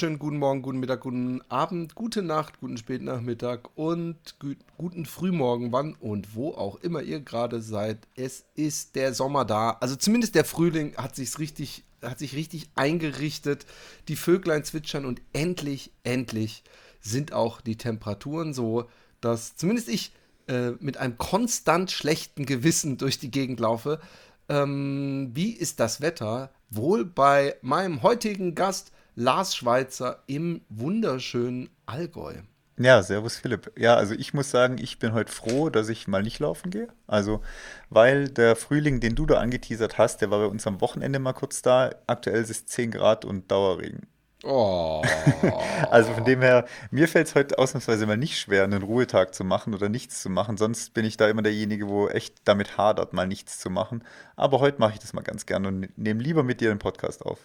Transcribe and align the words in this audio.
Wunderschönen 0.00 0.18
guten 0.18 0.38
Morgen, 0.38 0.62
guten 0.62 0.80
Mittag, 0.80 1.00
guten 1.00 1.42
Abend, 1.50 1.94
gute 1.94 2.22
Nacht, 2.22 2.58
guten 2.60 2.78
Spätnachmittag 2.78 3.68
und 3.74 4.16
gü- 4.40 4.56
guten 4.78 5.04
Frühmorgen, 5.04 5.72
wann 5.72 5.92
und 5.92 6.34
wo 6.34 6.52
auch 6.52 6.76
immer 6.76 7.02
ihr 7.02 7.20
gerade 7.20 7.60
seid. 7.60 7.98
Es 8.16 8.46
ist 8.54 8.96
der 8.96 9.12
Sommer 9.12 9.44
da. 9.44 9.72
Also 9.72 9.96
zumindest 9.96 10.36
der 10.36 10.46
Frühling 10.46 10.96
hat 10.96 11.16
sich 11.16 11.38
richtig, 11.38 11.84
hat 12.00 12.18
sich 12.18 12.34
richtig 12.34 12.70
eingerichtet. 12.76 13.66
Die 14.08 14.16
Vöglein 14.16 14.64
zwitschern 14.64 15.04
und 15.04 15.20
endlich, 15.34 15.92
endlich 16.02 16.64
sind 17.02 17.34
auch 17.34 17.60
die 17.60 17.76
Temperaturen 17.76 18.54
so, 18.54 18.88
dass 19.20 19.54
zumindest 19.56 19.90
ich 19.90 20.14
äh, 20.48 20.70
mit 20.80 20.96
einem 20.96 21.18
konstant 21.18 21.90
schlechten 21.90 22.46
Gewissen 22.46 22.96
durch 22.96 23.18
die 23.18 23.30
Gegend 23.30 23.60
laufe. 23.60 24.00
Ähm, 24.48 25.32
wie 25.34 25.52
ist 25.52 25.78
das 25.78 26.00
Wetter? 26.00 26.54
Wohl 26.70 27.04
bei 27.04 27.56
meinem 27.60 28.02
heutigen 28.02 28.54
Gast 28.54 28.92
Lars 29.14 29.56
Schweitzer 29.56 30.22
im 30.26 30.62
wunderschönen 30.68 31.70
Allgäu. 31.86 32.34
Ja, 32.78 33.02
servus 33.02 33.36
Philipp. 33.36 33.72
Ja, 33.76 33.96
also 33.96 34.14
ich 34.14 34.32
muss 34.32 34.50
sagen, 34.50 34.78
ich 34.78 34.98
bin 34.98 35.12
heute 35.12 35.30
froh, 35.30 35.68
dass 35.68 35.90
ich 35.90 36.08
mal 36.08 36.22
nicht 36.22 36.38
laufen 36.38 36.70
gehe. 36.70 36.88
Also, 37.06 37.42
weil 37.90 38.30
der 38.30 38.56
Frühling, 38.56 39.00
den 39.00 39.14
du 39.14 39.26
da 39.26 39.38
angeteasert 39.38 39.98
hast, 39.98 40.22
der 40.22 40.30
war 40.30 40.38
bei 40.38 40.46
uns 40.46 40.66
am 40.66 40.80
Wochenende 40.80 41.18
mal 41.18 41.34
kurz 41.34 41.60
da. 41.60 41.90
Aktuell 42.06 42.40
ist 42.40 42.48
es 42.48 42.64
10 42.64 42.92
Grad 42.92 43.26
und 43.26 43.50
Dauerregen. 43.50 44.06
Oh. 44.44 45.02
Also 45.90 46.14
von 46.14 46.24
dem 46.24 46.40
her, 46.40 46.66
mir 46.90 47.08
fällt 47.08 47.26
es 47.26 47.34
heute 47.34 47.58
ausnahmsweise 47.58 48.06
mal 48.06 48.16
nicht 48.16 48.38
schwer, 48.38 48.64
einen 48.64 48.82
Ruhetag 48.82 49.34
zu 49.34 49.44
machen 49.44 49.74
oder 49.74 49.88
nichts 49.88 50.22
zu 50.22 50.30
machen. 50.30 50.56
Sonst 50.56 50.94
bin 50.94 51.04
ich 51.04 51.16
da 51.16 51.28
immer 51.28 51.42
derjenige, 51.42 51.88
wo 51.88 52.08
echt 52.08 52.36
damit 52.44 52.78
hadert, 52.78 53.12
mal 53.12 53.26
nichts 53.26 53.58
zu 53.58 53.70
machen. 53.70 54.04
Aber 54.36 54.60
heute 54.60 54.78
mache 54.78 54.94
ich 54.94 55.00
das 55.00 55.12
mal 55.12 55.22
ganz 55.22 55.46
gerne 55.46 55.68
und 55.68 55.98
nehme 55.98 56.22
lieber 56.22 56.42
mit 56.42 56.60
dir 56.60 56.70
einen 56.70 56.78
Podcast 56.78 57.26
auf. 57.26 57.40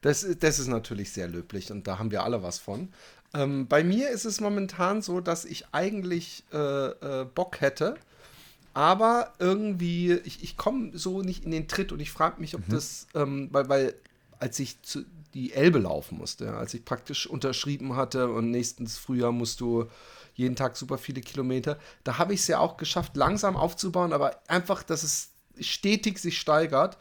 Das, 0.00 0.26
das 0.38 0.58
ist 0.58 0.68
natürlich 0.68 1.12
sehr 1.12 1.28
löblich 1.28 1.70
und 1.70 1.86
da 1.86 1.98
haben 1.98 2.10
wir 2.10 2.24
alle 2.24 2.42
was 2.42 2.58
von. 2.58 2.88
Ähm, 3.32 3.68
bei 3.68 3.84
mir 3.84 4.10
ist 4.10 4.24
es 4.24 4.40
momentan 4.40 5.02
so, 5.02 5.20
dass 5.20 5.44
ich 5.44 5.66
eigentlich 5.72 6.44
äh, 6.52 6.56
äh, 6.56 7.24
Bock 7.24 7.60
hätte, 7.60 7.96
aber 8.74 9.34
irgendwie, 9.38 10.12
ich, 10.24 10.42
ich 10.42 10.56
komme 10.56 10.96
so 10.96 11.22
nicht 11.22 11.44
in 11.44 11.50
den 11.50 11.68
Tritt 11.68 11.92
und 11.92 12.00
ich 12.00 12.10
frage 12.10 12.40
mich, 12.40 12.54
ob 12.54 12.62
das, 12.68 13.06
ähm, 13.14 13.48
weil, 13.52 13.68
weil 13.68 13.94
als 14.38 14.58
ich 14.58 14.80
zu, 14.82 15.04
die 15.34 15.52
Elbe 15.52 15.78
laufen 15.78 16.18
musste, 16.18 16.54
als 16.54 16.74
ich 16.74 16.84
praktisch 16.84 17.26
unterschrieben 17.26 17.94
hatte 17.94 18.30
und 18.30 18.50
nächstes 18.50 18.96
Frühjahr 18.96 19.32
musst 19.32 19.60
du 19.60 19.86
jeden 20.34 20.56
Tag 20.56 20.76
super 20.76 20.98
viele 20.98 21.20
Kilometer, 21.20 21.78
da 22.04 22.18
habe 22.18 22.34
ich 22.34 22.40
es 22.40 22.46
ja 22.48 22.58
auch 22.58 22.76
geschafft, 22.76 23.16
langsam 23.16 23.56
aufzubauen, 23.56 24.12
aber 24.12 24.40
einfach, 24.48 24.82
dass 24.82 25.02
es 25.02 25.30
stetig 25.60 26.18
sich 26.18 26.38
steigert. 26.38 26.98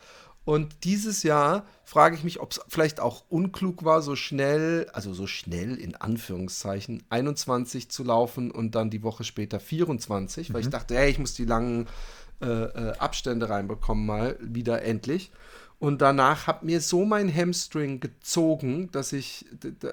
Und 0.50 0.84
dieses 0.84 1.22
Jahr 1.22 1.68
frage 1.84 2.16
ich 2.16 2.24
mich, 2.24 2.40
ob 2.40 2.54
es 2.54 2.62
vielleicht 2.68 3.00
auch 3.00 3.24
unklug 3.30 3.86
war, 3.86 4.02
so 4.02 4.16
schnell, 4.16 4.90
also 4.94 5.14
so 5.14 5.28
schnell 5.28 5.76
in 5.76 5.96
Anführungszeichen, 5.96 7.04
21 7.12 7.92
zu 7.92 8.04
laufen 8.04 8.50
und 8.50 8.74
dann 8.74 8.90
die 8.90 9.04
Woche 9.04 9.24
später 9.24 9.60
24, 9.60 10.52
weil 10.52 10.62
ich 10.62 10.70
dachte, 10.70 10.96
hey, 10.96 11.12
ich 11.12 11.20
muss 11.20 11.36
die 11.36 11.46
langen 11.46 11.86
äh, 12.42 12.48
äh, 12.48 12.98
Abstände 12.98 13.48
reinbekommen, 13.48 14.08
mal 14.08 14.40
wieder 14.42 14.82
endlich. 14.82 15.30
Und 15.78 16.02
danach 16.02 16.48
hat 16.48 16.64
mir 16.64 16.82
so 16.82 17.06
mein 17.06 17.32
Hamstring 17.32 18.00
gezogen, 18.00 18.90
dass 18.92 19.14
ich 19.14 19.46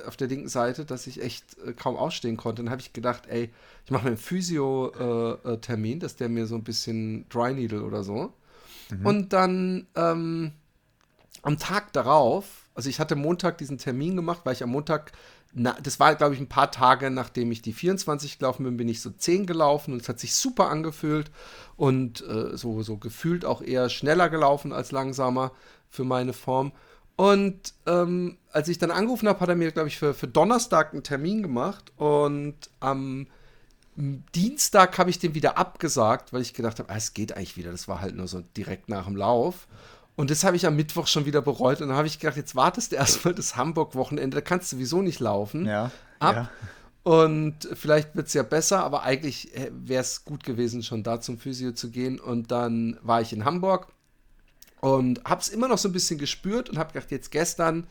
auf 0.06 0.16
der 0.16 0.28
linken 0.28 0.48
Seite, 0.48 0.86
dass 0.86 1.06
ich 1.06 1.20
echt 1.22 1.58
äh, 1.66 1.74
kaum 1.74 1.96
ausstehen 1.96 2.38
konnte. 2.38 2.62
Dann 2.62 2.70
habe 2.70 2.80
ich 2.80 2.94
gedacht, 2.94 3.24
ey, 3.28 3.50
ich 3.84 3.90
mache 3.90 4.04
mir 4.04 4.12
einen 4.12 4.16
Physio-Termin, 4.16 6.00
dass 6.00 6.16
der 6.16 6.30
mir 6.30 6.46
so 6.46 6.54
ein 6.54 6.64
bisschen 6.64 7.28
Dry 7.28 7.52
Needle 7.52 7.82
oder 7.82 8.02
so. 8.02 8.32
Und 9.04 9.32
dann 9.32 9.86
ähm, 9.96 10.52
am 11.42 11.58
Tag 11.58 11.92
darauf, 11.92 12.66
also 12.74 12.88
ich 12.88 13.00
hatte 13.00 13.16
Montag 13.16 13.58
diesen 13.58 13.78
Termin 13.78 14.16
gemacht, 14.16 14.40
weil 14.44 14.54
ich 14.54 14.62
am 14.62 14.70
Montag, 14.70 15.12
na, 15.52 15.76
das 15.82 15.98
war 16.00 16.14
glaube 16.14 16.34
ich 16.34 16.40
ein 16.40 16.48
paar 16.48 16.70
Tage 16.70 17.10
nachdem 17.10 17.50
ich 17.52 17.62
die 17.62 17.72
24 17.72 18.38
gelaufen 18.38 18.64
bin, 18.64 18.76
bin 18.76 18.88
ich 18.88 19.00
so 19.00 19.10
10 19.10 19.46
gelaufen 19.46 19.92
und 19.92 20.02
es 20.02 20.08
hat 20.08 20.20
sich 20.20 20.34
super 20.34 20.68
angefühlt 20.68 21.30
und 21.76 22.26
äh, 22.26 22.56
so, 22.56 22.82
so 22.82 22.96
gefühlt 22.96 23.44
auch 23.44 23.62
eher 23.62 23.88
schneller 23.88 24.28
gelaufen 24.28 24.72
als 24.72 24.92
langsamer 24.92 25.52
für 25.88 26.04
meine 26.04 26.32
Form. 26.32 26.72
Und 27.16 27.72
ähm, 27.86 28.36
als 28.52 28.68
ich 28.68 28.78
dann 28.78 28.90
angerufen 28.90 29.28
habe, 29.28 29.40
hat 29.40 29.48
er 29.48 29.56
mir, 29.56 29.72
glaube 29.72 29.88
ich, 29.88 29.98
für, 29.98 30.12
für 30.12 30.28
Donnerstag 30.28 30.92
einen 30.92 31.02
Termin 31.02 31.42
gemacht 31.42 31.90
und 31.96 32.56
am 32.78 33.26
Dienstag 33.96 34.98
habe 34.98 35.10
ich 35.10 35.18
den 35.18 35.34
wieder 35.34 35.56
abgesagt, 35.56 36.32
weil 36.32 36.42
ich 36.42 36.52
gedacht 36.54 36.78
habe, 36.78 36.90
ah, 36.90 36.96
es 36.96 37.14
geht 37.14 37.36
eigentlich 37.36 37.56
wieder. 37.56 37.70
Das 37.70 37.88
war 37.88 38.00
halt 38.00 38.14
nur 38.14 38.28
so 38.28 38.42
direkt 38.56 38.88
nach 38.88 39.06
dem 39.06 39.16
Lauf. 39.16 39.66
Und 40.16 40.30
das 40.30 40.44
habe 40.44 40.56
ich 40.56 40.66
am 40.66 40.76
Mittwoch 40.76 41.06
schon 41.06 41.26
wieder 41.26 41.42
bereut. 41.42 41.80
Und 41.80 41.88
dann 41.88 41.96
habe 41.96 42.06
ich 42.06 42.18
gedacht, 42.18 42.36
jetzt 42.36 42.54
wartest 42.54 42.92
du 42.92 42.96
erstmal 42.96 43.34
das 43.34 43.56
Hamburg-Wochenende. 43.56 44.36
Da 44.36 44.40
kannst 44.40 44.72
du 44.72 44.76
sowieso 44.76 45.02
nicht 45.02 45.20
laufen. 45.20 45.66
Ja, 45.66 45.90
Ab. 46.18 46.36
ja. 46.36 46.50
Und 47.02 47.68
vielleicht 47.74 48.16
wird 48.16 48.26
es 48.26 48.34
ja 48.34 48.42
besser, 48.42 48.82
aber 48.82 49.04
eigentlich 49.04 49.52
wäre 49.70 50.00
es 50.00 50.24
gut 50.24 50.42
gewesen, 50.42 50.82
schon 50.82 51.04
da 51.04 51.20
zum 51.20 51.38
Physio 51.38 51.70
zu 51.70 51.90
gehen. 51.90 52.18
Und 52.18 52.50
dann 52.50 52.98
war 53.02 53.20
ich 53.20 53.32
in 53.32 53.44
Hamburg 53.44 53.92
und 54.80 55.22
habe 55.24 55.40
es 55.40 55.48
immer 55.48 55.68
noch 55.68 55.78
so 55.78 55.88
ein 55.88 55.92
bisschen 55.92 56.18
gespürt 56.18 56.68
und 56.68 56.78
habe 56.78 56.92
gedacht, 56.92 57.12
jetzt 57.12 57.30
gestern 57.30 57.86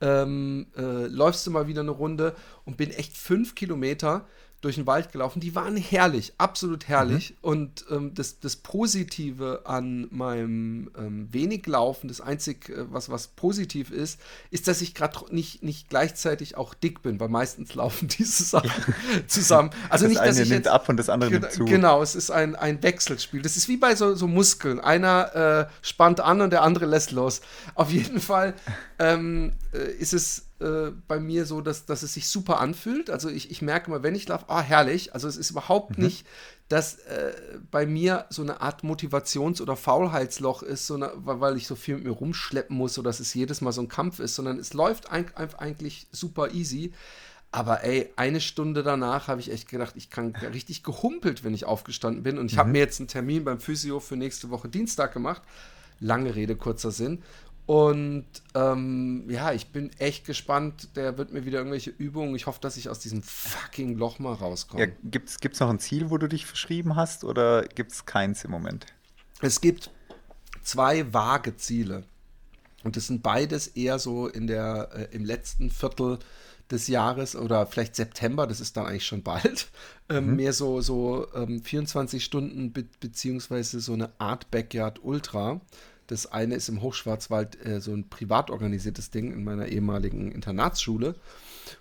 ähm, 0.00 0.66
äh, 0.76 1.06
läufst 1.06 1.46
du 1.46 1.50
mal 1.50 1.68
wieder 1.68 1.82
eine 1.82 1.90
Runde 1.90 2.34
und 2.64 2.76
bin 2.76 2.90
echt 2.90 3.16
fünf 3.16 3.54
Kilometer 3.54 4.26
durch 4.64 4.76
den 4.76 4.86
Wald 4.86 5.12
gelaufen. 5.12 5.40
Die 5.40 5.54
waren 5.54 5.76
herrlich, 5.76 6.32
absolut 6.38 6.88
herrlich. 6.88 7.34
Und 7.42 7.84
ähm, 7.90 8.14
das, 8.14 8.40
das 8.40 8.56
Positive 8.56 9.62
an 9.64 10.08
meinem 10.10 10.90
ähm, 10.96 11.28
wenig 11.30 11.66
Laufen, 11.66 12.08
das 12.08 12.22
einzig, 12.22 12.70
äh, 12.70 12.90
was, 12.90 13.10
was 13.10 13.28
positiv 13.28 13.90
ist, 13.90 14.18
ist, 14.50 14.66
dass 14.66 14.80
ich 14.80 14.94
gerade 14.94 15.18
nicht, 15.30 15.62
nicht 15.62 15.90
gleichzeitig 15.90 16.56
auch 16.56 16.72
dick 16.72 17.02
bin, 17.02 17.20
weil 17.20 17.28
meistens 17.28 17.74
laufen 17.74 18.08
diese 18.08 18.42
Sachen 18.42 18.94
zusammen. 19.26 19.70
Also 19.90 20.06
Das 20.06 20.08
nicht, 20.08 20.20
dass 20.20 20.36
eine 20.36 20.42
ich 20.42 20.48
nimmt 20.48 20.64
jetzt, 20.64 20.72
ab 20.72 20.88
und 20.88 20.96
das 20.96 21.10
andere 21.10 21.30
nimmt 21.30 21.52
zu. 21.52 21.66
Genau, 21.66 22.02
es 22.02 22.14
ist 22.14 22.30
ein, 22.30 22.56
ein 22.56 22.82
Wechselspiel. 22.82 23.42
Das 23.42 23.56
ist 23.56 23.68
wie 23.68 23.76
bei 23.76 23.94
so, 23.94 24.14
so 24.14 24.26
Muskeln. 24.26 24.80
Einer 24.80 25.68
äh, 25.68 25.86
spannt 25.86 26.20
an 26.20 26.40
und 26.40 26.50
der 26.50 26.62
andere 26.62 26.86
lässt 26.86 27.10
los. 27.10 27.42
Auf 27.74 27.90
jeden 27.90 28.20
Fall 28.20 28.54
ähm, 28.98 29.52
äh, 29.74 29.90
ist 29.92 30.14
es 30.14 30.46
äh, 30.60 30.92
bei 31.08 31.18
mir 31.20 31.44
so, 31.44 31.60
dass, 31.60 31.84
dass 31.84 32.02
es 32.02 32.14
sich 32.14 32.28
super 32.28 32.60
anfühlt. 32.60 33.10
Also 33.10 33.28
ich, 33.28 33.50
ich 33.50 33.60
merke 33.60 33.90
mal, 33.90 34.02
wenn 34.02 34.14
ich 34.14 34.28
laufe, 34.28 34.46
ah, 34.48 34.62
herrlich. 34.62 35.12
Also 35.14 35.28
es 35.28 35.36
ist 35.36 35.50
überhaupt 35.50 35.98
Mhm. 35.98 36.04
nicht, 36.04 36.26
dass 36.68 36.94
äh, 37.00 37.34
bei 37.70 37.84
mir 37.84 38.24
so 38.30 38.42
eine 38.42 38.60
Art 38.62 38.82
Motivations- 38.84 39.60
oder 39.60 39.76
Faulheitsloch 39.76 40.62
ist, 40.62 40.86
so 40.86 40.94
eine, 40.94 41.12
weil 41.16 41.56
ich 41.56 41.66
so 41.66 41.74
viel 41.76 41.96
mit 41.96 42.04
mir 42.04 42.10
rumschleppen 42.12 42.76
muss 42.76 42.98
oder 42.98 43.10
dass 43.10 43.20
es 43.20 43.34
jedes 43.34 43.60
Mal 43.60 43.72
so 43.72 43.82
ein 43.82 43.88
Kampf 43.88 44.18
ist, 44.20 44.34
sondern 44.36 44.58
es 44.58 44.72
läuft 44.72 45.10
ein, 45.10 45.26
ein, 45.34 45.54
eigentlich 45.56 46.06
super 46.12 46.52
easy. 46.52 46.92
Aber 47.50 47.84
ey, 47.84 48.10
eine 48.16 48.40
Stunde 48.40 48.82
danach 48.82 49.28
habe 49.28 49.40
ich 49.40 49.50
echt 49.52 49.68
gedacht, 49.68 49.94
ich 49.96 50.10
kann 50.10 50.34
richtig 50.52 50.82
gehumpelt, 50.82 51.44
wenn 51.44 51.54
ich 51.54 51.66
aufgestanden 51.66 52.22
bin. 52.24 52.36
Und 52.38 52.50
ich 52.50 52.58
habe 52.58 52.70
mir 52.70 52.78
jetzt 52.78 52.98
einen 52.98 53.06
Termin 53.08 53.44
beim 53.44 53.60
Physio 53.60 54.00
für 54.00 54.16
nächste 54.16 54.50
Woche 54.50 54.68
Dienstag 54.68 55.12
gemacht. 55.12 55.42
Lange 56.00 56.34
Rede, 56.34 56.56
kurzer 56.56 56.90
Sinn. 56.90 57.22
Und 57.66 58.26
ähm, 58.54 59.24
ja, 59.28 59.52
ich 59.52 59.68
bin 59.68 59.90
echt 59.98 60.26
gespannt. 60.26 60.96
Der 60.96 61.16
wird 61.16 61.32
mir 61.32 61.46
wieder 61.46 61.58
irgendwelche 61.58 61.90
Übungen. 61.90 62.34
Ich 62.34 62.46
hoffe, 62.46 62.60
dass 62.60 62.76
ich 62.76 62.88
aus 62.90 62.98
diesem 62.98 63.22
fucking 63.22 63.96
Loch 63.96 64.18
mal 64.18 64.34
rauskomme. 64.34 64.84
Ja, 64.84 64.92
gibt's, 65.02 65.40
gibt's 65.40 65.60
noch 65.60 65.70
ein 65.70 65.78
Ziel, 65.78 66.10
wo 66.10 66.18
du 66.18 66.28
dich 66.28 66.44
verschrieben 66.44 66.94
hast 66.94 67.24
oder 67.24 67.64
gibt's 67.64 68.04
keins 68.04 68.44
im 68.44 68.50
Moment? 68.50 68.86
Es 69.40 69.60
gibt 69.60 69.90
zwei 70.62 71.12
vage 71.12 71.56
Ziele. 71.56 72.04
Und 72.82 72.96
das 72.96 73.06
sind 73.06 73.22
beides 73.22 73.66
eher 73.68 73.98
so 73.98 74.28
in 74.28 74.46
der, 74.46 74.90
äh, 74.94 75.16
im 75.16 75.24
letzten 75.24 75.70
Viertel 75.70 76.18
des 76.70 76.86
Jahres 76.88 77.36
oder 77.36 77.66
vielleicht 77.66 77.96
September, 77.96 78.46
das 78.46 78.60
ist 78.60 78.76
dann 78.76 78.86
eigentlich 78.86 79.06
schon 79.06 79.22
bald, 79.22 79.68
ähm, 80.08 80.36
mehr 80.36 80.52
so, 80.52 80.80
so 80.80 81.26
ähm, 81.34 81.62
24 81.62 82.22
Stunden 82.22 82.72
be 82.72 82.84
beziehungsweise 83.00 83.80
so 83.80 83.92
eine 83.94 84.10
Art 84.18 84.50
Backyard 84.50 85.02
Ultra. 85.02 85.60
Das 86.06 86.26
eine 86.26 86.54
ist 86.54 86.68
im 86.68 86.82
Hochschwarzwald 86.82 87.64
äh, 87.64 87.80
so 87.80 87.92
ein 87.92 88.08
privat 88.08 88.50
organisiertes 88.50 89.10
Ding 89.10 89.32
in 89.32 89.44
meiner 89.44 89.68
ehemaligen 89.68 90.32
Internatsschule. 90.32 91.14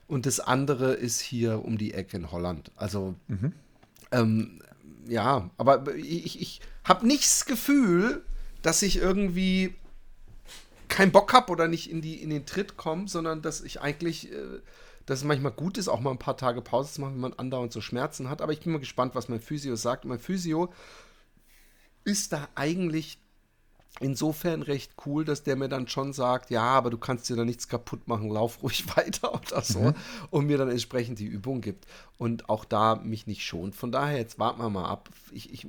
Und 0.08 0.26
das 0.26 0.40
andere 0.40 0.94
ist 0.94 1.20
hier 1.20 1.64
um 1.66 1.78
die 1.78 1.94
Ecke 1.94 2.18
in 2.18 2.32
Holland. 2.32 2.72
Also, 2.76 3.16
ähm, 4.12 4.62
ja, 5.08 5.50
aber 5.58 5.94
ich, 5.96 6.42
ich 6.42 6.62
habe 6.84 7.06
nicht 7.06 7.24
das 7.24 7.46
Gefühl, 7.46 8.24
dass 8.62 8.82
ich 8.82 8.98
irgendwie 8.98 9.76
keinen 10.88 11.12
Bock 11.12 11.34
habe 11.34 11.52
oder 11.52 11.68
nicht 11.68 11.90
in, 11.90 12.02
die, 12.02 12.22
in 12.22 12.30
den 12.30 12.46
Tritt 12.46 12.78
komme, 12.78 13.08
sondern 13.08 13.42
dass 13.42 13.62
ich 13.62 13.82
eigentlich, 13.82 14.32
äh, 14.32 14.62
dass 15.06 15.20
es 15.20 15.26
manchmal 15.26 15.52
gut 15.52 15.78
ist, 15.78 15.88
auch 15.88 16.00
mal 16.00 16.12
ein 16.12 16.20
paar 16.20 16.38
Tage 16.38 16.62
Pause 16.62 16.94
zu 16.94 17.02
machen, 17.02 17.16
wenn 17.16 17.22
man 17.22 17.34
andauernd 17.34 17.74
so 17.74 17.82
Schmerzen 17.82 18.30
hat. 18.30 18.42
Aber 18.42 18.54
ich 18.54 18.62
bin 18.62 18.72
mal 18.72 18.80
gespannt, 18.80 19.16
was 19.16 19.28
mein 19.28 19.42
Physio 19.42 19.76
sagt. 19.76 20.06
Mein 20.06 20.20
Physio 20.20 20.72
ist 22.06 22.32
da 22.32 22.48
eigentlich 22.56 23.18
insofern 24.00 24.62
recht 24.62 24.94
cool, 25.06 25.24
dass 25.24 25.44
der 25.44 25.56
mir 25.56 25.70
dann 25.70 25.88
schon 25.88 26.14
sagt, 26.14 26.50
ja, 26.50 26.64
aber 26.64 26.90
du 26.90 26.98
kannst 26.98 27.30
dir 27.30 27.36
da 27.36 27.46
nichts 27.46 27.68
kaputt 27.68 28.08
machen, 28.08 28.30
lauf 28.30 28.64
ruhig 28.64 28.86
weiter 28.98 29.34
oder 29.34 29.62
so 29.62 29.80
mhm. 29.80 29.96
und 30.30 30.46
mir 30.46 30.58
dann 30.58 30.70
entsprechend 30.70 31.20
die 31.20 31.26
Übung 31.26 31.62
gibt 31.62 31.86
und 32.18 32.50
auch 32.50 32.66
da 32.66 32.96
mich 32.96 33.28
nicht 33.28 33.46
schont. 33.46 33.76
Von 33.76 33.92
daher, 33.92 34.18
jetzt 34.18 34.40
warten 34.40 34.62
wir 34.62 34.70
mal 34.70 34.90
ab. 34.90 35.10
Ich, 35.32 35.54
ich, 35.54 35.68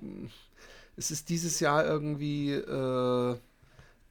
es 0.96 1.10
ist 1.10 1.28
dieses 1.28 1.60
Jahr 1.60 1.84
irgendwie 1.84 2.52
äh, 2.52 3.36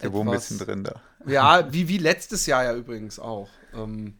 der 0.02 0.10
etwas, 0.10 0.22
ein 0.22 0.32
bisschen 0.32 0.60
drin 0.60 0.84
da. 0.84 1.02
Ja, 1.26 1.68
wie, 1.74 1.88
wie 1.88 1.98
letztes 1.98 2.46
Jahr 2.46 2.64
ja 2.64 2.76
übrigens 2.76 3.20
auch. 3.20 3.50
Ähm, 3.74 4.16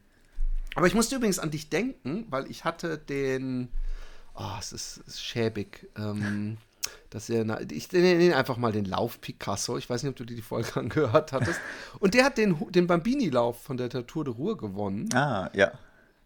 aber 0.74 0.86
ich 0.86 0.94
musste 0.94 1.16
übrigens 1.16 1.38
an 1.38 1.50
dich 1.50 1.68
denken, 1.68 2.26
weil 2.30 2.50
ich 2.50 2.64
hatte 2.64 2.98
den, 2.98 3.68
oh, 4.34 4.56
es 4.58 4.72
ist, 4.72 5.02
es 5.06 5.14
ist 5.14 5.24
schäbig, 5.24 5.88
ähm, 5.96 6.56
dass 7.10 7.28
er, 7.30 7.60
ich 7.70 7.92
nenne 7.92 8.24
ihn 8.24 8.32
einfach 8.32 8.56
mal 8.56 8.72
den 8.72 8.84
Lauf 8.84 9.20
Picasso. 9.20 9.78
Ich 9.78 9.88
weiß 9.88 10.02
nicht, 10.02 10.10
ob 10.10 10.16
du 10.16 10.24
dir 10.24 10.36
die 10.36 10.42
Folge 10.42 10.74
angehört 10.76 11.32
hattest. 11.32 11.60
Und 12.00 12.14
der 12.14 12.24
hat 12.24 12.38
den, 12.38 12.56
den 12.70 12.86
Bambini-Lauf 12.86 13.62
von 13.62 13.76
der 13.76 13.88
Tour 13.88 14.24
de 14.24 14.34
Ruhr 14.34 14.56
gewonnen. 14.56 15.08
Ah, 15.14 15.50
ja. 15.54 15.72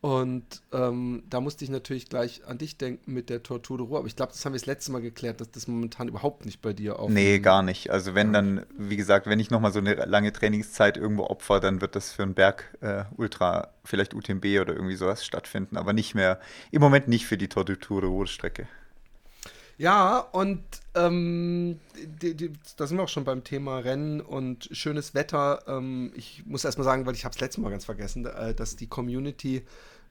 Und 0.01 0.45
ähm, 0.73 1.25
da 1.29 1.41
musste 1.41 1.65
ich 1.65 1.71
natürlich 1.71 2.09
gleich 2.09 2.47
an 2.47 2.57
dich 2.57 2.79
denken 2.79 3.13
mit 3.13 3.29
der 3.31 3.43
Tortur 3.43 3.79
de 3.79 3.87
Ruhr. 3.87 3.99
Aber 3.99 4.07
ich 4.07 4.15
glaube, 4.15 4.31
das 4.31 4.45
haben 4.45 4.53
wir 4.53 4.59
das 4.59 4.67
letzte 4.67 4.93
Mal 4.93 5.01
geklärt, 5.01 5.41
dass 5.41 5.51
das 5.51 5.67
momentan 5.67 6.07
überhaupt 6.07 6.47
nicht 6.47 6.63
bei 6.63 6.73
dir 6.73 7.01
auf. 7.01 7.11
Nee, 7.11 7.41
gar 7.41 7.63
nicht. 7.63 7.91
Also 7.91 8.15
wenn 8.15 8.33
dann, 8.33 8.65
wie 8.77 8.97
gesagt, 8.97 9.27
wenn 9.27 9.41
ich 9.41 9.51
nochmal 9.51 9.73
so 9.73 9.81
eine 9.81 9.95
lange 9.95 10.33
Trainingszeit 10.33 10.97
irgendwo 10.97 11.25
opfer, 11.25 11.59
dann 11.59 11.81
wird 11.81 11.97
das 11.97 12.13
für 12.13 12.23
einen 12.23 12.35
Berg 12.35 12.77
äh, 12.81 13.05
Ultra, 13.17 13.71
vielleicht 13.85 14.15
UTMB 14.15 14.45
oder 14.61 14.75
irgendwie 14.75 14.95
sowas 14.95 15.25
stattfinden. 15.25 15.77
Aber 15.77 15.93
nicht 15.93 16.15
mehr, 16.15 16.39
im 16.71 16.81
Moment 16.81 17.09
nicht 17.09 17.27
für 17.27 17.37
die 17.37 17.49
Tortur 17.49 18.01
de 18.01 18.09
Ruhr 18.09 18.29
Strecke. 18.29 18.69
Ja, 19.79 20.19
und 20.19 20.61
ähm, 20.97 21.79
die, 22.21 22.35
die, 22.35 22.53
da 22.77 22.87
sind 22.87 22.97
wir 22.97 23.05
auch 23.05 23.09
schon 23.09 23.25
beim 23.25 23.45
Thema 23.45 23.79
Rennen 23.79 24.21
und 24.21 24.69
schönes 24.73 25.15
Wetter. 25.15 25.63
Ähm, 25.69 26.13
ich 26.17 26.45
muss 26.47 26.65
erstmal 26.65 26.85
sagen, 26.85 27.07
weil 27.07 27.15
ich 27.15 27.25
habe 27.25 27.33
es 27.33 27.41
letztes 27.41 27.63
Mal 27.63 27.71
ganz 27.71 27.85
vergessen, 27.85 28.27
äh, 28.27 28.55
dass 28.55 28.75
die 28.75 28.89
Community 28.89 29.63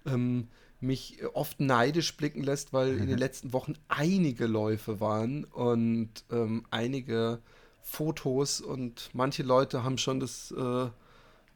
ähm, 0.05 0.47
mich 0.79 1.19
oft 1.33 1.59
neidisch 1.59 2.15
blicken 2.15 2.43
lässt, 2.43 2.71
weil 2.71 2.93
mhm. 2.93 2.99
in 2.99 3.07
den 3.07 3.15
mhm. 3.15 3.19
letzten 3.19 3.51
Wochen 3.51 3.73
einige 3.89 4.47
Läufe 4.47 5.01
waren 5.01 5.43
und 5.43 6.11
ähm, 6.31 6.65
einige 6.71 7.39
Fotos 7.81 8.61
und 8.61 9.09
manche 9.13 9.43
Leute 9.43 9.83
haben 9.83 9.97
schon 9.97 10.21
das 10.21 10.51
äh, 10.51 10.87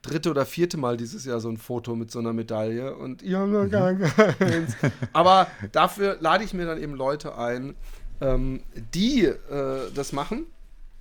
dritte 0.01 0.31
oder 0.31 0.45
vierte 0.45 0.77
Mal 0.77 0.97
dieses 0.97 1.25
Jahr 1.25 1.39
so 1.39 1.49
ein 1.49 1.57
Foto 1.57 1.95
mit 1.95 2.11
so 2.11 2.19
einer 2.19 2.33
Medaille 2.33 2.95
und 2.95 3.21
mhm. 3.93 4.01
keins. 4.39 4.75
Aber 5.13 5.47
dafür 5.71 6.17
lade 6.19 6.43
ich 6.43 6.53
mir 6.53 6.65
dann 6.65 6.81
eben 6.81 6.95
Leute 6.95 7.37
ein, 7.37 7.75
ähm, 8.21 8.61
die 8.93 9.25
äh, 9.25 9.91
das 9.93 10.13
machen. 10.13 10.45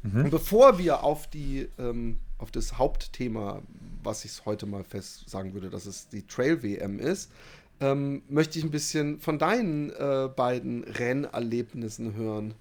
Mhm. 0.03 0.25
Und 0.25 0.31
bevor 0.31 0.79
wir 0.79 1.05
auf 1.05 1.29
die 1.29 1.69
ähm, 1.79 2.19
auf 2.39 2.51
das 2.51 2.79
Hauptthema, 2.79 3.63
was 4.03 4.25
ich 4.25 4.45
heute 4.47 4.67
mal 4.67 4.83
fest 4.83 5.29
sagen 5.29 5.53
würde, 5.53 5.71
dass 5.71 5.87
es 5.87 6.09
die 6.09 6.27
Trail 6.27 6.63
WM 6.63 6.99
ist, 6.99 7.31
ähm, 7.81 8.23
möchte 8.29 8.59
ich 8.59 8.65
ein 8.65 8.71
bisschen 8.71 9.21
von 9.21 9.39
deinen 9.39 9.91
äh, 9.91 10.29
beiden 10.35 10.85
Rennerlebnissen 10.85 12.15
hören, 12.15 12.55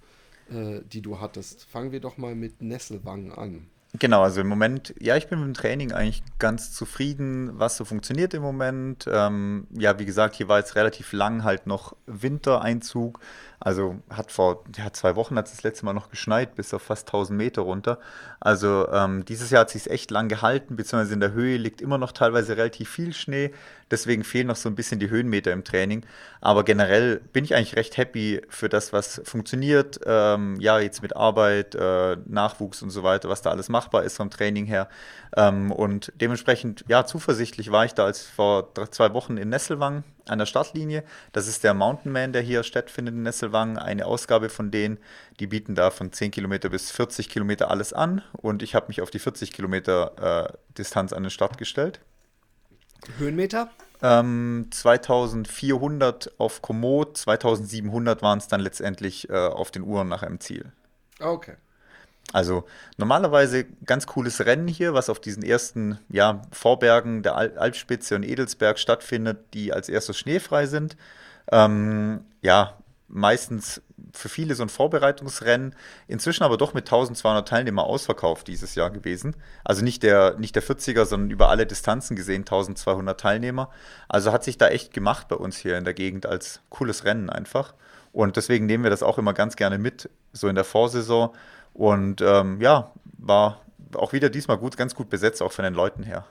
äh, 0.51 0.81
die 0.91 1.01
du 1.01 1.19
hattest. 1.19 1.65
Fangen 1.65 1.91
wir 1.91 1.99
doch 1.99 2.17
mal 2.17 2.35
mit 2.35 2.61
Nesselwang 2.61 3.31
an. 3.31 3.67
Genau, 3.97 4.21
also 4.21 4.41
im 4.41 4.47
Moment, 4.47 4.93
ja, 4.99 5.17
ich 5.17 5.27
bin 5.27 5.39
mit 5.39 5.47
dem 5.47 5.53
Training 5.55 5.91
eigentlich 5.93 6.21
ganz 6.37 6.71
zufrieden, 6.71 7.51
was 7.53 7.75
so 7.75 7.85
funktioniert 7.85 8.35
im 8.35 8.43
Moment. 8.43 9.09
Ähm, 9.11 9.65
ja, 9.71 9.97
wie 9.97 10.05
gesagt, 10.05 10.35
hier 10.35 10.47
war 10.47 10.59
jetzt 10.59 10.75
relativ 10.75 11.11
lang 11.11 11.43
halt 11.43 11.65
noch 11.65 11.95
Wintereinzug. 12.05 13.19
Also 13.61 13.99
hat 14.09 14.31
vor 14.31 14.63
ja, 14.77 14.93
zwei 14.93 15.17
Wochen 15.17 15.35
hat 15.35 15.47
es 15.47 15.51
das 15.51 15.63
letzte 15.63 15.85
Mal 15.85 15.93
noch 15.93 16.09
geschneit, 16.09 16.55
bis 16.55 16.73
auf 16.73 16.81
fast 16.81 17.07
1000 17.07 17.37
Meter 17.37 17.63
runter. 17.63 17.99
Also 18.39 18.87
ähm, 18.89 19.25
dieses 19.25 19.49
Jahr 19.49 19.61
hat 19.61 19.67
es 19.67 19.83
sich 19.83 19.91
echt 19.91 20.11
lang 20.11 20.29
gehalten, 20.29 20.77
beziehungsweise 20.77 21.13
in 21.13 21.19
der 21.19 21.33
Höhe 21.33 21.57
liegt 21.57 21.81
immer 21.81 21.97
noch 21.97 22.13
teilweise 22.13 22.55
relativ 22.55 22.89
viel 22.89 23.13
Schnee. 23.13 23.51
Deswegen 23.91 24.23
fehlen 24.23 24.47
noch 24.47 24.55
so 24.55 24.69
ein 24.69 24.75
bisschen 24.75 24.99
die 24.99 25.09
Höhenmeter 25.09 25.51
im 25.51 25.63
Training. 25.63 26.05
Aber 26.41 26.63
generell 26.63 27.17
bin 27.33 27.43
ich 27.43 27.55
eigentlich 27.55 27.75
recht 27.75 27.97
happy 27.97 28.41
für 28.47 28.69
das, 28.69 28.93
was 28.93 29.21
funktioniert. 29.25 29.99
Ähm, 30.05 30.57
ja, 30.59 30.79
jetzt 30.79 31.01
mit 31.01 31.15
Arbeit, 31.15 31.75
äh, 31.75 32.15
Nachwuchs 32.27 32.81
und 32.81 32.91
so 32.91 33.03
weiter, 33.03 33.27
was 33.27 33.41
da 33.41 33.49
alles 33.49 33.67
machbar 33.67 34.03
ist 34.03 34.15
vom 34.17 34.29
Training 34.29 34.65
her. 34.67 34.87
Ähm, 35.35 35.71
und 35.71 36.11
dementsprechend, 36.15 36.85
ja, 36.87 37.05
zuversichtlich 37.05 37.71
war 37.71 37.85
ich 37.85 37.93
da 37.93 38.05
als 38.05 38.23
vor 38.23 38.69
drei, 38.73 38.87
zwei 38.87 39.13
Wochen 39.13 39.37
in 39.37 39.49
Nesselwang 39.49 40.03
an 40.27 40.39
der 40.39 40.45
Startlinie. 40.45 41.03
Das 41.31 41.47
ist 41.47 41.63
der 41.63 41.73
Mountain 41.73 42.11
Man, 42.11 42.33
der 42.33 42.41
hier 42.41 42.63
stattfindet 42.63 43.13
in 43.13 43.23
Nesselwang. 43.23 43.77
Eine 43.77 44.05
Ausgabe 44.05 44.49
von 44.49 44.71
denen. 44.71 44.97
Die 45.39 45.47
bieten 45.47 45.75
da 45.75 45.91
von 45.91 46.11
10 46.11 46.31
Kilometer 46.31 46.69
bis 46.69 46.91
40 46.91 47.29
Kilometer 47.29 47.69
alles 47.69 47.93
an. 47.93 48.23
Und 48.33 48.63
ich 48.63 48.75
habe 48.75 48.87
mich 48.87 49.01
auf 49.01 49.11
die 49.11 49.19
40 49.19 49.51
Kilometer 49.51 50.47
äh, 50.47 50.57
Distanz 50.77 51.13
an 51.13 51.23
den 51.23 51.31
Start 51.31 51.57
gestellt. 51.57 51.99
Höhenmeter? 53.17 53.69
Ähm, 54.01 54.67
2400 54.71 56.33
auf 56.37 56.61
Komoot, 56.61 57.17
2700 57.17 58.21
waren 58.21 58.37
es 58.37 58.47
dann 58.47 58.61
letztendlich 58.61 59.29
äh, 59.29 59.33
auf 59.33 59.71
den 59.71 59.83
Uhren 59.83 60.07
nach 60.07 60.23
einem 60.23 60.39
Ziel. 60.39 60.71
Okay. 61.19 61.55
Also 62.31 62.65
normalerweise 62.97 63.65
ganz 63.85 64.05
cooles 64.05 64.45
Rennen 64.45 64.67
hier, 64.67 64.93
was 64.93 65.09
auf 65.09 65.19
diesen 65.19 65.43
ersten 65.43 65.99
ja, 66.09 66.41
Vorbergen 66.51 67.23
der 67.23 67.35
Al 67.35 67.57
Alpspitze 67.57 68.15
und 68.15 68.23
Edelsberg 68.23 68.77
stattfindet, 68.77 69.53
die 69.53 69.73
als 69.73 69.89
erstes 69.89 70.17
schneefrei 70.17 70.67
sind. 70.67 70.95
Ähm, 71.51 72.21
ja, 72.41 72.77
meistens 73.07 73.81
für 74.13 74.29
viele 74.29 74.55
so 74.55 74.63
ein 74.63 74.69
Vorbereitungsrennen, 74.69 75.75
inzwischen 76.07 76.43
aber 76.43 76.57
doch 76.57 76.73
mit 76.73 76.85
1200 76.85 77.47
Teilnehmern 77.47 77.85
ausverkauft 77.85 78.47
dieses 78.47 78.75
Jahr 78.75 78.91
gewesen. 78.91 79.35
Also 79.63 79.83
nicht 79.83 80.03
der, 80.03 80.37
nicht 80.37 80.55
der 80.55 80.63
40er, 80.63 81.05
sondern 81.05 81.31
über 81.31 81.49
alle 81.49 81.65
Distanzen 81.65 82.15
gesehen 82.15 82.41
1200 82.41 83.19
Teilnehmer. 83.19 83.69
Also 84.07 84.31
hat 84.31 84.43
sich 84.43 84.57
da 84.57 84.67
echt 84.67 84.93
gemacht 84.93 85.27
bei 85.27 85.35
uns 85.35 85.57
hier 85.57 85.77
in 85.77 85.83
der 85.83 85.95
Gegend 85.95 86.27
als 86.27 86.61
cooles 86.69 87.03
Rennen 87.05 87.29
einfach. 87.29 87.73
Und 88.11 88.37
deswegen 88.37 88.65
nehmen 88.65 88.83
wir 88.83 88.91
das 88.91 89.03
auch 89.03 89.17
immer 89.17 89.33
ganz 89.33 89.55
gerne 89.55 89.77
mit, 89.77 90.09
so 90.33 90.47
in 90.47 90.55
der 90.55 90.63
Vorsaison 90.63 91.31
und 91.73 92.21
ähm, 92.21 92.61
ja, 92.61 92.91
war 93.17 93.61
auch 93.95 94.13
wieder 94.13 94.29
diesmal 94.29 94.57
gut, 94.57 94.77
ganz 94.77 94.95
gut 94.95 95.09
besetzt, 95.09 95.41
auch 95.41 95.51
von 95.51 95.63
den 95.63 95.73
Leuten 95.73 96.03
her. 96.03 96.25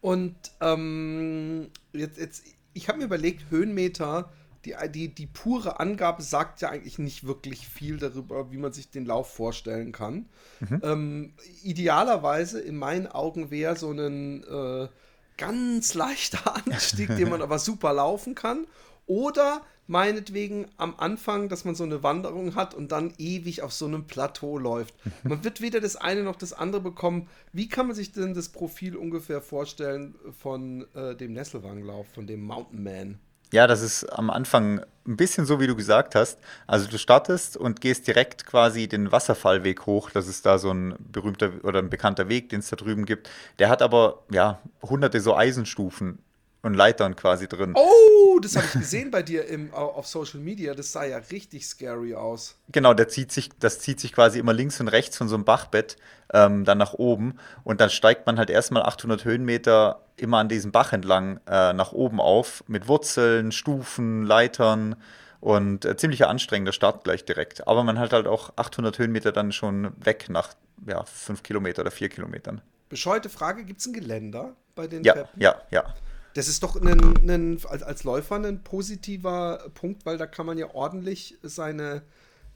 Und 0.00 0.34
ähm, 0.60 1.70
jetzt, 1.92 2.18
jetzt, 2.18 2.44
ich 2.72 2.88
habe 2.88 2.98
mir 2.98 3.04
überlegt, 3.04 3.50
Höhenmeter, 3.50 4.30
die, 4.64 4.74
die, 4.90 5.14
die 5.14 5.26
pure 5.26 5.80
Angabe 5.80 6.22
sagt 6.22 6.60
ja 6.60 6.70
eigentlich 6.70 6.98
nicht 6.98 7.26
wirklich 7.26 7.68
viel 7.68 7.98
darüber, 7.98 8.50
wie 8.50 8.58
man 8.58 8.72
sich 8.72 8.90
den 8.90 9.06
Lauf 9.06 9.32
vorstellen 9.32 9.92
kann. 9.92 10.26
Mhm. 10.60 10.80
Ähm, 10.82 11.34
idealerweise 11.62 12.60
in 12.60 12.76
meinen 12.76 13.06
Augen 13.06 13.50
wäre 13.50 13.76
so 13.76 13.90
ein 13.92 14.44
äh, 14.44 14.88
ganz 15.36 15.94
leichter 15.94 16.56
Anstieg, 16.66 17.16
den 17.16 17.28
man 17.28 17.42
aber 17.42 17.58
super 17.58 17.92
laufen 17.92 18.34
kann. 18.34 18.66
Oder 19.06 19.62
meinetwegen 19.86 20.66
am 20.76 20.94
Anfang, 20.96 21.48
dass 21.48 21.64
man 21.64 21.74
so 21.74 21.84
eine 21.84 22.02
Wanderung 22.02 22.54
hat 22.54 22.74
und 22.74 22.92
dann 22.92 23.12
ewig 23.18 23.62
auf 23.62 23.72
so 23.72 23.86
einem 23.86 24.06
Plateau 24.06 24.58
läuft. 24.58 24.94
Man 25.24 25.44
wird 25.44 25.60
weder 25.60 25.80
das 25.80 25.96
eine 25.96 26.22
noch 26.22 26.36
das 26.36 26.52
andere 26.52 26.80
bekommen. 26.80 27.28
Wie 27.52 27.68
kann 27.68 27.86
man 27.86 27.96
sich 27.96 28.12
denn 28.12 28.34
das 28.34 28.48
Profil 28.48 28.96
ungefähr 28.96 29.42
vorstellen 29.42 30.14
von 30.40 30.86
äh, 30.94 31.14
dem 31.14 31.32
Nesselwangenlauf, 31.32 32.06
von 32.14 32.26
dem 32.26 32.42
Mountain 32.42 32.82
Man? 32.82 33.18
Ja, 33.52 33.66
das 33.66 33.82
ist 33.82 34.04
am 34.04 34.30
Anfang 34.30 34.80
ein 35.06 35.16
bisschen 35.16 35.44
so, 35.44 35.60
wie 35.60 35.66
du 35.66 35.76
gesagt 35.76 36.14
hast. 36.14 36.38
Also 36.66 36.88
du 36.88 36.98
startest 36.98 37.58
und 37.58 37.82
gehst 37.82 38.06
direkt 38.06 38.46
quasi 38.46 38.88
den 38.88 39.12
Wasserfallweg 39.12 39.84
hoch. 39.84 40.10
Das 40.10 40.26
ist 40.26 40.46
da 40.46 40.58
so 40.58 40.70
ein 40.72 40.94
berühmter 40.98 41.50
oder 41.62 41.80
ein 41.80 41.90
bekannter 41.90 42.30
Weg, 42.30 42.48
den 42.48 42.60
es 42.60 42.70
da 42.70 42.76
drüben 42.76 43.04
gibt. 43.04 43.28
Der 43.58 43.68
hat 43.68 43.82
aber 43.82 44.22
ja 44.30 44.60
hunderte 44.82 45.20
so 45.20 45.36
Eisenstufen 45.36 46.18
und 46.62 46.74
Leitern 46.74 47.14
quasi 47.14 47.46
drin. 47.46 47.74
Oh, 47.76 48.21
das 48.38 48.56
habe 48.56 48.66
ich 48.66 48.72
gesehen 48.72 49.10
bei 49.10 49.22
dir 49.22 49.46
im, 49.46 49.72
auf 49.74 50.06
Social 50.06 50.40
Media. 50.40 50.74
Das 50.74 50.92
sah 50.92 51.04
ja 51.04 51.18
richtig 51.30 51.66
scary 51.66 52.14
aus. 52.14 52.56
Genau, 52.70 52.94
der 52.94 53.08
zieht 53.08 53.32
sich, 53.32 53.50
das 53.58 53.78
zieht 53.80 54.00
sich 54.00 54.12
quasi 54.12 54.38
immer 54.38 54.52
links 54.52 54.80
und 54.80 54.88
rechts 54.88 55.16
von 55.16 55.28
so 55.28 55.34
einem 55.34 55.44
Bachbett 55.44 55.96
ähm, 56.32 56.64
dann 56.64 56.78
nach 56.78 56.94
oben. 56.94 57.38
Und 57.64 57.80
dann 57.80 57.90
steigt 57.90 58.26
man 58.26 58.38
halt 58.38 58.50
erstmal 58.50 58.82
800 58.82 59.24
Höhenmeter 59.24 60.00
immer 60.16 60.38
an 60.38 60.48
diesem 60.48 60.72
Bach 60.72 60.92
entlang 60.92 61.40
äh, 61.46 61.72
nach 61.72 61.92
oben 61.92 62.20
auf 62.20 62.64
mit 62.68 62.88
Wurzeln, 62.88 63.52
Stufen, 63.52 64.24
Leitern 64.24 64.96
und 65.40 65.84
äh, 65.84 65.96
ziemlicher 65.96 66.28
anstrengender 66.28 66.72
Start 66.72 67.04
gleich 67.04 67.24
direkt. 67.24 67.66
Aber 67.66 67.82
man 67.84 67.98
hat 67.98 68.12
halt 68.12 68.26
auch 68.26 68.52
800 68.56 68.98
Höhenmeter 68.98 69.32
dann 69.32 69.52
schon 69.52 69.92
weg 70.04 70.26
nach 70.28 70.54
ja, 70.86 71.04
5 71.04 71.42
Kilometer 71.42 71.82
oder 71.82 71.90
4 71.90 72.08
Kilometern. 72.08 72.60
Bescheute 72.88 73.28
Frage: 73.28 73.64
gibt 73.64 73.80
es 73.80 73.86
ein 73.86 73.92
Geländer 73.92 74.54
bei 74.74 74.86
den 74.86 75.02
Ja, 75.02 75.14
Treppen? 75.14 75.40
ja, 75.40 75.60
ja. 75.70 75.94
Das 76.34 76.48
ist 76.48 76.62
doch 76.62 76.76
ein, 76.76 77.28
ein, 77.28 77.58
als, 77.68 77.82
als 77.82 78.04
Läufer 78.04 78.36
ein 78.36 78.62
positiver 78.62 79.70
Punkt, 79.74 80.06
weil 80.06 80.18
da 80.18 80.26
kann 80.26 80.46
man 80.46 80.58
ja 80.58 80.74
ordentlich 80.74 81.36
seine 81.42 82.02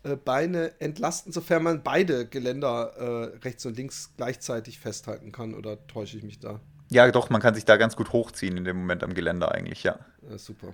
äh, 0.02 0.16
Beine 0.16 0.72
entlasten, 0.80 1.32
sofern 1.32 1.62
man 1.62 1.82
beide 1.82 2.26
Geländer 2.26 2.92
äh, 2.96 3.38
rechts 3.38 3.66
und 3.66 3.76
links 3.76 4.12
gleichzeitig 4.16 4.78
festhalten 4.78 5.32
kann. 5.32 5.54
Oder 5.54 5.86
täusche 5.86 6.16
ich 6.16 6.22
mich 6.22 6.38
da? 6.40 6.60
Ja, 6.90 7.10
doch, 7.10 7.30
man 7.30 7.40
kann 7.40 7.54
sich 7.54 7.64
da 7.64 7.76
ganz 7.76 7.96
gut 7.96 8.12
hochziehen 8.12 8.56
in 8.56 8.64
dem 8.64 8.76
Moment 8.76 9.02
am 9.02 9.14
Geländer 9.14 9.52
eigentlich, 9.52 9.82
ja. 9.82 9.98
ja 10.30 10.38
super. 10.38 10.72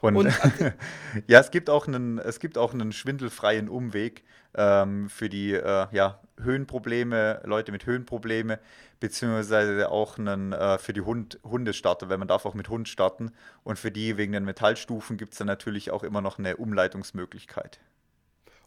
Und, 0.00 0.16
und 0.16 0.26
ja, 1.28 1.38
es 1.38 1.52
gibt 1.52 1.70
auch 1.70 1.86
einen, 1.86 2.18
es 2.18 2.40
gibt 2.40 2.58
auch 2.58 2.74
einen 2.74 2.92
schwindelfreien 2.92 3.68
Umweg 3.68 4.24
ähm, 4.54 5.08
für 5.08 5.28
die 5.28 5.52
äh, 5.52 5.86
ja, 5.92 6.20
Höhenprobleme, 6.44 7.42
Leute 7.44 7.72
mit 7.72 7.86
Höhenprobleme, 7.86 8.58
beziehungsweise 9.00 9.90
auch 9.90 10.18
einen 10.18 10.52
äh, 10.52 10.78
für 10.78 10.92
die 10.92 11.00
Hund, 11.00 11.38
Hundestarter, 11.44 12.08
weil 12.08 12.18
man 12.18 12.28
darf 12.28 12.46
auch 12.46 12.54
mit 12.54 12.68
Hund 12.68 12.88
starten. 12.88 13.32
Und 13.64 13.78
für 13.78 13.90
die 13.90 14.16
wegen 14.16 14.32
den 14.32 14.44
Metallstufen 14.44 15.16
gibt 15.16 15.32
es 15.32 15.38
dann 15.38 15.46
natürlich 15.46 15.90
auch 15.90 16.02
immer 16.02 16.20
noch 16.20 16.38
eine 16.38 16.56
Umleitungsmöglichkeit. 16.56 17.80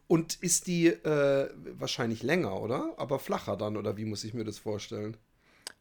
Und 0.08 0.36
ist 0.36 0.68
die 0.68 0.88
äh, 0.88 1.50
wahrscheinlich 1.80 2.22
länger, 2.22 2.62
oder? 2.62 2.94
Aber 2.98 3.18
flacher 3.20 3.58
dann, 3.58 3.76
oder 3.76 3.98
wie 3.98 4.06
muss 4.06 4.24
ich 4.24 4.34
mir 4.34 4.44
das 4.44 4.60
vorstellen? 4.60 5.18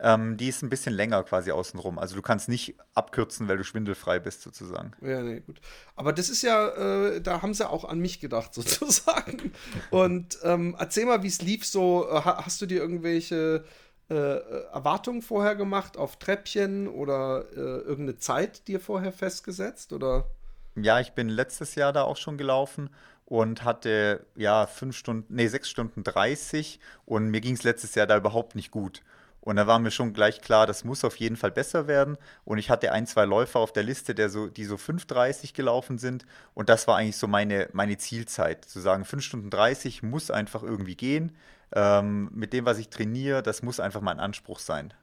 Ähm, 0.01 0.37
die 0.37 0.49
ist 0.49 0.63
ein 0.63 0.71
bisschen 0.71 0.93
länger 0.93 1.23
quasi 1.23 1.53
außenrum. 1.53 1.99
Also 1.99 2.17
du 2.17 2.23
kannst 2.23 2.49
nicht 2.49 2.75
abkürzen, 2.95 3.47
weil 3.49 3.57
du 3.57 3.65
schwindelfrei 3.65 4.19
bist, 4.19 4.43
sozusagen. 4.43 4.93
Ja, 5.01 5.23
nee, 5.23 5.41
gut. 5.41 5.61
Aber 5.95 6.13
das 6.13 6.29
ist 6.29 6.43
ja, 6.43 6.69
äh, 6.69 7.21
da 7.21 7.43
haben 7.43 7.55
sie 7.55 7.69
auch 7.69 7.85
an 7.85 8.01
mich 8.01 8.19
gedacht, 8.19 8.55
sozusagen. 8.55 9.53
Und 9.91 10.39
ähm, 10.43 10.75
erzähl 10.79 11.07
mal, 11.07 11.23
wie 11.23 11.29
es 11.29 11.43
lief 11.43 11.65
so. 11.65 12.09
Äh, 12.11 12.21
hast 12.23 12.61
du 12.61 12.67
dir 12.67 12.81
irgendwelche 12.81 13.65
äh, 14.11 14.15
Erwartungen 14.15 15.23
vorher 15.23 15.55
gemacht 15.55 15.97
auf 15.97 16.17
Treppchen 16.17 16.89
oder 16.89 17.47
äh, 17.53 17.57
irgendeine 17.57 18.19
Zeit 18.19 18.67
dir 18.67 18.81
vorher 18.81 19.13
festgesetzt? 19.13 19.93
Oder? 19.93 20.27
Ja, 20.75 20.99
ich 20.99 21.13
bin 21.13 21.29
letztes 21.29 21.77
Jahr 21.77 21.93
da 21.93 22.03
auch 22.03 22.17
schon 22.17 22.37
gelaufen 22.37 22.91
und 23.27 23.65
hatte 23.65 24.27
ja 24.35 24.67
fünf 24.67 24.97
Stunden, 24.97 25.35
nee, 25.35 25.47
sechs 25.47 25.71
Stunden 25.71 26.03
30 26.03 26.81
und 27.07 27.31
mir 27.31 27.41
ging 27.41 27.55
es 27.55 27.63
letztes 27.63 27.95
Jahr 27.95 28.07
da 28.07 28.17
überhaupt 28.17 28.55
nicht 28.55 28.71
gut. 28.71 29.03
Und 29.45 29.57
da 29.57 29.67
war 29.67 29.79
mir 29.79 29.91
schon 29.91 30.15
gleich 30.15 30.41
klar, 30.41 30.67
das 30.67 30.85
muss 30.85 31.05
auf 31.05 31.17
jeden 31.17 31.37
Fall 31.37 31.51
besser 31.51 31.87
werden. 31.87 32.17
Und 32.47 32.57
ich 32.57 32.71
hatte 32.71 32.93
ein, 32.93 33.07
zwei 33.07 33.27
Läufer 33.27 33.61
auf 33.61 33.75
der 33.75 33.83
Liste, 33.83 34.15
der 34.15 34.31
so, 34.31 34.47
die 34.47 34.65
so 34.65 34.77
5,30 34.77 35.53
gelaufen 35.53 35.99
sind. 35.99 36.25
Und 36.55 36.71
das 36.71 36.89
war 36.89 36.97
eigentlich 36.97 37.19
so 37.19 37.29
meine, 37.29 37.69
meine 37.75 37.99
Zielzeit. 37.99 38.65
Zu 38.65 38.81
sagen, 38.81 39.05
5 39.05 39.23
Stunden 39.23 39.51
30 39.51 40.03
muss 40.03 40.31
einfach 40.31 40.63
irgendwie 40.63 40.97
gehen. 40.97 41.37
Ähm, 41.75 42.31
mit 42.33 42.55
dem, 42.55 42.65
was 42.65 42.79
ich 42.79 42.89
trainiere, 42.89 43.43
das 43.43 43.63
muss 43.63 43.81
einfach 43.81 44.01
mein 44.01 44.19
Anspruch 44.19 44.61
sein. 44.61 44.95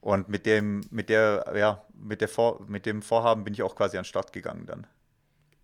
Und 0.00 0.28
mit 0.28 0.46
dem, 0.46 0.82
mit 0.90 1.08
der, 1.08 1.52
ja, 1.56 1.82
mit 1.92 2.20
der 2.20 2.28
Vor 2.28 2.64
mit 2.68 2.86
dem 2.86 3.02
Vorhaben 3.02 3.42
bin 3.42 3.54
ich 3.54 3.64
auch 3.64 3.74
quasi 3.74 3.96
an 3.96 4.02
den 4.02 4.08
Start 4.08 4.32
gegangen 4.32 4.66
dann. 4.66 4.86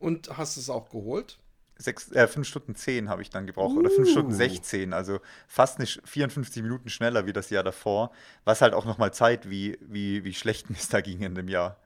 Und 0.00 0.36
hast 0.36 0.56
es 0.56 0.68
auch 0.68 0.90
geholt? 0.90 1.38
Sechs, 1.78 2.10
äh, 2.12 2.26
5 2.26 2.46
Stunden 2.46 2.74
10 2.74 3.08
habe 3.08 3.22
ich 3.22 3.30
dann 3.30 3.46
gebraucht 3.46 3.74
uh. 3.76 3.80
oder 3.80 3.90
5 3.90 4.10
Stunden 4.10 4.32
16, 4.32 4.92
also 4.92 5.20
fast 5.46 5.78
nicht 5.78 6.00
54 6.04 6.62
Minuten 6.62 6.88
schneller 6.88 7.26
wie 7.26 7.32
das 7.32 7.50
Jahr 7.50 7.64
davor, 7.64 8.10
was 8.44 8.62
halt 8.62 8.74
auch 8.74 8.84
nochmal 8.84 9.12
zeigt, 9.12 9.50
wie, 9.50 9.78
wie, 9.80 10.24
wie 10.24 10.34
schlecht 10.34 10.66
es 10.70 10.88
da 10.88 11.00
ging 11.00 11.20
in 11.20 11.34
dem 11.34 11.48
Jahr. 11.48 11.76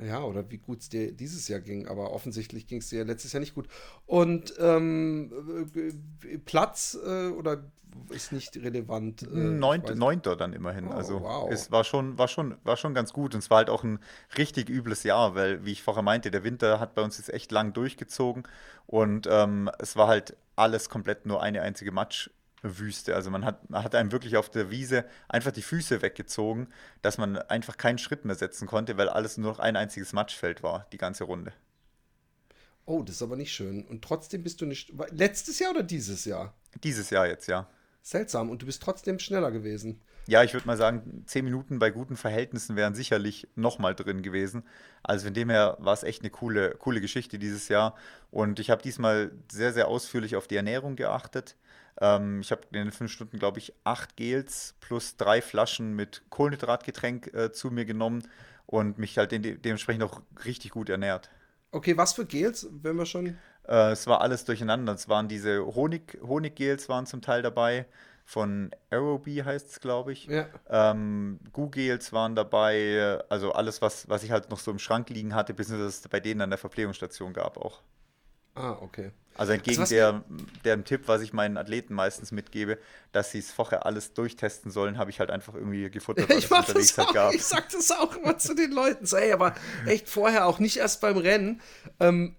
Ja, 0.00 0.22
oder 0.22 0.48
wie 0.50 0.58
gut 0.58 0.80
es 0.80 0.88
dir 0.88 1.12
dieses 1.12 1.48
Jahr 1.48 1.60
ging, 1.60 1.88
aber 1.88 2.12
offensichtlich 2.12 2.66
ging 2.66 2.78
es 2.78 2.88
dir 2.88 3.04
letztes 3.04 3.32
Jahr 3.32 3.40
nicht 3.40 3.54
gut. 3.54 3.68
Und 4.06 4.54
ähm, 4.58 5.32
äh, 5.74 6.38
Platz 6.38 6.96
äh, 7.04 7.28
oder 7.28 7.64
ist 8.10 8.32
nicht 8.32 8.56
relevant. 8.56 9.22
Äh, 9.22 9.26
Neunt, 9.26 9.94
Neunter 9.96 10.36
dann 10.36 10.52
immerhin. 10.52 10.88
Oh, 10.88 10.92
also 10.92 11.20
wow. 11.22 11.50
es 11.50 11.70
war 11.70 11.84
schon, 11.84 12.18
war, 12.18 12.28
schon, 12.28 12.56
war 12.64 12.76
schon 12.76 12.94
ganz 12.94 13.12
gut. 13.12 13.34
Und 13.34 13.40
es 13.40 13.50
war 13.50 13.58
halt 13.58 13.70
auch 13.70 13.84
ein 13.84 13.98
richtig 14.36 14.68
übles 14.68 15.02
Jahr, 15.02 15.34
weil, 15.34 15.64
wie 15.64 15.72
ich 15.72 15.82
vorher 15.82 16.02
meinte, 16.02 16.30
der 16.30 16.44
Winter 16.44 16.80
hat 16.80 16.94
bei 16.94 17.02
uns 17.02 17.18
jetzt 17.18 17.32
echt 17.32 17.52
lang 17.52 17.72
durchgezogen. 17.72 18.44
Und 18.86 19.28
ähm, 19.30 19.70
es 19.78 19.96
war 19.96 20.08
halt 20.08 20.36
alles 20.56 20.88
komplett 20.88 21.26
nur 21.26 21.42
eine 21.42 21.62
einzige 21.62 21.92
Matschwüste. 22.68 23.14
Also 23.14 23.30
man 23.30 23.44
hat, 23.44 23.68
man 23.70 23.82
hat 23.82 23.94
einem 23.94 24.12
wirklich 24.12 24.36
auf 24.36 24.50
der 24.50 24.70
Wiese 24.70 25.04
einfach 25.28 25.52
die 25.52 25.62
Füße 25.62 26.02
weggezogen, 26.02 26.68
dass 27.02 27.18
man 27.18 27.36
einfach 27.36 27.76
keinen 27.76 27.98
Schritt 27.98 28.24
mehr 28.24 28.36
setzen 28.36 28.66
konnte, 28.66 28.96
weil 28.96 29.08
alles 29.08 29.36
nur 29.38 29.52
noch 29.52 29.58
ein 29.58 29.76
einziges 29.76 30.12
Matschfeld 30.12 30.62
war, 30.62 30.86
die 30.92 30.98
ganze 30.98 31.24
Runde. 31.24 31.52
Oh, 32.86 33.02
das 33.02 33.16
ist 33.16 33.22
aber 33.22 33.36
nicht 33.36 33.52
schön. 33.52 33.84
Und 33.84 34.02
trotzdem 34.02 34.42
bist 34.42 34.60
du 34.60 34.66
nicht. 34.66 34.92
Letztes 35.10 35.58
Jahr 35.58 35.72
oder 35.72 35.82
dieses 35.82 36.24
Jahr? 36.24 36.54
Dieses 36.82 37.10
Jahr 37.10 37.26
jetzt, 37.26 37.46
ja. 37.46 37.68
Seltsam. 38.02 38.48
Und 38.48 38.62
du 38.62 38.66
bist 38.66 38.82
trotzdem 38.82 39.18
schneller 39.18 39.50
gewesen. 39.50 40.00
Ja, 40.26 40.42
ich 40.42 40.52
würde 40.52 40.66
mal 40.66 40.76
sagen, 40.76 41.24
zehn 41.26 41.44
Minuten 41.44 41.78
bei 41.78 41.90
guten 41.90 42.16
Verhältnissen 42.16 42.76
wären 42.76 42.94
sicherlich 42.94 43.48
nochmal 43.54 43.94
drin 43.94 44.22
gewesen. 44.22 44.62
Also 45.02 45.24
von 45.26 45.34
dem 45.34 45.48
her 45.48 45.76
war 45.80 45.94
es 45.94 46.02
echt 46.02 46.20
eine 46.20 46.30
coole, 46.30 46.72
coole 46.78 47.00
Geschichte 47.00 47.38
dieses 47.38 47.68
Jahr. 47.68 47.94
Und 48.30 48.60
ich 48.60 48.68
habe 48.68 48.82
diesmal 48.82 49.32
sehr, 49.50 49.72
sehr 49.72 49.88
ausführlich 49.88 50.36
auf 50.36 50.46
die 50.46 50.56
Ernährung 50.56 50.96
geachtet. 50.96 51.56
Ähm, 52.00 52.40
ich 52.40 52.50
habe 52.50 52.62
in 52.72 52.84
den 52.84 52.92
fünf 52.92 53.12
Stunden, 53.12 53.38
glaube 53.38 53.58
ich, 53.58 53.72
acht 53.84 54.16
Gels 54.16 54.74
plus 54.80 55.16
drei 55.16 55.42
Flaschen 55.42 55.94
mit 55.94 56.22
Kohlenhydratgetränk 56.30 57.34
äh, 57.34 57.52
zu 57.52 57.70
mir 57.70 57.84
genommen 57.84 58.22
und 58.66 58.98
mich 58.98 59.18
halt 59.18 59.32
de 59.32 59.56
dementsprechend 59.56 60.02
auch 60.02 60.22
richtig 60.44 60.70
gut 60.70 60.88
ernährt. 60.88 61.30
Okay, 61.70 61.96
was 61.96 62.14
für 62.14 62.24
Gels, 62.24 62.68
wenn 62.70 62.96
wir 62.96 63.06
schon 63.06 63.36
äh, 63.68 63.92
es 63.92 64.06
war 64.06 64.20
alles 64.20 64.44
durcheinander. 64.44 64.94
Es 64.94 65.08
waren 65.08 65.28
diese 65.28 65.64
Honig, 65.64 66.18
Honiggels 66.22 66.88
waren 66.88 67.06
zum 67.06 67.20
Teil 67.20 67.42
dabei. 67.42 67.86
Von 68.24 68.70
Aerobee 68.90 69.42
heißt 69.42 69.70
es, 69.70 69.80
glaube 69.80 70.12
ich. 70.12 70.26
Ja. 70.26 70.46
Ähm, 70.68 71.38
Goo-Gels 71.52 72.12
waren 72.12 72.34
dabei. 72.34 73.22
Also 73.28 73.52
alles, 73.52 73.80
was, 73.80 74.08
was 74.08 74.22
ich 74.22 74.30
halt 74.30 74.50
noch 74.50 74.58
so 74.58 74.70
im 74.70 74.78
Schrank 74.78 75.08
liegen 75.10 75.34
hatte, 75.34 75.54
bis 75.54 75.70
es 75.70 76.08
bei 76.08 76.20
denen 76.20 76.42
an 76.42 76.50
der 76.50 76.58
Verpflegungsstation 76.58 77.32
gab 77.32 77.56
auch. 77.56 77.80
Ah, 78.58 78.76
okay. 78.80 79.12
Also 79.36 79.52
entgegen 79.52 79.80
also 79.80 79.94
der, 79.94 80.24
dem 80.64 80.84
Tipp, 80.84 81.02
was 81.06 81.22
ich 81.22 81.32
meinen 81.32 81.56
Athleten 81.58 81.94
meistens 81.94 82.32
mitgebe, 82.32 82.76
dass 83.12 83.30
sie 83.30 83.38
es 83.38 83.52
vorher 83.52 83.86
alles 83.86 84.12
durchtesten 84.12 84.72
sollen, 84.72 84.98
habe 84.98 85.10
ich 85.10 85.20
halt 85.20 85.30
einfach 85.30 85.54
irgendwie 85.54 85.88
gefuttert, 85.90 86.28
was 86.28 86.38
ich 86.38 86.44
es 86.46 86.50
unterwegs 86.50 86.94
das 86.96 87.06
halt 87.06 87.14
gab. 87.14 87.32
Ich 87.32 87.44
sag 87.44 87.68
das 87.68 87.92
auch 87.92 88.16
immer 88.16 88.36
zu 88.38 88.54
den 88.54 88.72
Leuten. 88.72 89.06
So, 89.06 89.16
ey, 89.16 89.32
aber 89.32 89.54
echt 89.86 90.08
vorher 90.08 90.46
auch 90.46 90.58
nicht 90.58 90.78
erst 90.78 91.00
beim 91.00 91.16
Rennen. 91.16 91.60
Ähm, 92.00 92.34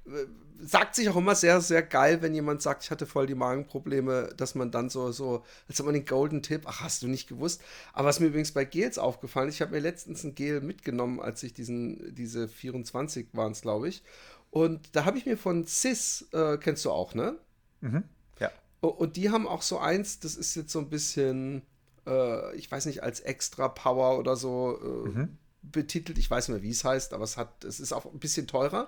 sagt 0.61 0.95
sich 0.95 1.07
auch 1.07 1.15
immer 1.15 1.35
sehr, 1.35 1.61
sehr 1.61 1.81
geil, 1.81 2.21
wenn 2.21 2.33
jemand 2.33 2.61
sagt, 2.61 2.83
ich 2.83 2.91
hatte 2.91 3.05
voll 3.05 3.27
die 3.27 3.35
Magenprobleme, 3.35 4.33
dass 4.35 4.55
man 4.55 4.71
dann 4.71 4.89
so, 4.89 5.11
so, 5.11 5.43
als 5.69 5.79
ob 5.79 5.85
man 5.85 5.95
den 5.95 6.05
Golden 6.05 6.43
Tipp, 6.43 6.63
ach, 6.65 6.81
hast 6.81 7.01
du 7.01 7.07
nicht 7.07 7.29
gewusst. 7.29 7.61
Aber 7.93 8.09
was 8.09 8.19
mir 8.19 8.27
übrigens 8.27 8.51
bei 8.51 8.65
Gels 8.65 8.97
aufgefallen, 8.97 9.49
ich 9.49 9.61
habe 9.61 9.71
mir 9.71 9.79
letztens 9.79 10.23
ein 10.23 10.35
Gel 10.35 10.59
mitgenommen, 10.59 11.21
als 11.21 11.43
ich 11.43 11.53
diesen, 11.53 12.13
diese 12.13 12.49
24 12.49 13.27
waren 13.31 13.53
es, 13.53 13.61
glaube 13.61 13.87
ich. 13.87 14.03
Und 14.51 14.95
da 14.95 15.05
habe 15.05 15.17
ich 15.17 15.25
mir 15.25 15.37
von 15.37 15.65
Cis, 15.65 16.27
äh, 16.31 16.57
kennst 16.57 16.85
du 16.85 16.91
auch, 16.91 17.13
ne? 17.13 17.37
Mhm. 17.81 18.03
Ja. 18.39 18.51
Und 18.81 19.15
die 19.15 19.29
haben 19.29 19.47
auch 19.47 19.61
so 19.61 19.77
eins, 19.79 20.19
das 20.19 20.35
ist 20.35 20.55
jetzt 20.55 20.71
so 20.71 20.79
ein 20.79 20.89
bisschen, 20.89 21.61
äh, 22.07 22.55
ich 22.55 22.71
weiß 22.71 22.85
nicht, 22.87 23.03
als 23.03 23.19
Extra 23.19 23.67
Power 23.67 24.17
oder 24.17 24.35
so 24.35 24.79
äh, 24.81 25.09
mhm. 25.09 25.37
betitelt. 25.61 26.17
Ich 26.17 26.29
weiß 26.29 26.47
nicht 26.47 26.55
mehr, 26.55 26.63
wie 26.63 26.71
es 26.71 26.83
heißt, 26.83 27.13
aber 27.13 27.23
es 27.23 27.37
hat, 27.37 27.63
es 27.63 27.79
ist 27.79 27.93
auch 27.93 28.05
ein 28.05 28.19
bisschen 28.19 28.47
teurer. 28.47 28.87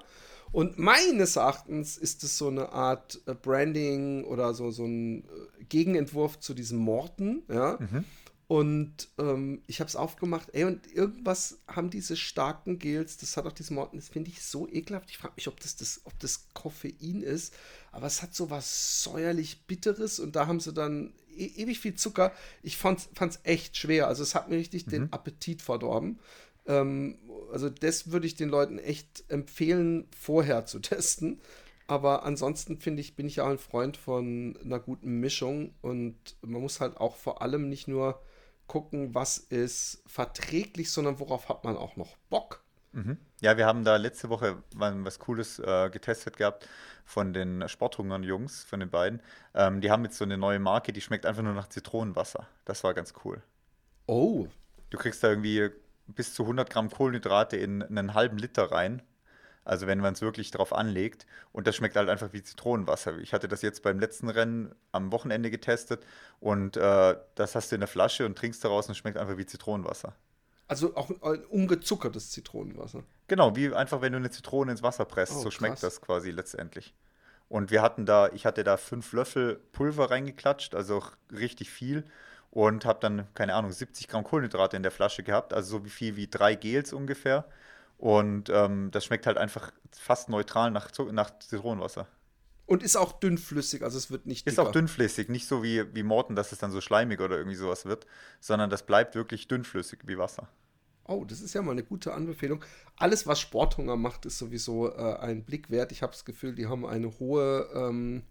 Und 0.51 0.77
meines 0.79 1.37
Erachtens 1.37 1.95
ist 1.97 2.23
es 2.23 2.37
so 2.37 2.47
eine 2.47 2.71
Art 2.73 3.21
äh, 3.25 3.33
Branding 3.33 4.25
oder 4.25 4.53
so, 4.53 4.71
so 4.71 4.85
ein 4.85 5.23
äh, 5.23 5.63
Gegenentwurf 5.65 6.39
zu 6.39 6.53
diesem 6.53 6.79
Morten, 6.79 7.43
ja. 7.47 7.77
Mhm. 7.79 8.03
Und 8.51 9.07
ähm, 9.17 9.61
ich 9.65 9.79
habe 9.79 9.87
es 9.87 9.95
aufgemacht, 9.95 10.49
ey, 10.51 10.65
und 10.65 10.85
irgendwas 10.93 11.59
haben 11.69 11.89
diese 11.89 12.17
starken 12.17 12.79
Gels, 12.79 13.15
das 13.15 13.37
hat 13.37 13.45
auch 13.45 13.53
diesen 13.53 13.75
Morten, 13.75 13.95
das 13.95 14.09
finde 14.09 14.29
ich 14.29 14.41
so 14.41 14.67
ekelhaft. 14.67 15.09
Ich 15.09 15.19
frage 15.19 15.35
mich, 15.37 15.47
ob 15.47 15.57
das, 15.61 15.77
das, 15.77 16.01
ob 16.03 16.19
das 16.19 16.49
Koffein 16.53 17.21
ist, 17.21 17.53
aber 17.93 18.07
es 18.07 18.21
hat 18.21 18.35
so 18.35 18.49
was 18.49 19.03
säuerlich 19.03 19.67
Bitteres 19.67 20.19
und 20.19 20.35
da 20.35 20.47
haben 20.47 20.59
sie 20.59 20.73
dann 20.73 21.13
e 21.33 21.45
ewig 21.45 21.79
viel 21.79 21.95
Zucker. 21.95 22.33
Ich 22.61 22.75
fand 22.75 23.07
es 23.17 23.39
echt 23.43 23.77
schwer, 23.77 24.09
also 24.09 24.21
es 24.21 24.35
hat 24.35 24.49
mir 24.49 24.57
richtig 24.57 24.85
mhm. 24.87 24.91
den 24.91 25.13
Appetit 25.13 25.61
verdorben. 25.61 26.19
Ähm, 26.65 27.19
also 27.53 27.69
das 27.69 28.11
würde 28.11 28.27
ich 28.27 28.35
den 28.35 28.49
Leuten 28.49 28.79
echt 28.79 29.23
empfehlen, 29.29 30.09
vorher 30.13 30.65
zu 30.65 30.79
testen. 30.81 31.39
Aber 31.87 32.25
ansonsten 32.25 32.79
finde 32.79 32.99
ich, 32.99 33.15
bin 33.15 33.27
ich 33.27 33.37
ja 33.37 33.45
auch 33.45 33.49
ein 33.49 33.57
Freund 33.57 33.95
von 33.95 34.59
einer 34.61 34.81
guten 34.81 35.21
Mischung 35.21 35.73
und 35.79 36.17
man 36.41 36.59
muss 36.61 36.81
halt 36.81 36.97
auch 36.97 37.15
vor 37.15 37.41
allem 37.41 37.69
nicht 37.69 37.87
nur 37.87 38.21
gucken, 38.71 39.13
was 39.13 39.37
ist 39.37 40.01
verträglich, 40.07 40.93
sondern 40.93 41.19
worauf 41.19 41.49
hat 41.49 41.65
man 41.65 41.75
auch 41.75 41.97
noch 41.97 42.15
Bock. 42.29 42.63
Mhm. 42.93 43.17
Ja, 43.41 43.57
wir 43.57 43.65
haben 43.65 43.83
da 43.83 43.97
letzte 43.97 44.29
Woche 44.29 44.63
was 44.73 45.19
Cooles 45.19 45.59
äh, 45.59 45.89
getestet 45.89 46.37
gehabt 46.37 46.69
von 47.03 47.33
den 47.33 47.67
Sporthungern 47.67 48.23
Jungs, 48.23 48.63
von 48.63 48.79
den 48.79 48.89
beiden. 48.89 49.21
Ähm, 49.53 49.81
die 49.81 49.91
haben 49.91 50.05
jetzt 50.05 50.17
so 50.17 50.23
eine 50.23 50.37
neue 50.37 50.59
Marke, 50.59 50.93
die 50.93 51.01
schmeckt 51.01 51.25
einfach 51.25 51.43
nur 51.43 51.53
nach 51.53 51.67
Zitronenwasser. 51.67 52.47
Das 52.63 52.85
war 52.85 52.93
ganz 52.93 53.13
cool. 53.25 53.43
Oh. 54.07 54.47
Du 54.89 54.97
kriegst 54.97 55.21
da 55.21 55.27
irgendwie 55.27 55.69
bis 56.07 56.33
zu 56.33 56.43
100 56.43 56.69
Gramm 56.69 56.89
Kohlenhydrate 56.89 57.57
in 57.57 57.83
einen 57.83 58.13
halben 58.13 58.37
Liter 58.37 58.71
rein. 58.71 59.01
Also 59.63 59.87
wenn 59.87 59.99
man 59.99 60.13
es 60.13 60.21
wirklich 60.21 60.51
drauf 60.51 60.73
anlegt. 60.73 61.25
Und 61.51 61.67
das 61.67 61.75
schmeckt 61.75 61.95
halt 61.95 62.09
einfach 62.09 62.33
wie 62.33 62.41
Zitronenwasser. 62.41 63.19
Ich 63.19 63.33
hatte 63.33 63.47
das 63.47 63.61
jetzt 63.61 63.83
beim 63.83 63.99
letzten 63.99 64.29
Rennen 64.29 64.73
am 64.91 65.11
Wochenende 65.11 65.51
getestet 65.51 66.03
und 66.39 66.77
äh, 66.77 67.15
das 67.35 67.55
hast 67.55 67.71
du 67.71 67.75
in 67.75 67.81
der 67.81 67.87
Flasche 67.87 68.25
und 68.25 68.37
trinkst 68.37 68.63
daraus 68.63 68.87
und 68.87 68.93
es 68.93 68.97
schmeckt 68.97 69.17
einfach 69.17 69.37
wie 69.37 69.45
Zitronenwasser. 69.45 70.15
Also 70.67 70.95
auch 70.95 71.09
ein 71.09 71.43
ungezuckertes 71.45 72.31
Zitronenwasser. 72.31 73.03
Genau, 73.27 73.55
wie 73.55 73.73
einfach 73.73 74.01
wenn 74.01 74.13
du 74.13 74.17
eine 74.17 74.31
Zitrone 74.31 74.71
ins 74.71 74.81
Wasser 74.81 75.05
presst, 75.05 75.33
oh, 75.35 75.41
so 75.41 75.51
schmeckt 75.51 75.73
krass. 75.73 75.81
das 75.81 76.01
quasi 76.01 76.31
letztendlich. 76.31 76.93
Und 77.49 77.69
wir 77.69 77.81
hatten 77.81 78.05
da, 78.05 78.29
ich 78.29 78.45
hatte 78.45 78.63
da 78.63 78.77
fünf 78.77 79.11
Löffel 79.11 79.59
Pulver 79.73 80.09
reingeklatscht, 80.09 80.73
also 80.73 80.99
auch 80.99 81.11
richtig 81.29 81.69
viel. 81.69 82.05
Und 82.49 82.85
habe 82.85 82.99
dann, 83.01 83.27
keine 83.33 83.55
Ahnung, 83.55 83.71
70 83.71 84.07
Gramm 84.07 84.23
Kohlenhydrate 84.23 84.77
in 84.77 84.83
der 84.83 84.91
Flasche 84.91 85.23
gehabt, 85.23 85.53
also 85.53 85.79
so 85.79 85.85
wie 85.85 85.89
viel 85.89 86.15
wie 86.15 86.27
drei 86.27 86.55
Gels 86.55 86.93
ungefähr. 86.93 87.45
Und 88.01 88.49
ähm, 88.49 88.89
das 88.89 89.05
schmeckt 89.05 89.27
halt 89.27 89.37
einfach 89.37 89.71
fast 89.91 90.27
neutral 90.27 90.71
nach, 90.71 90.89
nach 91.11 91.37
Zitronenwasser. 91.37 92.07
Und 92.65 92.81
ist 92.81 92.95
auch 92.95 93.11
dünnflüssig, 93.11 93.83
also 93.83 93.95
es 93.95 94.09
wird 94.09 94.25
nicht 94.25 94.47
dicker. 94.47 94.53
Ist 94.53 94.59
auch 94.59 94.71
dünnflüssig, 94.71 95.29
nicht 95.29 95.47
so 95.47 95.61
wie, 95.61 95.93
wie 95.93 96.01
Morten, 96.01 96.35
dass 96.35 96.51
es 96.51 96.57
dann 96.57 96.71
so 96.71 96.81
schleimig 96.81 97.21
oder 97.21 97.37
irgendwie 97.37 97.57
sowas 97.57 97.85
wird, 97.85 98.07
sondern 98.39 98.71
das 98.71 98.87
bleibt 98.87 99.13
wirklich 99.13 99.47
dünnflüssig 99.47 99.99
wie 100.07 100.17
Wasser. 100.17 100.47
Oh, 101.05 101.25
das 101.25 101.41
ist 101.41 101.53
ja 101.53 101.61
mal 101.61 101.73
eine 101.73 101.83
gute 101.83 102.15
Anbefehlung. 102.15 102.65
Alles, 102.95 103.27
was 103.27 103.39
Sporthunger 103.39 103.97
macht, 103.97 104.25
ist 104.25 104.39
sowieso 104.39 104.91
äh, 104.91 105.17
ein 105.19 105.43
Blick 105.43 105.69
wert. 105.69 105.91
Ich 105.91 106.01
habe 106.01 106.13
das 106.13 106.25
Gefühl, 106.25 106.55
die 106.55 106.65
haben 106.65 106.87
eine 106.87 107.19
hohe 107.19 107.69
ähm, 107.75 108.23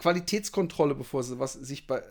Qualitätskontrolle, 0.00 0.96
bevor 0.96 1.22
sie 1.22 1.38
was, 1.38 1.52
sich 1.52 1.86
bei, 1.86 1.98
äh, 1.98 2.02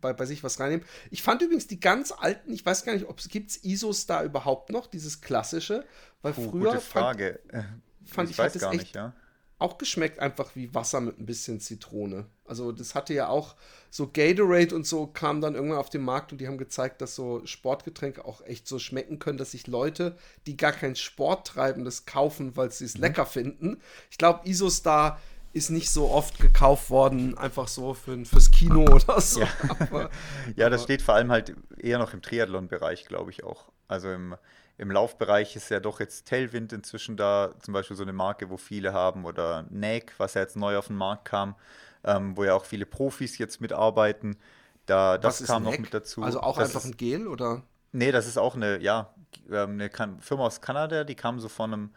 bei, 0.00 0.12
bei 0.12 0.26
sich 0.26 0.44
was 0.44 0.60
reinnehmen. 0.60 0.86
Ich 1.10 1.22
fand 1.22 1.42
übrigens 1.42 1.66
die 1.66 1.80
ganz 1.80 2.12
alten, 2.12 2.52
ich 2.52 2.64
weiß 2.64 2.84
gar 2.84 2.92
nicht, 2.92 3.08
ob 3.08 3.18
es 3.18 3.28
gibt 3.28 3.64
Isos 3.64 4.06
da 4.06 4.22
überhaupt 4.22 4.70
noch, 4.70 4.86
dieses 4.86 5.20
klassische, 5.20 5.84
weil 6.22 6.32
Puh, 6.32 6.50
früher 6.50 6.70
gute 6.70 6.80
Frage. 6.80 7.40
fand, 7.50 7.64
fand 8.04 8.30
ich, 8.30 8.34
ich 8.34 8.38
weiß 8.38 8.58
gar 8.58 8.72
nicht, 8.72 8.94
ja 8.94 9.12
auch 9.60 9.76
geschmeckt 9.76 10.18
einfach 10.18 10.56
wie 10.56 10.74
Wasser 10.74 11.02
mit 11.02 11.20
ein 11.20 11.26
bisschen 11.26 11.60
Zitrone. 11.60 12.24
Also 12.46 12.72
das 12.72 12.94
hatte 12.94 13.12
ja 13.12 13.28
auch 13.28 13.56
so 13.90 14.08
Gatorade 14.08 14.74
und 14.74 14.86
so 14.86 15.06
kam 15.06 15.42
dann 15.42 15.54
irgendwann 15.54 15.78
auf 15.78 15.90
den 15.90 16.00
Markt 16.00 16.32
und 16.32 16.40
die 16.40 16.48
haben 16.48 16.56
gezeigt, 16.56 17.02
dass 17.02 17.14
so 17.14 17.44
Sportgetränke 17.44 18.24
auch 18.24 18.40
echt 18.40 18.66
so 18.66 18.78
schmecken 18.78 19.18
können, 19.18 19.36
dass 19.36 19.50
sich 19.50 19.66
Leute, 19.66 20.16
die 20.46 20.56
gar 20.56 20.72
keinen 20.72 20.96
Sport 20.96 21.46
treiben, 21.46 21.84
das 21.84 22.06
kaufen, 22.06 22.56
weil 22.56 22.72
sie 22.72 22.86
es 22.86 22.94
mhm. 22.94 23.02
lecker 23.02 23.26
finden. 23.26 23.80
Ich 24.10 24.16
glaube, 24.16 24.48
Isostar 24.48 25.20
ist 25.52 25.70
nicht 25.70 25.90
so 25.90 26.10
oft 26.10 26.38
gekauft 26.38 26.90
worden, 26.90 27.36
einfach 27.36 27.68
so 27.68 27.94
für, 27.94 28.24
fürs 28.24 28.50
Kino 28.50 28.82
oder 28.94 29.20
so. 29.20 29.40
Ja, 29.40 29.48
aber, 29.78 30.10
ja 30.56 30.70
das 30.70 30.82
steht 30.82 31.02
vor 31.02 31.14
allem 31.14 31.30
halt 31.32 31.54
eher 31.76 31.98
noch 31.98 32.14
im 32.14 32.22
Triathlon-Bereich, 32.22 33.06
glaube 33.06 33.30
ich 33.30 33.44
auch. 33.44 33.72
Also 33.88 34.10
im 34.10 34.36
im 34.80 34.90
Laufbereich 34.90 35.56
ist 35.56 35.68
ja 35.68 35.78
doch 35.78 36.00
jetzt 36.00 36.26
Tailwind 36.26 36.72
inzwischen 36.72 37.18
da, 37.18 37.54
zum 37.60 37.74
Beispiel 37.74 37.98
so 37.98 38.02
eine 38.02 38.14
Marke, 38.14 38.48
wo 38.48 38.56
viele 38.56 38.94
haben, 38.94 39.26
oder 39.26 39.66
Nike, 39.68 40.14
was 40.16 40.32
ja 40.32 40.40
jetzt 40.40 40.56
neu 40.56 40.78
auf 40.78 40.86
den 40.86 40.96
Markt 40.96 41.26
kam, 41.26 41.54
ähm, 42.02 42.34
wo 42.34 42.44
ja 42.44 42.54
auch 42.54 42.64
viele 42.64 42.86
Profis 42.86 43.36
jetzt 43.36 43.60
mitarbeiten. 43.60 44.38
Da, 44.86 45.18
das 45.18 45.44
kam 45.44 45.64
noch 45.64 45.78
mit 45.78 45.92
dazu. 45.92 46.22
Also 46.22 46.40
auch 46.40 46.56
das 46.56 46.68
einfach 46.68 46.80
ist, 46.80 46.94
ein 46.94 46.96
Gel, 46.96 47.28
oder? 47.28 47.62
Nee, 47.92 48.10
das 48.10 48.26
ist 48.26 48.38
auch 48.38 48.54
eine, 48.54 48.80
ja, 48.80 49.12
ähm, 49.50 49.72
eine 49.72 49.90
Firma 50.20 50.46
aus 50.46 50.62
Kanada, 50.62 51.04
die 51.04 51.14
kam 51.14 51.40
so 51.40 51.50
vor 51.50 51.66
einem 51.66 51.90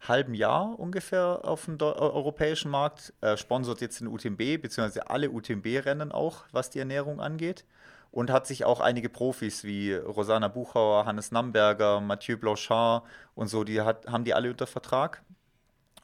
halben 0.00 0.34
Jahr 0.34 0.78
ungefähr 0.78 1.40
auf 1.42 1.64
den 1.66 1.80
europäischen 1.80 2.70
Markt, 2.70 3.12
äh, 3.20 3.36
sponsort 3.36 3.80
jetzt 3.80 4.00
den 4.00 4.08
UTMB, 4.08 4.60
beziehungsweise 4.60 5.10
alle 5.10 5.30
UTMB-Rennen 5.30 6.12
auch, 6.12 6.44
was 6.52 6.70
die 6.70 6.78
Ernährung 6.78 7.20
angeht 7.20 7.64
und 8.10 8.30
hat 8.30 8.46
sich 8.46 8.64
auch 8.64 8.80
einige 8.80 9.08
Profis 9.08 9.64
wie 9.64 9.94
Rosanna 9.94 10.48
Buchauer, 10.48 11.06
Hannes 11.06 11.30
Namberger, 11.30 12.00
Mathieu 12.00 12.36
Blanchard 12.36 13.04
und 13.34 13.48
so, 13.48 13.64
die 13.64 13.80
hat, 13.80 14.06
haben 14.06 14.24
die 14.24 14.34
alle 14.34 14.50
unter 14.50 14.66
Vertrag. 14.66 15.22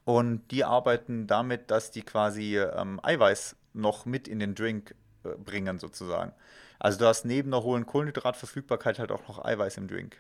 Und 0.05 0.51
die 0.51 0.65
arbeiten 0.65 1.27
damit, 1.27 1.71
dass 1.71 1.91
die 1.91 2.03
quasi 2.03 2.59
ähm, 2.59 3.01
Eiweiß 3.03 3.57
noch 3.73 4.05
mit 4.05 4.29
in 4.29 4.39
den 4.39 4.55
Drink 4.55 4.95
äh, 5.25 5.31
bringen, 5.31 5.79
sozusagen. 5.79 6.33
Also 6.79 6.99
du 6.99 7.07
hast 7.07 7.25
neben 7.25 7.51
der 7.51 7.63
hohen 7.63 7.87
Kohlenhydratverfügbarkeit 7.87 8.99
halt 8.99 9.11
auch 9.11 9.27
noch 9.29 9.43
Eiweiß 9.43 9.79
im 9.79 9.89
Drink. 9.89 10.19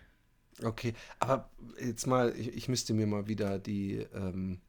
Okay, 0.63 0.95
aber 1.19 1.51
jetzt 1.81 2.07
mal, 2.07 2.35
ich, 2.37 2.55
ich 2.55 2.69
müsste 2.69 2.95
mir 2.95 3.07
mal 3.07 3.27
wieder 3.27 3.59
die 3.59 4.07
ähm, 4.15 4.61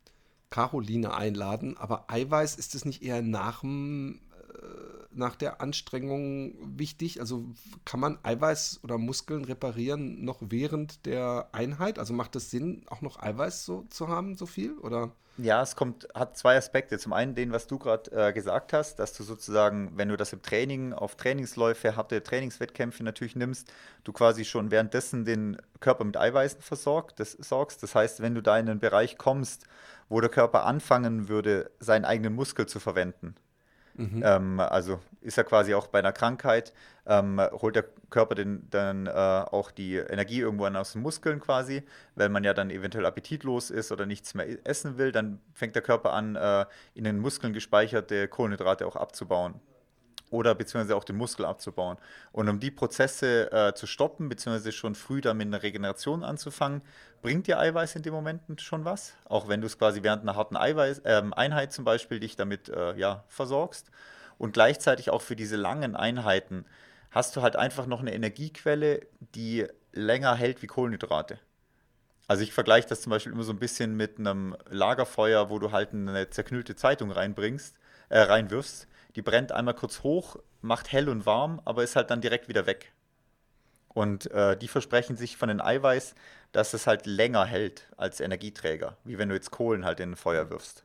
Caroline 0.50 1.14
einladen, 1.14 1.78
aber 1.78 2.10
Eiweiß, 2.10 2.56
ist 2.56 2.76
es 2.76 2.86
nicht 2.86 3.04
eher 3.04 3.22
nach 3.22 3.62
dem 3.62 4.20
nach 5.16 5.36
der 5.36 5.62
Anstrengung 5.62 6.56
wichtig? 6.78 7.20
Also 7.20 7.46
kann 7.86 8.00
man 8.00 8.20
Eiweiß 8.24 8.82
oder 8.84 8.98
Muskeln 8.98 9.46
reparieren 9.46 10.24
noch 10.24 10.40
während 10.42 11.06
der 11.06 11.50
Einheit? 11.54 12.00
Also 12.00 12.14
macht 12.14 12.36
es 12.36 12.52
Sinn, 12.52 12.84
auch 12.88 13.02
noch 13.02 13.22
Eiweiß 13.22 13.66
so 13.66 13.86
zu 13.90 14.08
haben, 14.08 14.36
so 14.36 14.46
viel? 14.46 14.78
Oder? 14.80 15.12
Ja, 15.38 15.62
es 15.62 15.76
kommt, 15.76 16.08
hat 16.16 16.38
zwei 16.38 16.56
Aspekte. 16.56 16.98
Zum 16.98 17.12
einen 17.12 17.36
den, 17.36 17.52
was 17.52 17.68
du 17.68 17.78
gerade 17.78 18.10
äh, 18.12 18.32
gesagt 18.32 18.72
hast, 18.72 19.00
dass 19.00 19.12
du 19.14 19.24
sozusagen, 19.24 19.92
wenn 19.98 20.08
du 20.08 20.16
das 20.16 20.32
im 20.32 20.42
Training 20.42 20.94
auf 20.94 21.16
Trainingsläufe, 21.16 21.98
harte 21.98 22.24
Trainingswettkämpfe 22.24 23.04
natürlich 23.04 23.36
nimmst, 23.36 23.70
du 24.06 24.14
quasi 24.14 24.46
schon 24.46 24.72
währenddessen 24.72 25.26
den 25.26 25.58
Körper 25.82 26.06
mit 26.06 26.16
Eiweißen 26.16 26.62
versorgt, 26.62 27.20
das, 27.20 27.34
sorgst. 27.34 27.84
Das 27.84 27.96
heißt, 27.96 28.22
wenn 28.22 28.34
du 28.34 28.42
da 28.42 28.58
in 28.58 28.70
einen 28.70 28.80
Bereich 28.80 29.18
kommst, 29.18 29.68
wo 30.08 30.22
der 30.22 30.30
Körper 30.30 30.66
anfangen 30.66 31.28
würde, 31.28 31.70
seinen 31.80 32.06
eigenen 32.06 32.34
Muskel 32.34 32.66
zu 32.66 32.80
verwenden, 32.80 33.36
Mhm. 33.98 34.22
Ähm, 34.26 34.60
also 34.60 35.00
ist 35.22 35.38
ja 35.38 35.44
quasi 35.44 35.74
auch 35.74 35.88
bei 35.88 36.00
einer 36.00 36.12
Krankheit, 36.12 36.74
ähm, 37.06 37.42
holt 37.52 37.76
der 37.76 37.86
Körper 38.10 38.36
den, 38.36 38.68
dann 38.70 39.08
äh, 39.08 39.12
auch 39.12 39.72
die 39.72 39.96
Energie 39.96 40.40
irgendwann 40.40 40.76
aus 40.76 40.94
den 40.94 41.02
Muskeln 41.02 41.40
quasi, 41.40 41.84
weil 42.16 42.30
man 42.30 42.44
ja 42.44 42.54
dann 42.54 42.70
eventuell 42.70 43.06
appetitlos 43.06 43.72
ist 43.72 43.92
oder 43.92 44.06
nichts 44.06 44.34
mehr 44.34 44.48
essen 44.68 44.98
will, 44.98 45.12
dann 45.12 45.40
fängt 45.54 45.76
der 45.76 45.82
Körper 45.82 46.14
an, 46.14 46.36
äh, 46.36 46.66
in 46.94 47.04
den 47.04 47.20
Muskeln 47.20 47.54
gespeicherte 47.54 48.28
Kohlenhydrate 48.28 48.86
auch 48.86 48.96
abzubauen 48.96 49.60
oder 50.36 50.54
beziehungsweise 50.54 50.96
auch 50.96 51.04
den 51.04 51.16
Muskel 51.16 51.46
abzubauen. 51.46 51.98
Und 52.32 52.50
um 52.50 52.60
die 52.60 52.72
Prozesse 52.72 53.52
äh, 53.52 53.74
zu 53.74 53.88
stoppen, 53.88 54.30
beziehungsweise 54.30 54.72
schon 54.72 54.96
früh 54.96 55.22
damit 55.22 55.48
eine 55.48 55.64
Regeneration 55.64 56.24
anzufangen, 56.24 56.82
bringt 57.22 57.48
dir 57.48 57.58
Eiweiß 57.58 57.96
in 57.96 58.04
dem 58.04 58.14
Moment 58.14 58.62
schon 58.62 58.86
was. 58.86 59.14
Auch 59.26 59.48
wenn 59.48 59.62
du 59.62 59.68
es 59.68 59.78
quasi 59.78 60.04
während 60.04 60.22
einer 60.22 60.36
harten 60.36 60.58
Eiweiß, 60.58 61.00
äh, 61.00 61.24
Einheit 61.32 61.74
zum 61.74 61.86
Beispiel 61.86 62.20
dich 62.20 62.36
damit 62.36 62.70
äh, 62.70 62.96
ja, 62.98 63.24
versorgst. 63.28 63.90
Und 64.38 64.54
gleichzeitig 64.54 65.10
auch 65.10 65.22
für 65.22 65.36
diese 65.36 65.56
langen 65.56 65.96
Einheiten 65.96 66.66
hast 67.12 67.36
du 67.36 67.42
halt 67.42 67.56
einfach 67.56 67.86
noch 67.86 68.02
eine 68.02 68.14
Energiequelle, 68.14 69.08
die 69.20 69.66
länger 69.94 70.36
hält 70.36 70.62
wie 70.62 70.68
Kohlenhydrate. 70.68 71.40
Also 72.28 72.44
ich 72.44 72.54
vergleiche 72.54 72.88
das 72.90 73.02
zum 73.02 73.12
Beispiel 73.12 73.32
immer 73.32 73.44
so 73.44 73.54
ein 73.54 73.60
bisschen 73.60 73.96
mit 73.96 74.20
einem 74.20 74.56
Lagerfeuer, 74.70 75.50
wo 75.50 75.60
du 75.60 75.72
halt 75.72 75.94
eine 75.94 76.30
zerknüllte 76.30 76.76
Zeitung 76.76 77.12
reinbringst, 77.12 77.78
äh, 78.10 78.20
reinwirfst 78.20 78.88
die 79.16 79.22
brennt 79.22 79.52
einmal 79.52 79.74
kurz 79.74 80.04
hoch, 80.04 80.38
macht 80.62 80.92
hell 80.92 81.10
und 81.10 81.26
warm, 81.26 81.62
aber 81.66 81.84
ist 81.84 81.96
halt 81.96 82.10
dann 82.10 82.22
direkt 82.22 82.48
wieder 82.48 82.66
weg. 82.66 82.94
Und 83.90 84.30
äh, 84.32 84.58
die 84.58 84.68
versprechen 84.68 85.16
sich 85.16 85.38
von 85.38 85.48
den 85.48 85.62
Eiweiß, 85.62 86.16
dass 86.52 86.74
es 86.74 86.86
halt 86.86 87.06
länger 87.06 87.46
hält 87.46 87.88
als 87.96 88.20
Energieträger, 88.20 88.98
wie 89.06 89.18
wenn 89.18 89.30
du 89.30 89.36
jetzt 89.36 89.52
Kohlen 89.52 89.86
halt 89.86 90.02
in 90.02 90.12
ein 90.12 90.16
Feuer 90.18 90.50
wirfst. 90.50 90.84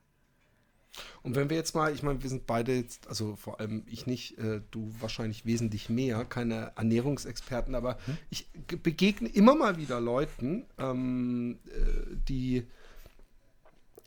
Und 1.22 1.36
wenn 1.36 1.50
wir 1.50 1.56
jetzt 1.56 1.74
mal, 1.74 1.92
ich 1.92 2.02
meine, 2.02 2.22
wir 2.22 2.30
sind 2.30 2.46
beide 2.46 2.72
jetzt, 2.72 3.08
also 3.08 3.36
vor 3.36 3.60
allem 3.60 3.84
ich 3.86 4.06
nicht, 4.06 4.38
äh, 4.38 4.60
du 4.70 4.92
wahrscheinlich 5.00 5.44
wesentlich 5.44 5.88
mehr, 5.88 6.24
keine 6.24 6.72
Ernährungsexperten, 6.76 7.74
aber 7.74 7.98
hm? 8.06 8.18
ich 8.30 8.48
begegne 8.82 9.28
immer 9.28 9.54
mal 9.54 9.76
wieder 9.76 10.00
Leuten, 10.00 10.66
ähm, 10.78 11.58
äh, 11.66 12.16
die 12.28 12.66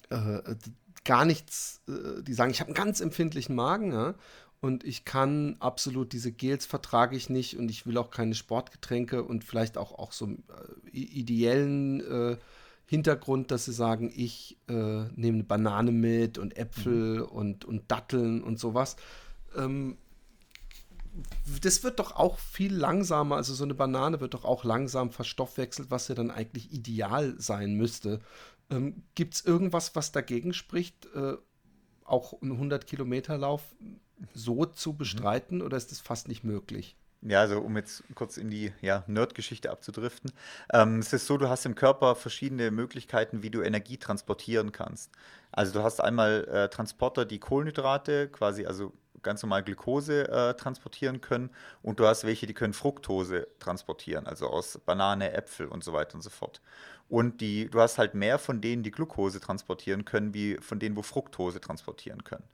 äh, 0.09 0.55
gar 1.05 1.25
nichts, 1.25 1.81
äh, 1.87 2.21
die 2.23 2.33
sagen, 2.33 2.51
ich 2.51 2.59
habe 2.59 2.69
einen 2.69 2.75
ganz 2.75 3.01
empfindlichen 3.01 3.55
Magen, 3.55 3.91
ja, 3.91 4.15
und 4.63 4.85
ich 4.85 5.03
kann 5.03 5.57
absolut 5.59 6.13
diese 6.13 6.31
Gels 6.31 6.65
vertrage 6.65 7.17
ich 7.17 7.29
nicht 7.29 7.57
und 7.57 7.69
ich 7.69 7.85
will 7.85 7.97
auch 7.97 8.11
keine 8.11 8.33
Sportgetränke 8.33 9.21
und 9.21 9.43
vielleicht 9.43 9.77
auch, 9.77 9.91
auch 9.91 10.13
so 10.13 10.27
äh, 10.27 10.37
ideellen 10.93 11.99
äh, 11.99 12.37
Hintergrund, 12.85 13.51
dass 13.51 13.65
sie 13.65 13.73
sagen, 13.73 14.09
ich 14.15 14.57
äh, 14.69 14.73
nehme 15.15 15.39
eine 15.39 15.43
Banane 15.43 15.91
mit 15.91 16.37
und 16.37 16.55
Äpfel 16.55 17.19
mhm. 17.19 17.23
und, 17.23 17.65
und 17.65 17.91
Datteln 17.91 18.41
und 18.41 18.57
sowas. 18.57 18.95
Ähm, 19.53 19.97
das 21.61 21.83
wird 21.83 21.99
doch 21.99 22.15
auch 22.15 22.39
viel 22.39 22.73
langsamer, 22.73 23.35
also 23.35 23.53
so 23.53 23.65
eine 23.65 23.75
Banane 23.75 24.21
wird 24.21 24.33
doch 24.33 24.45
auch 24.45 24.63
langsam 24.63 25.11
verstoffwechselt, 25.11 25.91
was 25.91 26.07
ja 26.07 26.15
dann 26.15 26.31
eigentlich 26.31 26.71
ideal 26.71 27.35
sein 27.37 27.75
müsste. 27.75 28.21
Ähm, 28.73 29.03
Gibt 29.15 29.35
es 29.35 29.45
irgendwas, 29.45 29.95
was 29.95 30.11
dagegen 30.11 30.53
spricht, 30.53 31.07
äh, 31.15 31.33
auch 32.03 32.41
einen 32.41 32.71
100-Kilometer-Lauf 32.71 33.63
so 34.33 34.65
zu 34.65 34.93
mhm. 34.93 34.97
bestreiten 34.97 35.57
mhm. 35.59 35.65
oder 35.65 35.77
ist 35.77 35.91
das 35.91 35.99
fast 35.99 36.27
nicht 36.27 36.43
möglich? 36.43 36.95
Ja, 37.25 37.39
also 37.39 37.59
um 37.61 37.77
jetzt 37.77 38.03
kurz 38.15 38.35
in 38.35 38.49
die 38.49 38.73
ja, 38.81 39.05
Nerd-Geschichte 39.07 39.71
abzudriften. 39.71 40.31
Ähm, 40.73 40.99
es 40.99 41.13
ist 41.13 41.25
so, 41.25 41.37
du 41.37 41.47
hast 41.47 41.65
im 41.65 41.73
Körper 41.73 42.15
verschiedene 42.15 42.69
Möglichkeiten, 42.69 43.43
wie 43.43 43.49
du 43.49 43.61
Energie 43.61 43.97
transportieren 43.97 44.73
kannst. 44.73 45.09
Also 45.51 45.71
du 45.71 45.83
hast 45.83 46.01
einmal 46.01 46.45
äh, 46.45 46.69
Transporter, 46.69 47.23
die 47.23 47.39
Kohlenhydrate, 47.39 48.27
quasi 48.27 48.65
also 48.65 48.91
ganz 49.23 49.41
normal 49.41 49.63
Glucose 49.63 50.29
äh, 50.29 50.53
transportieren 50.55 51.21
können 51.21 51.49
und 51.81 51.99
du 51.99 52.05
hast 52.05 52.25
welche, 52.25 52.45
die 52.45 52.53
können 52.53 52.73
Fructose 52.73 53.47
transportieren, 53.59 54.27
also 54.27 54.47
aus 54.47 54.79
Banane, 54.85 55.33
Äpfel 55.33 55.67
und 55.67 55.83
so 55.83 55.93
weiter 55.93 56.15
und 56.15 56.21
so 56.21 56.29
fort. 56.29 56.61
Und 57.09 57.41
die, 57.41 57.69
du 57.69 57.79
hast 57.79 57.97
halt 57.97 58.13
mehr 58.13 58.39
von 58.39 58.61
denen, 58.61 58.83
die 58.83 58.91
Glucose 58.91 59.39
transportieren 59.39 60.05
können, 60.05 60.33
wie 60.33 60.57
von 60.57 60.79
denen, 60.79 60.95
wo 60.95 61.01
Fructose 61.01 61.61
transportieren 61.61 62.23
können. 62.23 62.45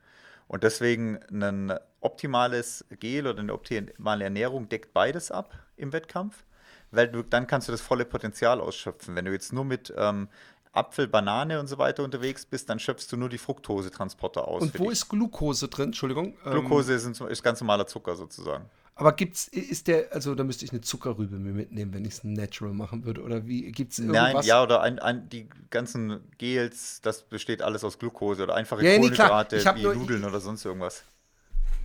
Und 0.47 0.63
deswegen 0.63 1.19
ein 1.31 1.77
optimales 2.01 2.83
Gel 2.99 3.27
oder 3.27 3.39
eine 3.39 3.53
optimale 3.53 4.23
Ernährung 4.23 4.67
deckt 4.67 4.93
beides 4.93 5.31
ab 5.31 5.53
im 5.77 5.93
Wettkampf, 5.93 6.43
weil 6.89 7.07
du, 7.07 7.21
dann 7.21 7.45
kannst 7.45 7.67
du 7.67 7.71
das 7.71 7.81
volle 7.81 8.03
Potenzial 8.03 8.59
ausschöpfen. 8.59 9.15
Wenn 9.15 9.25
du 9.25 9.31
jetzt 9.31 9.53
nur 9.53 9.63
mit 9.63 9.93
ähm, 9.95 10.27
Apfel, 10.71 11.07
Banane 11.07 11.59
und 11.59 11.67
so 11.67 11.77
weiter 11.77 12.03
unterwegs 12.03 12.45
bist, 12.45 12.69
dann 12.69 12.79
schöpfst 12.79 13.07
du 13.11 13.17
nur 13.17 13.29
die 13.29 13.39
Fructosetransporter 13.39 14.47
aus. 14.47 14.61
Und 14.61 14.77
wo 14.79 14.85
dich. 14.85 14.93
ist 14.93 15.09
Glucose 15.09 15.67
drin? 15.67 15.85
Entschuldigung. 15.85 16.35
Glucose 16.43 16.93
ähm, 16.93 17.11
ist, 17.11 17.21
ist 17.21 17.43
ganz 17.43 17.59
normaler 17.59 17.87
Zucker 17.87 18.15
sozusagen. 18.15 18.69
Aber 18.99 19.13
gibt's, 19.13 19.47
ist 19.47 19.87
der, 19.87 20.13
also 20.13 20.35
da 20.35 20.43
müsste 20.43 20.65
ich 20.65 20.71
eine 20.71 20.81
Zuckerrübe 20.81 21.37
mir 21.37 21.53
mitnehmen, 21.53 21.93
wenn 21.93 22.03
ich 22.03 22.15
es 22.15 22.23
natural 22.25 22.73
machen 22.73 23.05
würde. 23.05 23.21
Oder 23.23 23.47
wie 23.47 23.71
gibt 23.71 23.93
es 23.93 23.99
irgendwas? 23.99 24.33
Nein, 24.33 24.43
ja, 24.43 24.61
oder 24.61 24.81
ein, 24.81 24.99
ein, 24.99 25.29
die 25.29 25.47
ganzen 25.69 26.19
Gels, 26.37 26.99
das 27.01 27.23
besteht 27.23 27.61
alles 27.61 27.85
aus 27.85 27.97
Glucose 27.97 28.43
oder 28.43 28.55
einfache 28.55 28.85
ja, 28.85 28.97
Kohlenhydrate 28.97 29.55
nee, 29.55 29.75
wie 29.75 29.83
nur, 29.83 29.95
Nudeln 29.95 30.25
oder 30.25 30.41
sonst 30.41 30.65
irgendwas. 30.65 31.05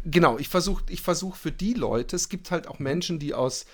Genau, 0.05 0.39
ich 0.39 0.49
versuche 0.49 0.83
ich 0.89 1.03
versuch 1.03 1.37
für 1.37 1.53
die 1.53 1.75
Leute, 1.75 2.17
es 2.17 2.29
gibt 2.29 2.51
halt 2.51 2.67
auch 2.67 2.81
Menschen, 2.81 3.21
die 3.21 3.33
aus 3.33 3.65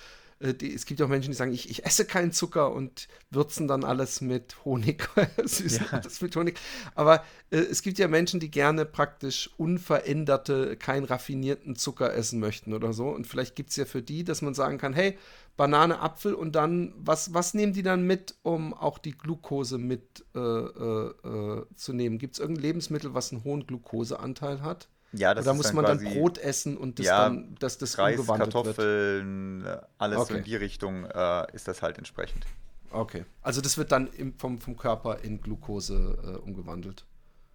die, 0.40 0.74
es 0.74 0.86
gibt 0.86 1.02
auch 1.02 1.08
Menschen, 1.08 1.30
die 1.30 1.36
sagen, 1.36 1.52
ich, 1.52 1.68
ich 1.68 1.84
esse 1.84 2.06
keinen 2.06 2.32
Zucker 2.32 2.72
und 2.72 3.08
würzen 3.30 3.68
dann 3.68 3.84
alles 3.84 4.22
mit 4.22 4.64
Honig, 4.64 5.08
süßen 5.44 5.86
ja. 5.90 5.98
alles 5.98 6.22
mit 6.22 6.34
Honig. 6.34 6.58
Aber 6.94 7.22
äh, 7.50 7.58
es 7.58 7.82
gibt 7.82 7.98
ja 7.98 8.08
Menschen, 8.08 8.40
die 8.40 8.50
gerne 8.50 8.86
praktisch 8.86 9.50
unveränderte, 9.58 10.76
keinen 10.76 11.04
raffinierten 11.04 11.76
Zucker 11.76 12.14
essen 12.14 12.40
möchten 12.40 12.72
oder 12.72 12.94
so. 12.94 13.08
Und 13.10 13.26
vielleicht 13.26 13.54
gibt 13.54 13.70
es 13.70 13.76
ja 13.76 13.84
für 13.84 14.00
die, 14.00 14.24
dass 14.24 14.40
man 14.40 14.54
sagen 14.54 14.78
kann, 14.78 14.94
hey, 14.94 15.18
Banane, 15.58 16.00
Apfel 16.00 16.32
und 16.32 16.52
dann, 16.56 16.94
was, 16.96 17.34
was 17.34 17.52
nehmen 17.52 17.74
die 17.74 17.82
dann 17.82 18.06
mit, 18.06 18.34
um 18.42 18.72
auch 18.72 18.98
die 18.98 19.12
Glucose 19.12 19.76
mit 19.76 20.24
äh, 20.34 20.38
äh, 20.38 21.12
äh 21.22 21.66
zu 21.74 21.92
nehmen? 21.92 22.16
Gibt 22.18 22.34
es 22.34 22.40
irgendein 22.40 22.62
Lebensmittel, 22.62 23.12
was 23.12 23.30
einen 23.30 23.44
hohen 23.44 23.66
Glucoseanteil 23.66 24.62
hat? 24.62 24.88
Ja, 25.12 25.34
das 25.34 25.46
Oder 25.46 25.54
muss 25.54 25.72
man 25.72 25.84
dann 25.84 26.02
Brot 26.02 26.38
essen 26.38 26.76
und 26.76 26.98
das 26.98 27.06
ja, 27.06 27.24
dann, 27.24 27.56
dass 27.58 27.78
das 27.78 27.98
Reis, 27.98 28.18
umgewandelt 28.18 28.52
Kartoffeln, 28.52 29.64
wird? 29.64 29.86
alles 29.98 30.18
okay. 30.18 30.38
in 30.38 30.44
die 30.44 30.56
Richtung 30.56 31.04
äh, 31.04 31.52
ist 31.52 31.66
das 31.66 31.82
halt 31.82 31.98
entsprechend. 31.98 32.46
Okay. 32.92 33.24
Also 33.42 33.60
das 33.60 33.76
wird 33.76 33.92
dann 33.92 34.08
im, 34.08 34.34
vom, 34.38 34.60
vom 34.60 34.76
Körper 34.76 35.18
in 35.22 35.40
Glucose 35.40 36.18
äh, 36.22 36.36
umgewandelt. 36.38 37.04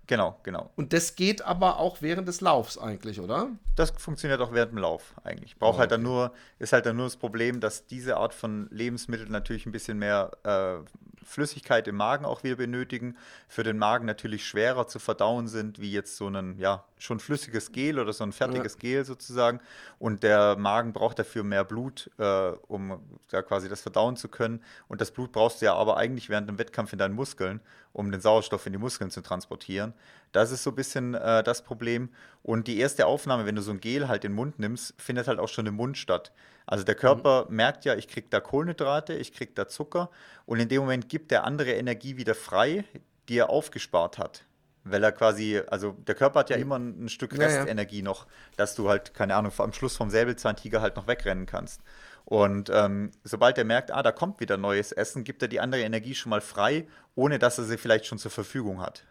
Genau, 0.08 0.40
genau. 0.44 0.70
Und 0.76 0.94
das 0.94 1.16
geht 1.16 1.42
aber 1.42 1.80
auch 1.80 2.02
während 2.02 2.28
des 2.28 2.42
Laufs 2.42 2.78
eigentlich, 2.78 3.20
oder? 3.20 3.50
Das 3.76 3.92
funktioniert 3.92 4.40
auch 4.40 4.54
während 4.54 4.74
dem 4.74 4.78
Lauf 4.78 5.16
eigentlich. 5.24 5.58
Braucht 5.58 5.78
oh, 5.78 5.80
halt 5.80 5.92
dann 5.92 6.04
nur, 6.04 6.32
ist 6.60 6.74
halt 6.74 6.86
dann 6.86 6.96
nur 6.96 7.08
das 7.08 7.18
Problem, 7.18 7.60
dass 7.60 7.88
diese 7.88 8.18
Art 8.18 8.34
von 8.34 8.68
Lebensmitteln 8.70 9.32
natürlich 9.32 9.66
ein 9.66 9.72
bisschen 9.72 9.98
mehr 9.98 10.32
äh, 10.44 10.78
Flüssigkeit 11.26 11.88
im 11.88 11.96
Magen 11.96 12.26
auch 12.26 12.44
wieder 12.44 12.56
benötigen, 12.56 13.18
für 13.48 13.64
den 13.64 13.78
Magen 13.78 14.06
natürlich 14.06 14.46
schwerer 14.46 14.88
zu 14.88 15.00
verdauen 15.00 15.48
sind, 15.48 15.80
wie 15.80 15.92
jetzt 15.92 16.16
so 16.18 16.28
ein, 16.28 16.58
ja, 16.58 16.86
schon 16.98 17.20
flüssiges 17.20 17.72
Gel 17.72 18.00
oder 18.00 18.14
so 18.14 18.24
ein 18.24 18.32
fertiges 18.32 18.74
ja. 18.76 18.80
Gel 18.80 19.06
sozusagen. 19.06 19.60
Und 20.00 20.24
der 20.24 20.56
Magen 20.56 20.94
braucht 20.94 21.20
dafür 21.20 21.44
mehr 21.44 21.64
Blut, 21.64 22.10
äh, 22.18 22.52
um 22.68 23.00
da 23.30 23.42
quasi 23.42 23.68
das 23.68 23.82
verdauen 23.82 24.16
zu 24.16 24.28
können. 24.28 24.64
Und 24.88 25.02
das 25.02 25.12
Blut 25.12 25.32
brauchst 25.32 25.62
du 25.62 25.66
ja 25.66 25.76
aber 25.76 25.98
eigentlich 25.98 26.30
während 26.30 26.48
dem 26.48 26.58
Wettkampf 26.58 26.94
in 26.94 27.00
deinen 27.00 27.16
Muskeln, 27.16 27.60
um 27.92 28.12
den 28.12 28.22
Sauerstoff 28.22 28.66
in 28.66 28.74
die 28.74 28.80
Muskeln 28.80 29.12
zu 29.12 29.22
transportieren. 29.22 29.94
Das 30.32 30.52
ist 30.52 30.64
so 30.64 30.72
ein 30.72 30.76
bisschen 30.76 31.14
äh, 31.16 31.44
das 31.44 31.64
Problem. 31.64 32.10
Und 32.44 32.68
die 32.68 32.80
erste 32.80 33.06
Aufnahme, 33.08 33.46
wenn 33.46 33.56
du 33.56 33.62
so 33.62 33.72
ein 33.72 33.80
Gel 33.80 34.08
halt 34.08 34.24
in 34.26 34.32
den 34.32 34.36
Mund 34.36 34.60
nimmst, 34.60 34.94
findet 34.98 35.28
halt 35.28 35.40
auch 35.40 35.50
schon 35.50 35.66
im 35.66 35.76
Mund 35.76 35.98
statt. 35.98 36.32
Also 36.66 36.84
der 36.84 36.96
Körper 36.96 37.46
mhm. 37.50 37.56
merkt 37.56 37.86
ja, 37.86 37.96
ich 37.96 38.08
kriege 38.08 38.28
da 38.30 38.40
Kohlenhydrate, 38.40 39.14
ich 39.14 39.34
kriege 39.34 39.52
da 39.54 39.68
Zucker 39.68 40.10
und 40.46 40.60
in 40.60 40.70
dem 40.70 40.82
Moment 40.82 41.10
gibt 41.10 41.32
der 41.32 41.44
andere 41.44 41.74
Energie 41.74 42.18
wieder 42.18 42.36
frei, 42.36 42.86
die 43.30 43.38
er 43.38 43.50
aufgespart 43.50 44.18
hat. 44.18 44.44
Weil 44.84 45.04
er 45.04 45.12
quasi, 45.12 45.62
also 45.68 45.94
der 45.94 46.14
Körper 46.14 46.42
hat 46.42 46.52
ja 46.52 46.58
mhm. 46.58 46.62
immer 46.62 46.76
ein, 46.78 47.10
Stück 47.10 47.38
Restenergie 47.38 47.98
ja, 47.98 48.04
ja. 48.04 48.06
noch, 48.06 48.28
dass 48.56 48.76
du 48.76 48.88
halt, 48.88 49.14
keine 49.16 49.36
Ahnung, 49.36 49.52
am 49.58 49.74
Schluss 49.74 49.98
vom 49.98 50.12
Säbelzahntiger 50.12 50.80
halt 50.82 50.96
noch 50.96 51.08
wegrennen 51.08 51.48
kannst. 51.48 51.82
Und 52.24 52.70
ähm, 52.74 53.12
sobald 53.24 53.58
er 53.58 53.66
merkt, 53.66 53.92
ah, 53.92 54.04
da 54.04 54.12
kommt 54.12 54.40
wieder 54.40 54.58
neues 54.58 54.92
Essen, 54.92 55.24
gibt 55.24 55.42
er 55.42 55.48
die 55.48 55.60
andere 55.60 55.82
Energie 55.82 56.16
schon 56.16 56.32
mal 56.32 56.42
frei, 56.42 56.88
ohne 57.16 57.40
dass 57.40 57.58
er 57.58 57.66
sie 57.66 57.78
vielleicht 57.78 58.06
schon 58.06 58.18
zur 58.18 58.32
Verfügung 58.32 58.82
hat. 58.82 59.04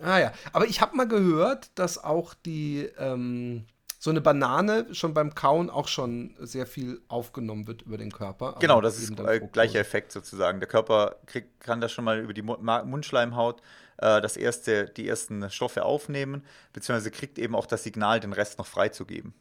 Ah 0.00 0.18
ja, 0.18 0.32
aber 0.52 0.66
ich 0.66 0.80
habe 0.80 0.96
mal 0.96 1.08
gehört, 1.08 1.70
dass 1.78 2.02
auch 2.02 2.34
die, 2.34 2.88
ähm, 2.98 3.66
so 3.98 4.10
eine 4.10 4.20
Banane 4.20 4.94
schon 4.94 5.14
beim 5.14 5.34
Kauen 5.34 5.70
auch 5.70 5.88
schon 5.88 6.34
sehr 6.38 6.66
viel 6.66 7.00
aufgenommen 7.08 7.66
wird 7.66 7.82
über 7.82 7.96
den 7.96 8.12
Körper. 8.12 8.56
Genau, 8.60 8.80
das 8.80 8.98
ist 8.98 9.18
der 9.18 9.40
gleiche 9.40 9.78
Effekt 9.78 10.12
sozusagen. 10.12 10.60
Der 10.60 10.68
Körper 10.68 11.16
krieg, 11.26 11.60
kann 11.60 11.80
das 11.80 11.92
schon 11.92 12.04
mal 12.04 12.18
über 12.18 12.34
die 12.34 12.42
Mundschleimhaut 12.42 13.60
äh, 13.98 14.20
das 14.20 14.36
erste, 14.36 14.86
die 14.86 15.08
ersten 15.08 15.50
Stoffe 15.50 15.84
aufnehmen, 15.84 16.44
beziehungsweise 16.72 17.10
kriegt 17.10 17.38
eben 17.38 17.54
auch 17.54 17.66
das 17.66 17.84
Signal, 17.84 18.20
den 18.20 18.32
Rest 18.32 18.58
noch 18.58 18.66
freizugeben. 18.66 19.34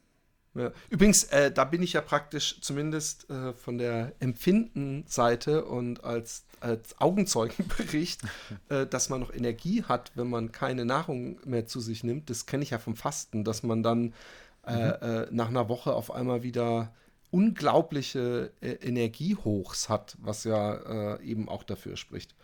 Ja. 0.56 0.72
Übrigens, 0.90 1.26
äh, 1.26 1.52
da 1.52 1.66
bin 1.66 1.84
ich 1.84 1.94
ja 1.94 2.02
praktisch 2.02 2.62
zumindest 2.62 3.30
äh, 3.30 3.54
von 3.54 3.78
der 3.78 4.14
Empfindenseite 4.20 5.66
und 5.66 6.06
als, 6.06 6.46
als 6.62 7.00
Augenzeugenbericht, 7.02 8.22
äh, 8.70 8.88
dass 8.88 9.10
man 9.10 9.20
noch 9.20 9.34
Energie 9.34 9.84
hat, 9.84 10.14
wenn 10.16 10.30
man 10.30 10.54
keine 10.54 10.86
Nahrung 10.86 11.40
mehr 11.44 11.68
zu 11.68 11.82
sich 11.82 12.06
nimmt. 12.06 12.30
Das 12.30 12.46
kenne 12.46 12.64
ich 12.64 12.70
ja 12.70 12.80
vom 12.80 12.96
Fasten, 12.96 13.44
dass 13.44 13.64
man 13.64 13.84
dann 13.84 14.08
äh, 14.08 14.14
mhm. 14.68 15.08
Äh, 15.08 15.28
nach 15.32 15.50
einer 15.50 15.70
Woche 15.70 15.94
auf 15.94 16.12
einmal 16.12 16.44
wieder 16.44 16.94
unglaubliche 17.32 18.52
äh, 18.62 18.72
Energiehochs 18.74 19.90
hat, 19.90 20.16
was 20.20 20.44
ja 20.44 21.18
eben 21.20 21.50
auch 21.50 21.64
dafür 21.64 21.98
spricht. 21.98 22.36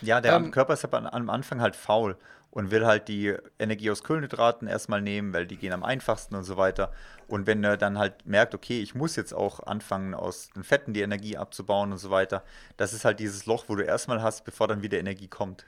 Ja, 0.00 0.20
der 0.20 0.34
ähm, 0.34 0.50
Körper 0.50 0.72
ist 0.72 0.84
aber 0.84 1.12
am 1.12 1.30
Anfang 1.30 1.60
halt 1.60 1.76
faul 1.76 2.16
und 2.52 2.70
will 2.70 2.84
halt 2.84 3.08
die 3.08 3.34
Energie 3.58 3.90
aus 3.90 4.04
Kohlenhydraten 4.04 4.68
erstmal 4.68 5.00
nehmen, 5.00 5.32
weil 5.32 5.46
die 5.46 5.56
gehen 5.56 5.72
am 5.72 5.82
einfachsten 5.82 6.34
und 6.34 6.44
so 6.44 6.58
weiter. 6.58 6.92
Und 7.26 7.46
wenn 7.46 7.64
er 7.64 7.78
dann 7.78 7.96
halt 7.96 8.26
merkt, 8.26 8.54
okay, 8.54 8.82
ich 8.82 8.94
muss 8.94 9.16
jetzt 9.16 9.32
auch 9.32 9.60
anfangen, 9.60 10.12
aus 10.12 10.50
den 10.50 10.62
Fetten 10.62 10.92
die 10.92 11.00
Energie 11.00 11.38
abzubauen 11.38 11.92
und 11.92 11.98
so 11.98 12.10
weiter, 12.10 12.44
das 12.76 12.92
ist 12.92 13.06
halt 13.06 13.20
dieses 13.20 13.46
Loch, 13.46 13.64
wo 13.68 13.74
du 13.74 13.82
erstmal 13.82 14.20
hast, 14.20 14.44
bevor 14.44 14.68
dann 14.68 14.82
wieder 14.82 14.98
Energie 14.98 15.28
kommt. 15.28 15.64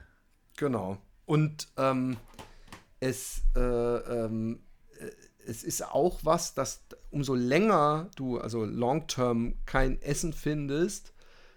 Genau. 0.58 0.98
Und 1.24 1.68
ähm, 1.78 2.18
es, 3.00 3.40
äh, 3.56 3.60
ähm, 3.60 4.56
äh, 4.56 4.73
es 5.46 5.62
ist 5.62 5.84
auch 5.84 6.20
was, 6.22 6.54
dass 6.54 6.82
umso 7.10 7.34
länger 7.34 8.08
du, 8.16 8.38
also 8.38 8.64
long-term, 8.64 9.54
kein 9.66 10.00
Essen 10.02 10.32
findest, 10.32 11.12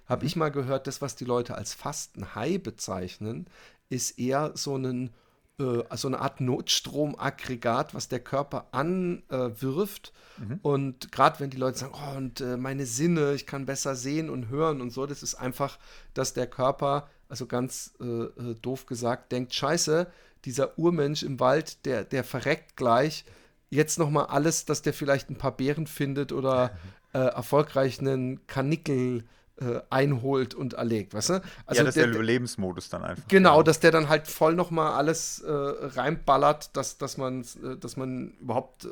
habe 0.05 0.23
mhm. 0.23 0.27
ich 0.27 0.35
mal 0.35 0.49
gehört, 0.49 0.87
das, 0.87 1.01
was 1.01 1.15
die 1.15 1.25
Leute 1.25 1.55
als 1.55 1.73
Fasten-High 1.73 2.61
bezeichnen, 2.61 3.47
ist 3.89 4.19
eher 4.19 4.51
so, 4.55 4.75
einen, 4.75 5.11
äh, 5.59 5.83
so 5.95 6.07
eine 6.07 6.19
Art 6.19 6.41
Notstromaggregat, 6.41 7.93
was 7.93 8.07
der 8.07 8.19
Körper 8.19 8.67
anwirft. 8.71 10.13
Äh, 10.37 10.41
mhm. 10.41 10.59
Und 10.61 11.11
gerade 11.11 11.39
wenn 11.39 11.49
die 11.49 11.57
Leute 11.57 11.79
sagen, 11.79 11.93
oh, 11.95 12.17
und 12.17 12.41
äh, 12.41 12.57
meine 12.57 12.85
Sinne, 12.85 13.33
ich 13.33 13.45
kann 13.45 13.65
besser 13.65 13.95
sehen 13.95 14.29
und 14.29 14.49
hören 14.49 14.81
und 14.81 14.91
so, 14.91 15.05
das 15.05 15.23
ist 15.23 15.35
einfach, 15.35 15.77
dass 16.13 16.33
der 16.33 16.47
Körper, 16.47 17.09
also 17.29 17.45
ganz 17.45 17.93
äh, 17.99 18.05
äh, 18.05 18.55
doof 18.61 18.85
gesagt, 18.85 19.31
denkt, 19.31 19.53
scheiße, 19.53 20.07
dieser 20.45 20.77
Urmensch 20.77 21.23
im 21.23 21.39
Wald, 21.39 21.85
der, 21.85 22.03
der 22.05 22.23
verreckt 22.23 22.77
gleich. 22.77 23.25
Jetzt 23.69 23.99
noch 23.99 24.09
mal 24.09 24.25
alles, 24.25 24.65
dass 24.65 24.81
der 24.81 24.93
vielleicht 24.93 25.29
ein 25.29 25.37
paar 25.37 25.55
Beeren 25.55 25.87
findet 25.87 26.31
oder 26.31 26.71
äh, 27.13 27.19
erfolgreich 27.19 27.99
einen 27.99 28.45
Kanickel 28.47 29.25
äh, 29.59 29.81
einholt 29.89 30.53
und 30.53 30.73
erlegt, 30.73 31.13
weißt 31.13 31.29
du? 31.29 31.33
Also 31.33 31.41
ja, 31.41 31.65
das 31.65 31.75
der, 31.75 31.87
ist 31.87 31.95
der 31.95 32.07
Überlebensmodus 32.09 32.89
dann 32.89 33.03
einfach. 33.03 33.27
Genau, 33.27 33.63
dass 33.63 33.79
der 33.79 33.91
dann 33.91 34.07
halt 34.07 34.27
voll 34.27 34.53
nochmal 34.53 34.93
alles 34.93 35.39
äh, 35.39 35.51
reinballert, 35.51 36.75
dass, 36.77 36.97
dass, 36.97 37.17
man, 37.17 37.41
äh, 37.41 37.75
dass 37.77 37.97
man 37.97 38.33
überhaupt 38.39 38.85
äh, 38.85 38.89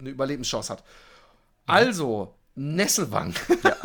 eine 0.00 0.10
Überlebenschance 0.10 0.72
hat. 0.72 0.84
Also, 1.66 2.34
Nesselwang. 2.54 3.34
Ja, 3.62 3.76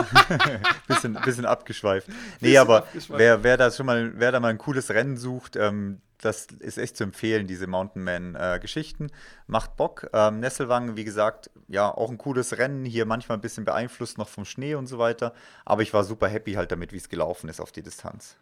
bisschen, 0.88 1.14
bisschen 1.24 1.46
abgeschweift. 1.46 2.08
Nee, 2.08 2.16
bisschen 2.40 2.58
aber 2.58 2.78
abgeschweift. 2.78 3.20
Wer, 3.20 3.44
wer, 3.44 3.58
da 3.58 3.72
schon 3.72 3.86
mal, 3.86 4.14
wer 4.16 4.32
da 4.32 4.40
mal 4.40 4.50
ein 4.50 4.58
cooles 4.58 4.90
Rennen 4.90 5.18
sucht, 5.18 5.56
ähm, 5.56 6.02
das 6.20 6.48
ist 6.60 6.78
echt 6.78 6.98
zu 6.98 7.04
empfehlen, 7.04 7.48
diese 7.48 7.68
Mountain 7.68 8.04
Man-Geschichten. 8.04 9.08
Äh, 9.08 9.12
Macht 9.46 9.78
Bock. 9.78 10.10
Ähm, 10.14 10.40
Nesselwang, 10.40 10.96
wie 10.98 11.04
gesagt, 11.04 11.52
ja, 11.68 11.90
auch 11.90 12.10
ein 12.10 12.18
cooles 12.18 12.58
Rennen. 12.58 12.86
Hier 12.86 13.06
manchmal 13.06 13.38
ein 13.38 13.42
bisschen 13.42 13.66
beeinflusst 13.66 14.18
noch 14.18 14.28
vom 14.28 14.44
Schnee 14.44 14.76
und 14.76 14.88
so 14.88 14.98
weiter. 14.98 15.34
Aber 15.64 15.84
ich 15.84 15.94
war 15.94 16.04
super 16.04 16.28
happy 16.28 16.54
halt 16.54 16.72
damit, 16.72 16.92
wie 16.92 16.98
es 16.98 17.10
gelaufen 17.10 17.50
ist 17.50 17.62
auf 17.62 17.72
die 17.72 17.84
Distanz. 17.84 18.36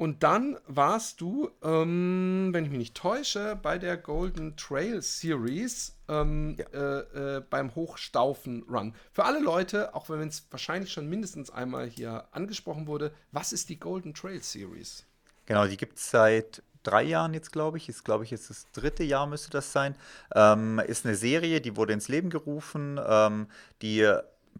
Und 0.00 0.22
dann 0.22 0.56
warst 0.66 1.20
du, 1.20 1.50
ähm, 1.62 2.48
wenn 2.52 2.64
ich 2.64 2.70
mich 2.70 2.78
nicht 2.78 2.96
täusche, 2.96 3.54
bei 3.60 3.76
der 3.76 3.98
Golden 3.98 4.56
Trail 4.56 5.02
Series 5.02 5.94
ähm, 6.08 6.56
ja. 6.58 7.00
äh, 7.00 7.36
äh, 7.36 7.40
beim 7.42 7.74
Hochstaufen 7.74 8.62
Run. 8.62 8.94
Für 9.12 9.26
alle 9.26 9.40
Leute, 9.40 9.94
auch 9.94 10.08
wenn 10.08 10.26
es 10.26 10.46
wahrscheinlich 10.50 10.90
schon 10.90 11.06
mindestens 11.06 11.50
einmal 11.50 11.86
hier 11.86 12.24
angesprochen 12.32 12.86
wurde, 12.86 13.12
was 13.30 13.52
ist 13.52 13.68
die 13.68 13.78
Golden 13.78 14.14
Trail 14.14 14.42
Series? 14.42 15.04
Genau, 15.44 15.66
die 15.66 15.76
gibt 15.76 15.98
es 15.98 16.10
seit 16.10 16.62
drei 16.82 17.02
Jahren 17.02 17.34
jetzt, 17.34 17.52
glaube 17.52 17.76
ich. 17.76 17.86
Ist, 17.90 18.02
glaube 18.02 18.24
ich, 18.24 18.30
jetzt 18.30 18.48
das 18.48 18.72
dritte 18.72 19.04
Jahr 19.04 19.26
müsste 19.26 19.50
das 19.50 19.70
sein. 19.70 19.94
Ähm, 20.34 20.78
ist 20.78 21.04
eine 21.04 21.14
Serie, 21.14 21.60
die 21.60 21.76
wurde 21.76 21.92
ins 21.92 22.08
Leben 22.08 22.30
gerufen. 22.30 22.98
Ähm, 23.06 23.48
die 23.82 24.10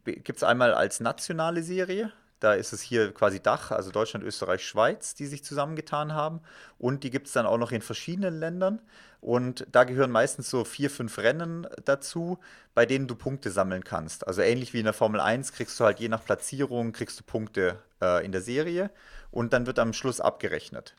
gibt 0.05 0.37
es 0.37 0.43
einmal 0.43 0.75
als 0.75 1.01
nationale 1.01 1.63
Serie. 1.63 2.13
Da 2.41 2.55
ist 2.55 2.73
es 2.73 2.81
hier 2.81 3.13
quasi 3.13 3.41
Dach, 3.41 3.71
also 3.71 3.91
Deutschland, 3.91 4.25
Österreich, 4.25 4.67
Schweiz, 4.67 5.15
die 5.15 5.27
sich 5.27 5.45
zusammengetan 5.45 6.15
haben. 6.15 6.41
Und 6.79 7.05
die 7.05 7.11
gibt 7.11 7.27
es 7.27 7.35
dann 7.35 7.47
auch 7.47 7.59
noch 7.59 7.71
in 7.71 7.83
verschiedenen 7.83 8.41
Ländern. 8.41 8.81
Und 9.21 9.67
da 9.71 9.85
gehören 9.85 10.11
meistens 10.11 10.49
so 10.49 10.65
vier, 10.65 10.91
fünf 10.91 11.19
Rennen 11.19 11.67
dazu, 11.85 12.39
bei 12.75 12.87
denen 12.87 13.07
du 13.07 13.15
Punkte 13.15 13.51
sammeln 13.51 13.85
kannst. 13.85 14.27
Also 14.27 14.41
ähnlich 14.41 14.73
wie 14.73 14.79
in 14.79 14.85
der 14.85 14.95
Formel 14.95 15.21
1 15.21 15.53
kriegst 15.53 15.79
du 15.79 15.85
halt 15.85 16.01
je 16.01 16.09
nach 16.09 16.25
Platzierung, 16.25 16.93
kriegst 16.93 17.21
du 17.21 17.25
Punkte 17.25 17.79
äh, 18.01 18.25
in 18.25 18.33
der 18.33 18.41
Serie 18.41 18.91
und 19.31 19.53
dann 19.53 19.67
wird 19.67 19.79
am 19.79 19.93
Schluss 19.93 20.21
abgerechnet. 20.21 20.97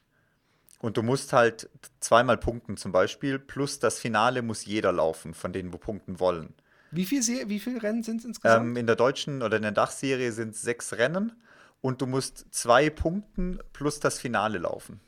Und 0.79 0.97
du 0.97 1.03
musst 1.03 1.33
halt 1.33 1.69
zweimal 1.99 2.37
punkten 2.37 2.77
zum 2.77 2.91
Beispiel, 2.91 3.39
plus 3.39 3.79
das 3.79 3.99
Finale 3.99 4.41
muss 4.41 4.65
jeder 4.65 4.91
laufen, 4.91 5.33
von 5.33 5.53
denen, 5.53 5.73
wo 5.73 5.77
punkten 5.77 6.19
wollen. 6.19 6.53
Wie 6.91 7.05
viele 7.05 7.49
wie 7.49 7.59
viel 7.59 7.77
Rennen 7.77 8.03
sind 8.03 8.19
es 8.19 8.25
insgesamt? 8.25 8.65
Ähm, 8.65 8.75
in 8.75 8.87
der 8.87 8.95
deutschen 8.95 9.41
oder 9.41 9.57
in 9.57 9.63
der 9.63 9.71
Dachserie 9.71 10.31
sind 10.31 10.55
es 10.55 10.61
sechs 10.61 10.93
Rennen 10.93 11.31
und 11.81 12.01
du 12.01 12.07
musst 12.07 12.45
zwei 12.51 12.89
punkten 12.89 13.59
plus 13.73 13.99
das 13.99 14.19
Finale 14.19 14.59
laufen. 14.59 14.99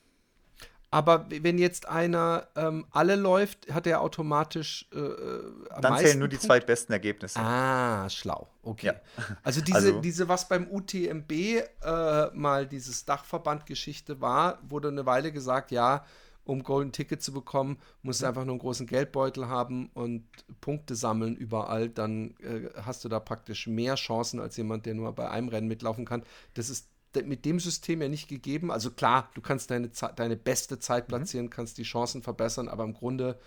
Aber 0.93 1.25
wenn 1.27 1.57
jetzt 1.57 1.87
einer 1.87 2.49
ähm, 2.55 2.85
alle 2.91 3.15
läuft, 3.15 3.73
hat 3.73 3.87
er 3.87 4.01
automatisch 4.01 4.87
äh, 4.93 4.99
äh 4.99 5.41
Dann 5.81 5.97
zählen 5.97 6.19
nur 6.19 6.27
die 6.27 6.35
Punkt? 6.35 6.45
zwei 6.45 6.59
besten 6.59 6.93
Ergebnisse. 6.93 7.39
Ah, 7.39 8.07
schlau. 8.11 8.47
Okay. 8.61 8.85
Ja. 8.85 8.93
Also, 9.41 9.61
diese, 9.65 9.75
also 9.75 10.01
diese, 10.01 10.27
was 10.29 10.47
beim 10.47 10.67
UTMB 10.69 11.31
äh, 11.31 12.27
mal 12.33 12.67
dieses 12.67 13.05
Dachverband-Geschichte 13.05 14.21
war, 14.21 14.59
wurde 14.61 14.89
eine 14.89 15.07
Weile 15.07 15.31
gesagt, 15.31 15.71
ja, 15.71 16.05
um 16.45 16.63
Golden 16.63 16.91
Ticket 16.91 17.21
zu 17.21 17.31
bekommen, 17.31 17.77
musst 18.01 18.21
du 18.21 18.25
einfach 18.25 18.43
nur 18.43 18.53
einen 18.53 18.59
großen 18.59 18.87
Geldbeutel 18.87 19.47
haben 19.47 19.89
und 19.93 20.25
Punkte 20.61 20.95
sammeln 20.95 21.35
überall. 21.35 21.89
Dann 21.89 22.35
äh, 22.41 22.69
hast 22.81 23.05
du 23.05 23.09
da 23.09 23.19
praktisch 23.19 23.67
mehr 23.67 23.95
Chancen 23.95 24.39
als 24.39 24.57
jemand, 24.57 24.85
der 24.85 24.93
nur 24.93 25.13
bei 25.13 25.29
einem 25.29 25.47
Rennen 25.47 25.67
mitlaufen 25.67 26.05
kann. 26.05 26.23
Das 26.53 26.69
ist 26.69 26.89
mit 27.23 27.45
dem 27.45 27.59
System 27.59 28.01
ja 28.01 28.09
nicht 28.09 28.27
gegeben. 28.27 28.71
Also 28.71 28.91
klar, 28.91 29.29
du 29.35 29.41
kannst 29.41 29.69
deine, 29.71 29.89
deine 30.15 30.35
beste 30.35 30.79
Zeit 30.79 31.07
mhm. 31.07 31.09
platzieren, 31.09 31.49
kannst 31.49 31.77
die 31.77 31.83
Chancen 31.83 32.23
verbessern, 32.23 32.67
aber 32.67 32.83
im 32.83 32.93
Grunde 32.93 33.37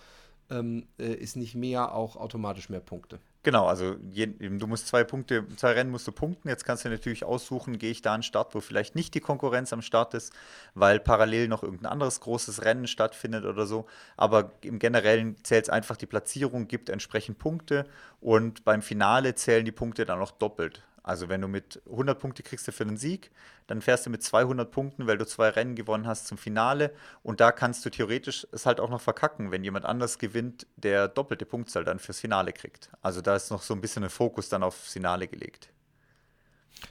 ähm, 0.50 0.86
äh, 0.98 1.12
ist 1.12 1.36
nicht 1.36 1.54
mehr 1.54 1.94
auch 1.94 2.16
automatisch 2.16 2.68
mehr 2.68 2.80
Punkte. 2.80 3.18
Genau, 3.46 3.66
also 3.66 3.94
je, 4.10 4.26
du 4.26 4.66
musst 4.66 4.88
zwei 4.88 5.04
Punkte, 5.04 5.46
zwei 5.54 5.70
Rennen 5.70 5.92
musst 5.92 6.04
du 6.08 6.10
punkten. 6.10 6.48
Jetzt 6.48 6.64
kannst 6.64 6.84
du 6.84 6.88
natürlich 6.88 7.24
aussuchen, 7.24 7.78
gehe 7.78 7.92
ich 7.92 8.02
da 8.02 8.12
an 8.12 8.18
den 8.18 8.24
Start, 8.24 8.56
wo 8.56 8.60
vielleicht 8.60 8.96
nicht 8.96 9.14
die 9.14 9.20
Konkurrenz 9.20 9.72
am 9.72 9.82
Start 9.82 10.14
ist, 10.14 10.32
weil 10.74 10.98
parallel 10.98 11.46
noch 11.46 11.62
irgendein 11.62 11.92
anderes 11.92 12.18
großes 12.18 12.64
Rennen 12.64 12.88
stattfindet 12.88 13.44
oder 13.44 13.66
so. 13.66 13.86
Aber 14.16 14.50
im 14.62 14.80
Generellen 14.80 15.36
zählt 15.44 15.66
es 15.66 15.70
einfach 15.70 15.96
die 15.96 16.06
Platzierung, 16.06 16.66
gibt 16.66 16.90
entsprechend 16.90 17.38
Punkte 17.38 17.86
und 18.20 18.64
beim 18.64 18.82
Finale 18.82 19.36
zählen 19.36 19.64
die 19.64 19.70
Punkte 19.70 20.06
dann 20.06 20.18
noch 20.18 20.32
doppelt. 20.32 20.82
Also 21.06 21.28
wenn 21.28 21.40
du 21.40 21.46
mit 21.46 21.80
100 21.88 22.18
Punkte 22.18 22.42
kriegst 22.42 22.66
du 22.66 22.72
für 22.72 22.84
den 22.84 22.96
Sieg, 22.96 23.30
dann 23.68 23.80
fährst 23.80 24.06
du 24.06 24.10
mit 24.10 24.24
200 24.24 24.68
Punkten, 24.72 25.06
weil 25.06 25.16
du 25.16 25.24
zwei 25.24 25.50
Rennen 25.50 25.76
gewonnen 25.76 26.04
hast 26.04 26.26
zum 26.26 26.36
Finale 26.36 26.92
und 27.22 27.40
da 27.40 27.52
kannst 27.52 27.86
du 27.86 27.90
theoretisch 27.90 28.44
es 28.50 28.66
halt 28.66 28.80
auch 28.80 28.90
noch 28.90 29.00
verkacken, 29.00 29.52
wenn 29.52 29.62
jemand 29.62 29.84
anders 29.84 30.18
gewinnt, 30.18 30.66
der 30.74 31.06
doppelte 31.06 31.46
Punktzahl 31.46 31.84
dann 31.84 32.00
fürs 32.00 32.18
Finale 32.18 32.52
kriegt. 32.52 32.90
Also 33.02 33.20
da 33.20 33.36
ist 33.36 33.52
noch 33.52 33.62
so 33.62 33.72
ein 33.72 33.80
bisschen 33.80 34.02
ein 34.02 34.10
Fokus 34.10 34.48
dann 34.48 34.64
aufs 34.64 34.92
Finale 34.92 35.28
gelegt. 35.28 35.72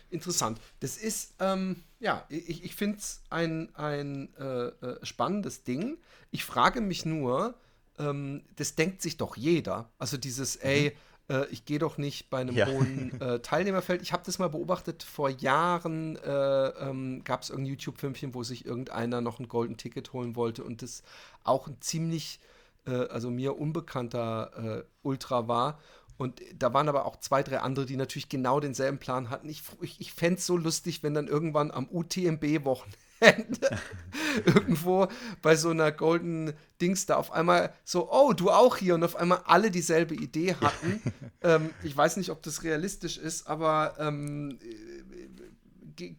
Interessant. 0.10 0.62
Das 0.80 0.96
ist, 0.96 1.34
ähm, 1.42 1.84
ja, 2.00 2.26
ich, 2.30 2.64
ich 2.64 2.74
finde 2.74 3.00
es 3.00 3.22
ein, 3.30 3.76
ein 3.76 4.34
äh, 4.40 4.68
äh, 4.68 5.06
spannendes 5.06 5.66
Ding. 5.66 5.98
Ich 6.32 6.46
frage 6.46 6.80
mich 6.80 7.06
nur, 7.06 7.60
ähm, 8.00 8.46
das 8.56 8.76
denkt 8.76 9.02
sich 9.02 9.18
doch 9.18 9.36
jeder. 9.36 9.92
Also 10.00 10.16
dieses, 10.16 10.56
ey, 10.56 10.92
mhm 10.92 11.15
äh, 11.30 11.46
ich 11.50 11.66
gehe 11.66 11.80
doch 11.80 11.98
nicht 11.98 12.30
bei 12.30 12.40
einem 12.40 12.56
ja. 12.56 12.68
hohen 12.68 13.20
äh, 13.22 13.40
Teilnehmerfeld. 13.40 14.02
Ich 14.02 14.14
habe 14.14 14.24
das 14.26 14.40
mal 14.40 14.50
beobachtet, 14.50 15.04
vor 15.04 15.30
Jahren 15.30 16.18
äh, 16.18 16.68
ähm, 16.68 17.24
gab 17.24 17.42
es 17.42 17.50
irgendein 17.50 17.72
YouTube-Filmchen, 17.72 18.34
wo 18.34 18.44
sich 18.44 18.66
irgendeiner 18.66 19.22
noch 19.22 19.40
ein 19.40 19.48
Golden 19.48 19.78
Ticket 19.78 20.14
holen 20.14 20.36
wollte 20.36 20.64
und 20.64 20.82
das 20.82 21.04
auch 21.44 21.68
ein 21.68 21.78
ziemlich, 21.80 22.40
äh, 22.86 22.92
also 22.92 23.30
mir 23.30 23.58
unbekannter 23.58 24.80
äh, 24.80 24.84
Ultra 25.04 25.48
war. 25.48 25.80
Und 26.18 26.42
da 26.58 26.74
waren 26.74 26.88
aber 26.88 27.06
auch 27.06 27.18
zwei, 27.18 27.44
drei 27.44 27.60
andere, 27.60 27.86
die 27.86 27.98
natürlich 27.98 28.30
genau 28.30 28.62
denselben 28.62 29.00
Plan 29.00 29.30
hatten. 29.30 29.50
Ich, 29.50 29.64
ich, 29.82 30.00
ich 30.00 30.14
fände 30.14 30.40
es 30.40 30.46
so 30.46 30.56
lustig, 30.56 31.04
wenn 31.04 31.14
dann 31.14 31.28
irgendwann 31.28 31.72
am 31.72 31.90
UTMB-Wochenende 31.90 32.98
irgendwo 34.46 35.08
bei 35.42 35.56
so 35.56 35.70
einer 35.70 35.92
Golden 35.92 36.54
Dings 36.82 37.06
da 37.06 37.16
auf 37.16 37.32
einmal 37.32 37.74
so, 37.84 38.12
oh, 38.12 38.34
du 38.34 38.52
auch 38.52 38.78
hier 38.78 38.96
und 38.96 39.04
auf 39.04 39.16
einmal 39.16 39.42
alle 39.46 39.72
dieselbe 39.72 40.16
Idee 40.16 40.56
hatten. 40.56 41.02
ähm, 41.42 41.70
ich 41.84 41.96
weiß 41.96 42.18
nicht, 42.18 42.30
ob 42.30 42.44
das 42.44 42.64
realistisch 42.64 43.18
ist, 43.18 43.48
aber 43.48 43.96
ähm, 44.00 44.60
äh, 44.62 46.16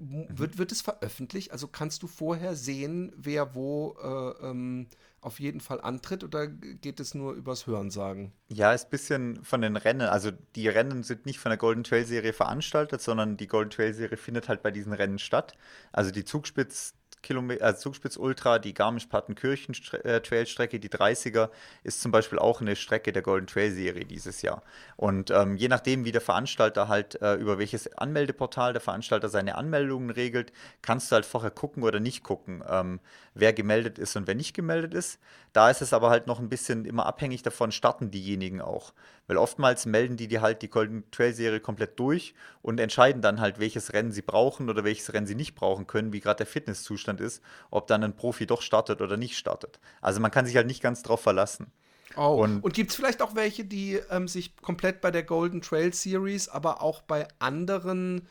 wird, 0.00 0.58
wird 0.58 0.72
es 0.72 0.80
veröffentlicht? 0.80 1.52
Also 1.52 1.68
kannst 1.68 2.02
du 2.02 2.06
vorher 2.06 2.56
sehen, 2.56 3.12
wer 3.16 3.54
wo 3.54 3.96
äh, 4.02 4.46
ähm, 4.46 4.86
auf 5.22 5.40
jeden 5.40 5.60
Fall 5.60 5.80
antritt 5.80 6.24
oder 6.24 6.46
geht 6.46 7.00
es 7.00 7.14
nur 7.14 7.34
übers 7.34 7.66
Hörensagen? 7.66 8.32
Ja, 8.48 8.72
ist 8.72 8.86
ein 8.86 8.90
bisschen 8.90 9.44
von 9.44 9.60
den 9.60 9.76
Rennen. 9.76 10.08
Also 10.08 10.30
die 10.56 10.68
Rennen 10.68 11.02
sind 11.02 11.26
nicht 11.26 11.38
von 11.38 11.50
der 11.50 11.58
Golden 11.58 11.84
Trail 11.84 12.04
Serie 12.04 12.32
veranstaltet, 12.32 13.00
sondern 13.00 13.36
die 13.36 13.46
Golden 13.46 13.70
Trail 13.70 13.92
Serie 13.92 14.16
findet 14.16 14.48
halt 14.48 14.62
bei 14.62 14.70
diesen 14.70 14.92
Rennen 14.92 15.18
statt. 15.18 15.54
Also 15.92 16.10
die 16.10 16.24
Zugspitz 16.24 16.94
Kilometer, 17.22 17.64
also 17.64 17.80
Zugspitz 17.80 18.16
Ultra, 18.16 18.58
die 18.58 18.74
Garmisch-Partenkirchen-Trailstrecke, 18.74 20.78
die 20.78 20.88
30er, 20.88 21.50
ist 21.84 22.00
zum 22.00 22.12
Beispiel 22.12 22.38
auch 22.38 22.60
eine 22.60 22.76
Strecke 22.76 23.12
der 23.12 23.22
Golden 23.22 23.46
Trail 23.46 23.72
Serie 23.72 24.04
dieses 24.04 24.42
Jahr. 24.42 24.62
Und 24.96 25.30
ähm, 25.30 25.56
je 25.56 25.68
nachdem, 25.68 26.04
wie 26.04 26.12
der 26.12 26.20
Veranstalter 26.20 26.88
halt, 26.88 27.20
äh, 27.22 27.34
über 27.34 27.58
welches 27.58 27.96
Anmeldeportal 27.96 28.72
der 28.72 28.80
Veranstalter 28.80 29.28
seine 29.28 29.56
Anmeldungen 29.56 30.10
regelt, 30.10 30.52
kannst 30.82 31.10
du 31.10 31.14
halt 31.14 31.26
vorher 31.26 31.50
gucken 31.50 31.82
oder 31.82 32.00
nicht 32.00 32.22
gucken, 32.22 32.62
ähm, 32.68 33.00
wer 33.34 33.52
gemeldet 33.52 33.98
ist 33.98 34.16
und 34.16 34.26
wer 34.26 34.34
nicht 34.34 34.54
gemeldet 34.54 34.94
ist. 34.94 35.18
Da 35.52 35.70
ist 35.70 35.82
es 35.82 35.92
aber 35.92 36.10
halt 36.10 36.26
noch 36.26 36.38
ein 36.38 36.48
bisschen 36.48 36.84
immer 36.84 37.06
abhängig 37.06 37.42
davon, 37.42 37.72
starten 37.72 38.10
diejenigen 38.10 38.60
auch. 38.60 38.92
Weil 39.30 39.36
oftmals 39.36 39.86
melden 39.86 40.16
die 40.16 40.26
die 40.26 40.40
halt 40.40 40.60
die 40.60 40.68
Golden 40.68 41.08
Trail 41.12 41.32
Serie 41.32 41.60
komplett 41.60 42.00
durch 42.00 42.34
und 42.62 42.80
entscheiden 42.80 43.22
dann 43.22 43.40
halt, 43.40 43.60
welches 43.60 43.92
Rennen 43.92 44.10
sie 44.10 44.22
brauchen 44.22 44.68
oder 44.68 44.82
welches 44.82 45.12
Rennen 45.12 45.28
sie 45.28 45.36
nicht 45.36 45.54
brauchen 45.54 45.86
können, 45.86 46.12
wie 46.12 46.18
gerade 46.18 46.38
der 46.38 46.46
Fitnesszustand 46.46 47.20
ist, 47.20 47.40
ob 47.70 47.86
dann 47.86 48.02
ein 48.02 48.16
Profi 48.16 48.44
doch 48.44 48.60
startet 48.60 49.00
oder 49.00 49.16
nicht 49.16 49.38
startet. 49.38 49.78
Also 50.00 50.18
man 50.18 50.32
kann 50.32 50.46
sich 50.46 50.56
halt 50.56 50.66
nicht 50.66 50.82
ganz 50.82 51.04
drauf 51.04 51.20
verlassen. 51.20 51.70
Oh. 52.16 52.42
Und, 52.42 52.64
und 52.64 52.74
gibt 52.74 52.90
es 52.90 52.96
vielleicht 52.96 53.22
auch 53.22 53.36
welche, 53.36 53.64
die 53.64 54.00
ähm, 54.10 54.26
sich 54.26 54.56
komplett 54.56 55.00
bei 55.00 55.12
der 55.12 55.22
Golden 55.22 55.60
Trail 55.60 55.94
Series, 55.94 56.48
aber 56.48 56.82
auch 56.82 57.00
bei 57.00 57.28
anderen 57.38 58.26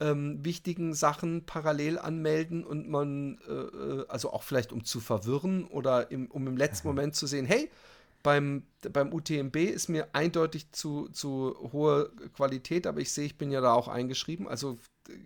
ähm, 0.00 0.42
wichtigen 0.42 0.94
Sachen 0.94 1.44
parallel 1.44 1.98
anmelden 1.98 2.64
und 2.64 2.88
man, 2.88 3.38
äh, 3.46 3.52
äh 3.52 4.06
also 4.08 4.32
auch 4.32 4.44
vielleicht 4.44 4.72
um 4.72 4.82
zu 4.82 5.00
verwirren 5.00 5.66
oder 5.66 6.10
im, 6.10 6.30
um 6.30 6.46
im 6.46 6.56
letzten. 6.56 6.88
Moment 6.88 7.14
zu 7.16 7.26
sehen, 7.26 7.44
hey, 7.44 7.70
beim, 8.28 8.62
beim 8.92 9.14
UTMB 9.14 9.56
ist 9.56 9.88
mir 9.88 10.08
eindeutig 10.12 10.70
zu, 10.72 11.08
zu 11.08 11.56
hohe 11.72 12.10
Qualität, 12.34 12.86
aber 12.86 13.00
ich 13.00 13.10
sehe, 13.10 13.24
ich 13.24 13.38
bin 13.38 13.50
ja 13.50 13.62
da 13.62 13.72
auch 13.72 13.88
eingeschrieben. 13.88 14.46
Also 14.46 14.76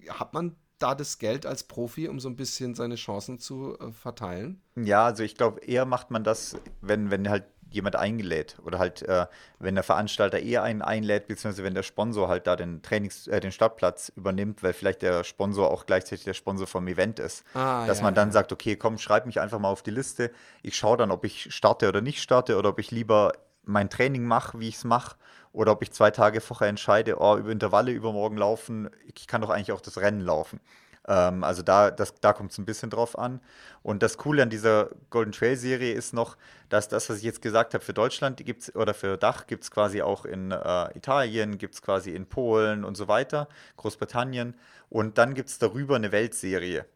hat 0.09 0.35
man 0.35 0.55
da 0.79 0.95
das 0.95 1.19
Geld 1.19 1.45
als 1.45 1.65
Profi, 1.65 2.07
um 2.07 2.21
so 2.21 2.29
ein 2.29 2.37
bisschen 2.37 2.77
seine 2.77 2.95
Chancen 2.95 3.41
zu 3.41 3.77
äh, 3.81 3.91
verteilen? 3.91 4.63
Ja, 4.77 5.07
also 5.07 5.25
ich 5.25 5.35
glaube, 5.35 5.65
eher 5.65 5.85
macht 5.85 6.13
man 6.13 6.23
das, 6.23 6.57
wenn, 6.81 7.11
wenn 7.11 7.29
halt 7.29 7.43
jemand 7.73 7.97
eingelädt 7.97 8.57
oder 8.65 8.79
halt, 8.79 9.03
äh, 9.03 9.27
wenn 9.59 9.75
der 9.75 9.85
Veranstalter 9.85 10.39
eher 10.39 10.63
einen 10.63 10.83
einlädt, 10.83 11.27
beziehungsweise 11.27 11.65
wenn 11.65 11.75
der 11.75 11.83
Sponsor 11.83 12.29
halt 12.29 12.47
da 12.47 12.57
den 12.57 12.83
Trainings, 12.83 13.27
äh, 13.27 13.41
den 13.41 13.53
Startplatz 13.53 14.13
übernimmt, 14.15 14.63
weil 14.63 14.73
vielleicht 14.73 15.03
der 15.03 15.25
Sponsor 15.25 15.71
auch 15.71 15.87
gleichzeitig 15.87 16.25
der 16.25 16.35
Sponsor 16.35 16.67
vom 16.67 16.87
Event 16.89 17.19
ist. 17.19 17.45
Ah, 17.55 17.87
dass 17.87 17.99
ja, 17.99 18.05
man 18.05 18.15
dann 18.15 18.29
ja. 18.29 18.33
sagt, 18.33 18.53
okay, 18.53 18.77
komm, 18.77 18.99
schreib 18.99 19.27
mich 19.27 19.41
einfach 19.41 19.59
mal 19.59 19.71
auf 19.71 19.83
die 19.83 19.91
Liste. 19.91 20.31
Ich 20.63 20.77
schaue 20.77 20.97
dann, 20.97 21.11
ob 21.11 21.25
ich 21.25 21.55
starte 21.55 21.89
oder 21.89 22.01
nicht 22.01 22.23
starte 22.23 22.57
oder 22.57 22.71
ob 22.71 22.79
ich 22.79 22.91
lieber 22.91 23.33
mein 23.65 23.91
Training 23.91 24.25
mache, 24.25 24.59
wie 24.59 24.69
ich 24.69 24.77
es 24.77 24.85
mache, 24.85 25.17
oder 25.53 25.73
ob 25.73 25.83
ich 25.83 25.93
zwei 25.93 26.11
Tage 26.11 26.41
vorher 26.41 26.69
entscheide, 26.69 27.19
oh, 27.21 27.37
über 27.37 27.51
Intervalle 27.51 27.93
übermorgen 27.93 28.37
laufen, 28.37 28.91
ich 29.15 29.27
kann 29.27 29.43
doch 29.43 29.51
eigentlich 29.51 29.73
auch 29.73 29.81
das 29.81 29.99
Rennen 29.99 30.21
laufen. 30.21 30.61
Ähm, 31.09 31.45
also 31.45 31.63
da, 31.63 31.91
da 31.91 32.33
kommt 32.33 32.53
es 32.53 32.59
ein 32.59 32.65
bisschen 32.65 32.91
drauf 32.91 33.19
an. 33.19 33.41
Und 33.83 34.03
das 34.03 34.17
Coole 34.17 34.43
an 34.43 34.51
dieser 34.51 34.91
Golden 35.11 35.33
Trail 35.33 35.57
Serie 35.57 35.95
ist 35.95 36.15
noch, 36.15 36.37
dass 36.69 36.89
das, 36.89 37.11
was 37.11 37.19
ich 37.19 37.25
jetzt 37.25 37.43
gesagt 37.43 37.75
habe, 37.75 37.85
für 37.85 37.95
Deutschland 37.95 38.45
gibt's 38.45 38.75
oder 38.75 38.95
für 38.95 39.17
Dach 39.17 39.47
gibt 39.47 39.65
es 39.65 39.71
quasi 39.71 40.03
auch 40.03 40.25
in 40.25 40.53
äh, 40.53 40.97
Italien, 40.97 41.59
gibt 41.59 41.75
es 41.75 41.83
quasi 41.83 42.13
in 42.13 42.27
Polen 42.27 42.85
und 42.85 42.97
so 42.97 43.09
weiter, 43.09 43.49
Großbritannien. 43.77 44.55
Und 44.89 45.19
dann 45.19 45.35
gibt 45.35 45.49
es 45.49 45.59
darüber 45.59 45.97
eine 45.97 46.13
Weltserie 46.13 46.87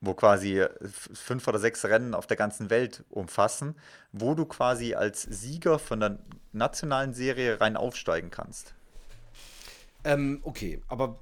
wo 0.00 0.14
quasi 0.14 0.64
fünf 0.82 1.46
oder 1.46 1.58
sechs 1.58 1.84
Rennen 1.84 2.14
auf 2.14 2.26
der 2.26 2.36
ganzen 2.36 2.70
Welt 2.70 3.04
umfassen, 3.10 3.74
wo 4.12 4.34
du 4.34 4.46
quasi 4.46 4.94
als 4.94 5.22
Sieger 5.22 5.78
von 5.78 6.00
der 6.00 6.18
nationalen 6.52 7.12
Serie 7.12 7.60
rein 7.60 7.76
aufsteigen 7.76 8.30
kannst. 8.30 8.74
Ähm, 10.04 10.40
okay, 10.42 10.80
aber 10.88 11.18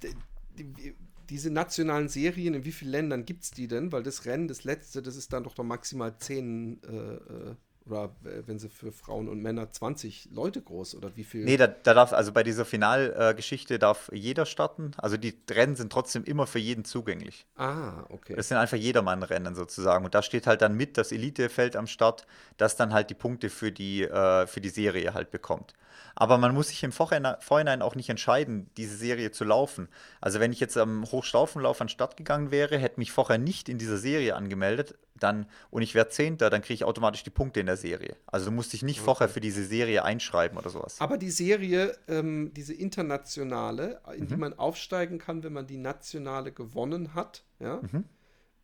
diese 1.31 1.51
nationalen 1.51 2.09
Serien, 2.09 2.55
in 2.55 2.65
wie 2.65 2.73
vielen 2.73 2.91
Ländern 2.91 3.25
gibt 3.25 3.45
es 3.45 3.51
die 3.51 3.69
denn? 3.69 3.93
Weil 3.93 4.03
das 4.03 4.25
Rennen, 4.25 4.49
das 4.49 4.65
letzte, 4.65 5.03
das 5.03 5.17
ist 5.17 5.33
dann 5.33 5.45
doch, 5.45 5.55
doch 5.55 5.65
maximal 5.65 6.17
zehn, 6.19 6.83
äh, 6.83 7.15
äh 7.15 7.55
oder 7.91 8.11
wenn 8.23 8.59
sie 8.59 8.69
für 8.69 8.93
Frauen 8.93 9.29
und 9.29 9.43
Männer 9.43 9.71
20 9.71 10.29
Leute 10.33 10.61
groß 10.61 10.95
oder 10.95 11.17
wie 11.17 11.25
viel? 11.25 11.45
Nee, 11.45 11.57
da, 11.57 11.67
da 11.67 11.95
darf, 11.95 12.13
also 12.13 12.33
bei 12.33 12.43
dieser 12.43 12.65
Finalgeschichte 12.65 13.75
äh, 13.75 13.79
darf 13.79 14.11
jeder 14.13 14.47
starten. 14.47 14.93
Also 14.97 15.17
die 15.17 15.35
Rennen 15.51 15.77
sind 15.77 15.93
trotzdem 15.93 16.25
immer 16.25 16.47
für 16.47 16.59
jeden 16.59 16.85
zugänglich. 16.85 17.47
Ah, 17.57 18.05
okay. 18.11 18.35
Das 18.37 18.49
sind 18.49 18.59
einfach 18.59 18.77
Jedermann-Rennen 18.77 19.55
sozusagen. 19.55 20.05
Und 20.05 20.15
da 20.15 20.23
steht 20.23 20.47
halt 20.47 20.63
dann 20.63 20.77
mit 20.77 20.99
das 20.99 21.13
Elitefeld 21.13 21.77
am 21.77 21.87
Start, 21.87 22.27
das 22.57 22.77
dann 22.77 22.93
halt 22.93 23.11
die 23.11 23.15
Punkte 23.15 23.51
für 23.51 23.73
die, 23.73 24.03
äh, 24.03 24.47
für 24.47 24.61
die 24.61 24.69
Serie 24.71 25.15
halt 25.15 25.31
bekommt. 25.31 25.75
Aber 26.21 26.37
man 26.37 26.53
muss 26.53 26.71
sich 26.71 26.83
im 26.83 26.91
Vorhinein 26.91 27.81
auch 27.81 27.95
nicht 27.95 28.09
entscheiden, 28.09 28.69
diese 28.77 28.97
Serie 28.97 29.31
zu 29.31 29.45
laufen. 29.45 29.89
Also 30.21 30.41
wenn 30.41 30.51
ich 30.51 30.59
jetzt 30.59 30.77
am 30.77 31.05
Hochstaufenlauf 31.05 31.81
anstatt 31.81 32.17
gegangen 32.17 32.51
wäre, 32.51 32.77
hätte 32.77 32.99
mich 32.99 33.13
vorher 33.13 33.39
nicht 33.39 33.69
in 33.69 33.79
dieser 33.79 33.99
Serie 33.99 34.35
angemeldet, 34.35 34.99
dann 35.15 35.47
und 35.71 35.83
ich 35.83 35.95
wäre 35.95 36.09
Zehnter, 36.09 36.51
dann 36.51 36.61
kriege 36.61 36.75
ich 36.75 36.85
automatisch 36.85 37.23
die 37.23 37.31
Punkte 37.31 37.61
in 37.61 37.67
der 37.67 37.77
Serie. 37.77 38.17
Also 38.27 38.47
du 38.47 38.51
musst 38.51 38.73
dich 38.73 38.83
nicht 38.83 38.99
okay. 38.99 39.05
vorher 39.05 39.29
für 39.29 39.39
diese 39.39 39.65
Serie 39.65 40.05
einschreiben 40.05 40.59
oder 40.59 40.71
sowas. 40.71 41.01
Aber 41.01 41.19
die 41.19 41.31
Serie, 41.31 41.97
ähm, 42.09 42.53
diese 42.53 42.75
internationale, 42.75 44.01
in 44.17 44.25
mhm. 44.25 44.27
die 44.27 44.37
man 44.37 44.59
aufsteigen 44.59 45.21
kann, 45.21 45.45
wenn 45.45 45.53
man 45.53 45.69
die 45.69 45.77
nationale 45.77 46.51
gewonnen 46.51 47.15
hat, 47.15 47.45
ja, 47.61 47.81
mhm. 47.81 48.05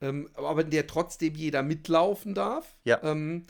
ähm, 0.01 0.29
aber 0.35 0.63
in 0.63 0.71
der 0.71 0.89
trotzdem 0.89 1.37
jeder 1.37 1.63
mitlaufen 1.63 2.35
darf, 2.35 2.75
ja. 2.83 2.99
Ähm, 3.05 3.45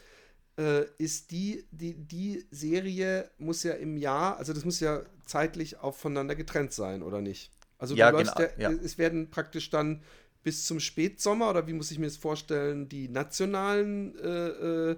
äh, 0.58 0.84
ist 0.98 1.30
die, 1.30 1.66
die, 1.70 1.94
die 1.94 2.46
Serie 2.50 3.30
muss 3.38 3.62
ja 3.62 3.72
im 3.72 3.96
Jahr, 3.96 4.36
also 4.36 4.52
das 4.52 4.64
muss 4.64 4.80
ja 4.80 5.02
zeitlich 5.24 5.80
auch 5.80 5.94
voneinander 5.94 6.34
getrennt 6.34 6.72
sein, 6.72 7.02
oder 7.02 7.20
nicht? 7.20 7.50
Also 7.78 7.94
ja, 7.94 8.10
genau, 8.10 8.32
ja, 8.38 8.48
ja. 8.58 8.70
es 8.70 8.98
werden 8.98 9.30
praktisch 9.30 9.70
dann 9.70 10.02
bis 10.42 10.66
zum 10.66 10.78
Spätsommer, 10.78 11.50
oder 11.50 11.66
wie 11.66 11.72
muss 11.72 11.90
ich 11.90 11.98
mir 11.98 12.06
das 12.06 12.16
vorstellen, 12.16 12.88
die 12.88 13.08
nationalen 13.08 14.16
äh, 14.18 14.90
äh, 14.90 14.96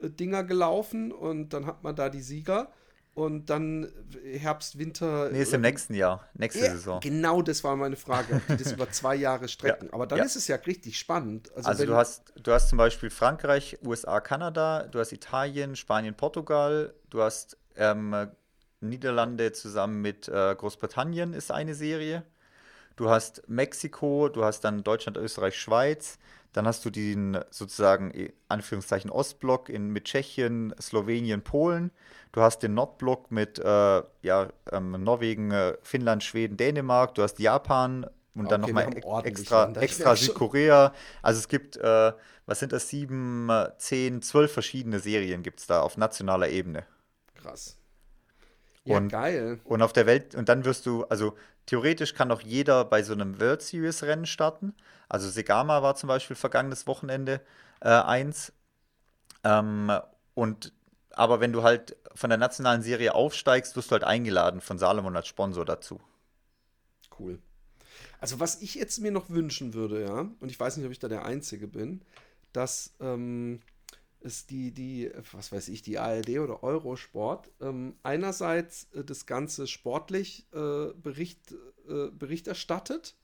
Dinger 0.00 0.44
gelaufen 0.44 1.12
und 1.12 1.50
dann 1.50 1.66
hat 1.66 1.82
man 1.82 1.94
da 1.94 2.08
die 2.08 2.22
Sieger 2.22 2.72
und 3.16 3.48
dann 3.48 3.90
Herbst, 4.22 4.78
Winter. 4.78 5.30
Nee, 5.30 5.40
ist 5.40 5.54
im 5.54 5.62
nächsten 5.62 5.94
Jahr, 5.94 6.28
nächste 6.34 6.66
ja, 6.66 6.72
Saison. 6.72 7.00
Genau, 7.00 7.40
das 7.40 7.64
war 7.64 7.74
meine 7.74 7.96
Frage, 7.96 8.34
ob 8.34 8.46
die 8.46 8.62
das 8.62 8.72
über 8.72 8.90
zwei 8.90 9.14
Jahre 9.14 9.48
strecken. 9.48 9.86
Ja, 9.86 9.92
Aber 9.94 10.06
dann 10.06 10.18
ja. 10.18 10.24
ist 10.24 10.36
es 10.36 10.46
ja 10.48 10.56
richtig 10.56 10.98
spannend. 10.98 11.50
Also, 11.56 11.68
also 11.68 11.86
du, 11.86 11.94
hast, 11.94 12.34
du 12.36 12.52
hast 12.52 12.68
zum 12.68 12.76
Beispiel 12.76 13.08
Frankreich, 13.08 13.78
USA, 13.82 14.20
Kanada, 14.20 14.82
du 14.82 14.98
hast 14.98 15.12
Italien, 15.12 15.76
Spanien, 15.76 16.14
Portugal, 16.14 16.92
du 17.08 17.22
hast 17.22 17.56
ähm, 17.76 18.28
Niederlande 18.80 19.52
zusammen 19.52 20.02
mit 20.02 20.28
äh, 20.28 20.54
Großbritannien 20.54 21.32
ist 21.32 21.50
eine 21.50 21.74
Serie. 21.74 22.22
Du 22.96 23.08
hast 23.08 23.48
Mexiko, 23.48 24.28
du 24.28 24.44
hast 24.44 24.60
dann 24.60 24.84
Deutschland, 24.84 25.16
Österreich, 25.16 25.58
Schweiz. 25.58 26.18
Dann 26.56 26.66
hast 26.66 26.86
du 26.86 26.90
den 26.90 27.38
sozusagen 27.50 28.30
Anführungszeichen 28.48 29.10
Ostblock 29.10 29.68
in, 29.68 29.90
mit 29.90 30.06
Tschechien, 30.06 30.74
Slowenien, 30.80 31.42
Polen. 31.42 31.90
Du 32.32 32.40
hast 32.40 32.62
den 32.62 32.72
Nordblock 32.72 33.30
mit 33.30 33.58
äh, 33.58 34.02
ja, 34.22 34.48
ähm, 34.72 34.92
Norwegen, 35.04 35.50
äh, 35.50 35.76
Finnland, 35.82 36.24
Schweden, 36.24 36.56
Dänemark. 36.56 37.14
Du 37.14 37.22
hast 37.22 37.38
Japan 37.40 38.04
und 38.34 38.46
okay, 38.46 38.48
dann 38.48 38.60
nochmal 38.62 38.88
extra, 39.24 39.70
extra 39.72 40.16
Südkorea. 40.16 40.94
Also 41.20 41.40
es 41.40 41.48
gibt, 41.48 41.76
äh, 41.76 42.12
was 42.46 42.58
sind 42.58 42.72
das, 42.72 42.88
sieben, 42.88 43.50
zehn, 43.76 44.22
zwölf 44.22 44.50
verschiedene 44.50 44.98
Serien 44.98 45.42
gibt 45.42 45.60
es 45.60 45.66
da 45.66 45.82
auf 45.82 45.98
nationaler 45.98 46.48
Ebene. 46.48 46.86
Krass. 47.34 47.76
Ja, 48.86 48.96
und, 48.96 49.08
geil. 49.08 49.60
Und 49.64 49.82
auf 49.82 49.92
der 49.92 50.06
Welt, 50.06 50.34
und 50.34 50.48
dann 50.48 50.64
wirst 50.64 50.86
du, 50.86 51.04
also 51.04 51.36
theoretisch 51.66 52.14
kann 52.14 52.30
auch 52.30 52.40
jeder 52.40 52.84
bei 52.84 53.02
so 53.02 53.12
einem 53.12 53.40
World 53.40 53.60
Series 53.60 54.04
Rennen 54.04 54.26
starten. 54.26 54.74
Also 55.08 55.28
Segama 55.28 55.82
war 55.82 55.96
zum 55.96 56.08
Beispiel 56.08 56.36
vergangenes 56.36 56.86
Wochenende 56.86 57.40
äh, 57.80 57.88
eins. 57.88 58.52
Ähm, 59.44 59.92
und 60.34 60.72
aber 61.10 61.40
wenn 61.40 61.52
du 61.52 61.62
halt 61.62 61.96
von 62.14 62.30
der 62.30 62.38
nationalen 62.38 62.82
Serie 62.82 63.14
aufsteigst, 63.14 63.74
wirst 63.74 63.90
du 63.90 63.94
halt 63.94 64.04
eingeladen 64.04 64.60
von 64.60 64.78
Salomon 64.78 65.16
als 65.16 65.26
Sponsor 65.26 65.64
dazu. 65.64 66.00
Cool. 67.18 67.40
Also 68.20 68.38
was 68.38 68.62
ich 68.62 68.74
jetzt 68.74 68.98
mir 68.98 69.10
noch 69.10 69.30
wünschen 69.30 69.74
würde, 69.74 70.02
ja, 70.02 70.20
und 70.20 70.50
ich 70.50 70.60
weiß 70.60 70.76
nicht, 70.76 70.86
ob 70.86 70.92
ich 70.92 70.98
da 70.98 71.08
der 71.08 71.24
Einzige 71.24 71.66
bin, 71.66 72.02
dass 72.52 72.94
ähm, 73.00 73.60
ist 74.26 74.50
die, 74.50 74.72
die, 74.72 75.10
was 75.32 75.52
weiß 75.52 75.68
ich, 75.68 75.82
die 75.82 75.98
ARD 75.98 76.40
oder 76.40 76.62
Eurosport. 76.62 77.50
Ähm, 77.60 77.94
einerseits 78.02 78.88
äh, 78.92 79.04
das 79.04 79.24
Ganze 79.24 79.66
sportlich 79.66 80.46
äh, 80.52 80.92
Bericht, 80.94 81.52
äh, 81.88 82.10
Bericht 82.10 82.48
erstattet, 82.48 83.16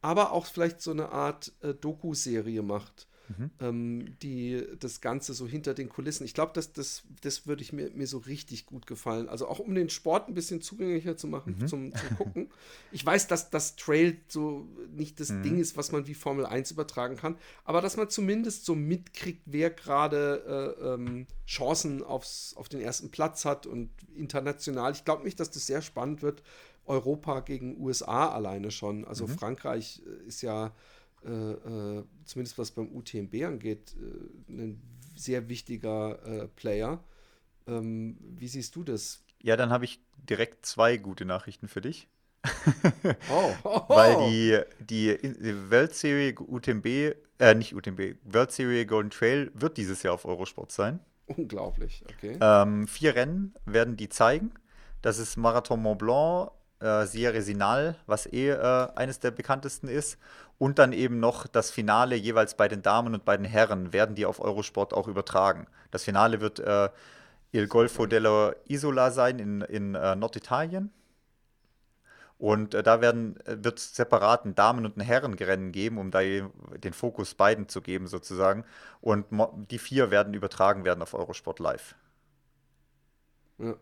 aber 0.00 0.32
auch 0.32 0.46
vielleicht 0.46 0.80
so 0.80 0.92
eine 0.92 1.10
Art 1.10 1.52
äh, 1.60 1.74
Doku-Serie 1.74 2.62
macht 2.62 3.08
mhm. 3.38 3.50
ähm, 3.60 4.16
die 4.22 4.62
das 4.78 5.00
Ganze 5.00 5.34
so 5.34 5.46
hinter 5.46 5.74
den 5.74 5.88
Kulissen. 5.88 6.24
Ich 6.24 6.34
glaube, 6.34 6.52
das, 6.54 6.72
das, 6.72 7.02
das 7.22 7.46
würde 7.46 7.62
ich 7.62 7.72
mir, 7.72 7.90
mir 7.90 8.06
so 8.06 8.18
richtig 8.18 8.66
gut 8.66 8.86
gefallen. 8.86 9.28
Also 9.28 9.48
auch 9.48 9.58
um 9.58 9.74
den 9.74 9.90
Sport 9.90 10.28
ein 10.28 10.34
bisschen 10.34 10.60
zugänglicher 10.60 11.16
zu 11.16 11.26
machen 11.26 11.56
mhm. 11.58 11.66
zum, 11.66 11.92
zum 11.94 12.16
Gucken. 12.16 12.50
Ich 12.92 13.04
weiß, 13.04 13.28
dass 13.28 13.50
das 13.50 13.76
Trail 13.76 14.16
so 14.28 14.66
nicht 14.92 15.20
das 15.20 15.30
mhm. 15.30 15.42
Ding 15.42 15.58
ist, 15.58 15.76
was 15.76 15.92
man 15.92 16.06
wie 16.06 16.14
Formel 16.14 16.46
1 16.46 16.70
übertragen 16.70 17.16
kann, 17.16 17.36
aber 17.64 17.80
dass 17.80 17.96
man 17.96 18.08
zumindest 18.10 18.64
so 18.64 18.74
mitkriegt, 18.74 19.42
wer 19.46 19.70
gerade 19.70 20.76
äh, 20.80 20.94
ähm, 20.94 21.26
Chancen 21.46 22.02
aufs, 22.02 22.54
auf 22.56 22.68
den 22.68 22.80
ersten 22.80 23.10
Platz 23.10 23.44
hat 23.44 23.66
und 23.66 23.90
international. 24.14 24.92
Ich 24.92 25.04
glaube 25.04 25.24
nicht, 25.24 25.40
dass 25.40 25.50
das 25.50 25.66
sehr 25.66 25.82
spannend 25.82 26.22
wird. 26.22 26.42
Europa 26.86 27.40
gegen 27.40 27.80
USA 27.80 28.28
alleine 28.28 28.70
schon. 28.70 29.04
Also 29.04 29.26
mhm. 29.26 29.38
Frankreich 29.38 30.02
äh, 30.04 30.26
ist 30.26 30.42
ja 30.42 30.72
äh, 31.24 31.30
äh, 31.30 32.04
zumindest 32.24 32.58
was 32.58 32.70
beim 32.70 32.94
UTMB 32.94 33.34
angeht, 33.44 33.94
äh, 33.98 34.52
ein 34.52 34.80
sehr 35.16 35.48
wichtiger 35.48 36.24
äh, 36.24 36.48
Player. 36.48 37.02
Ähm, 37.66 38.16
wie 38.20 38.48
siehst 38.48 38.74
du 38.76 38.84
das? 38.84 39.22
Ja, 39.42 39.56
dann 39.56 39.70
habe 39.70 39.84
ich 39.84 40.00
direkt 40.16 40.66
zwei 40.66 40.96
gute 40.96 41.24
Nachrichten 41.24 41.68
für 41.68 41.80
dich. 41.80 42.08
oh, 43.30 43.52
oh, 43.64 43.80
oh. 43.88 43.88
Weil 43.88 44.30
die, 44.30 44.60
die, 44.78 45.18
die 45.20 45.70
World 45.70 45.94
Series 45.94 46.34
UTMB, 46.38 46.86
äh, 47.38 47.54
nicht 47.54 47.74
UTMB, 47.74 48.16
World 48.24 48.52
Series 48.52 48.86
Golden 48.86 49.10
Trail 49.10 49.50
wird 49.54 49.76
dieses 49.76 50.02
Jahr 50.02 50.14
auf 50.14 50.24
Eurosport 50.24 50.72
sein. 50.72 51.00
Unglaublich, 51.26 52.02
okay. 52.10 52.36
Ähm, 52.40 52.88
vier 52.88 53.14
Rennen 53.14 53.54
werden 53.64 53.96
die 53.96 54.08
zeigen. 54.08 54.52
Das 55.02 55.18
ist 55.18 55.36
Marathon 55.36 55.80
Mont 55.80 55.98
Blanc, 55.98 56.50
äh, 56.80 57.06
Sierra 57.06 57.40
Sinal, 57.40 57.96
was 58.06 58.26
eh 58.26 58.50
äh, 58.50 58.88
eines 58.96 59.20
der 59.20 59.30
bekanntesten 59.30 59.88
ist. 59.88 60.18
Und 60.60 60.78
dann 60.78 60.92
eben 60.92 61.20
noch 61.20 61.46
das 61.46 61.70
Finale 61.70 62.16
jeweils 62.16 62.54
bei 62.54 62.68
den 62.68 62.82
Damen 62.82 63.14
und 63.14 63.24
bei 63.24 63.34
den 63.34 63.46
Herren 63.46 63.94
werden 63.94 64.14
die 64.14 64.26
auf 64.26 64.40
Eurosport 64.40 64.92
auch 64.92 65.08
übertragen. 65.08 65.66
Das 65.90 66.04
Finale 66.04 66.42
wird 66.42 66.58
äh, 66.58 66.90
Il 67.50 67.66
Golfo 67.66 68.04
della 68.04 68.54
Isola 68.68 69.10
sein 69.10 69.38
in, 69.38 69.62
in 69.62 69.94
äh, 69.94 70.14
Norditalien. 70.16 70.92
Und 72.36 72.74
äh, 72.74 72.82
da 72.82 73.00
werden, 73.00 73.40
äh, 73.46 73.56
wird 73.64 73.78
es 73.78 73.96
separaten 73.96 74.54
Damen- 74.54 74.84
und 74.84 75.00
Herrenrennen 75.00 75.72
geben, 75.72 75.96
um 75.96 76.10
da 76.10 76.20
den 76.20 76.92
Fokus 76.92 77.34
beiden 77.34 77.70
zu 77.70 77.80
geben, 77.80 78.06
sozusagen. 78.06 78.66
Und 79.00 79.28
die 79.70 79.78
vier 79.78 80.10
werden 80.10 80.34
übertragen 80.34 80.84
werden 80.84 81.00
auf 81.00 81.14
Eurosport 81.14 81.58
Live. 81.58 81.94
Ja. 83.56 83.76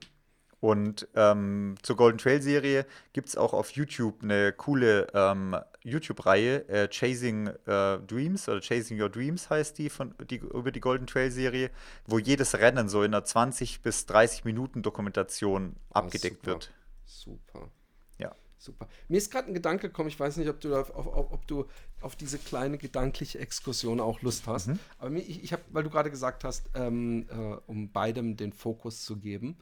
Und 0.61 1.07
ähm, 1.15 1.77
zur 1.83 1.97
Golden 1.97 2.19
Trail 2.19 2.43
Serie 2.43 2.85
gibt 3.13 3.29
es 3.29 3.37
auch 3.37 3.53
auf 3.53 3.71
YouTube 3.71 4.23
eine 4.23 4.53
coole 4.53 5.07
ähm, 5.15 5.57
YouTube-Reihe, 5.89 6.69
äh, 6.69 6.89
Chasing 6.89 7.49
äh, 7.49 7.99
Dreams 7.99 8.49
oder 8.49 8.61
Chasing 8.61 9.01
Your 9.01 9.09
Dreams 9.09 9.51
heißt 9.51 9.79
die, 9.79 9.91
von, 9.91 10.15
die 10.31 10.37
über 10.37 10.73
die 10.73 10.81
Golden 10.81 11.07
Trail 11.07 11.31
Serie, 11.31 11.71
wo 12.07 12.19
jedes 12.19 12.55
Rennen 12.55 12.89
so 12.89 13.03
in 13.03 13.15
einer 13.15 13.25
20 13.25 13.83
bis 13.83 14.07
30 14.07 14.45
Minuten 14.45 14.83
Dokumentation 14.83 15.77
ah, 15.91 16.01
abgedeckt 16.01 16.45
super. 16.45 16.47
wird. 16.47 16.73
Super. 17.05 17.71
Ja. 18.19 18.35
Super. 18.59 18.89
Mir 19.09 19.19
ist 19.19 19.31
gerade 19.31 19.49
ein 19.49 19.55
Gedanke 19.55 19.89
gekommen, 19.89 20.09
ich 20.09 20.19
weiß 20.19 20.37
nicht, 20.37 20.49
ob 20.49 20.61
du, 20.61 20.75
auf, 20.75 20.91
auf, 20.91 21.33
ob 21.33 21.47
du 21.47 21.67
auf 22.01 22.17
diese 22.17 22.39
kleine 22.39 22.79
gedankliche 22.79 23.39
Exkursion 23.39 24.01
auch 24.01 24.21
Lust 24.23 24.47
hast. 24.47 24.69
Mhm. 24.69 24.79
Aber 24.99 25.11
mir, 25.11 25.21
ich, 25.21 25.43
ich 25.45 25.53
habe, 25.53 25.63
weil 25.71 25.85
du 25.85 25.91
gerade 25.91 26.11
gesagt 26.11 26.45
hast, 26.45 26.71
ähm, 26.75 27.27
äh, 27.31 27.57
um 27.67 27.93
beidem 27.93 28.37
den 28.37 28.53
Fokus 28.53 29.05
zu 29.05 29.17
geben. 29.17 29.59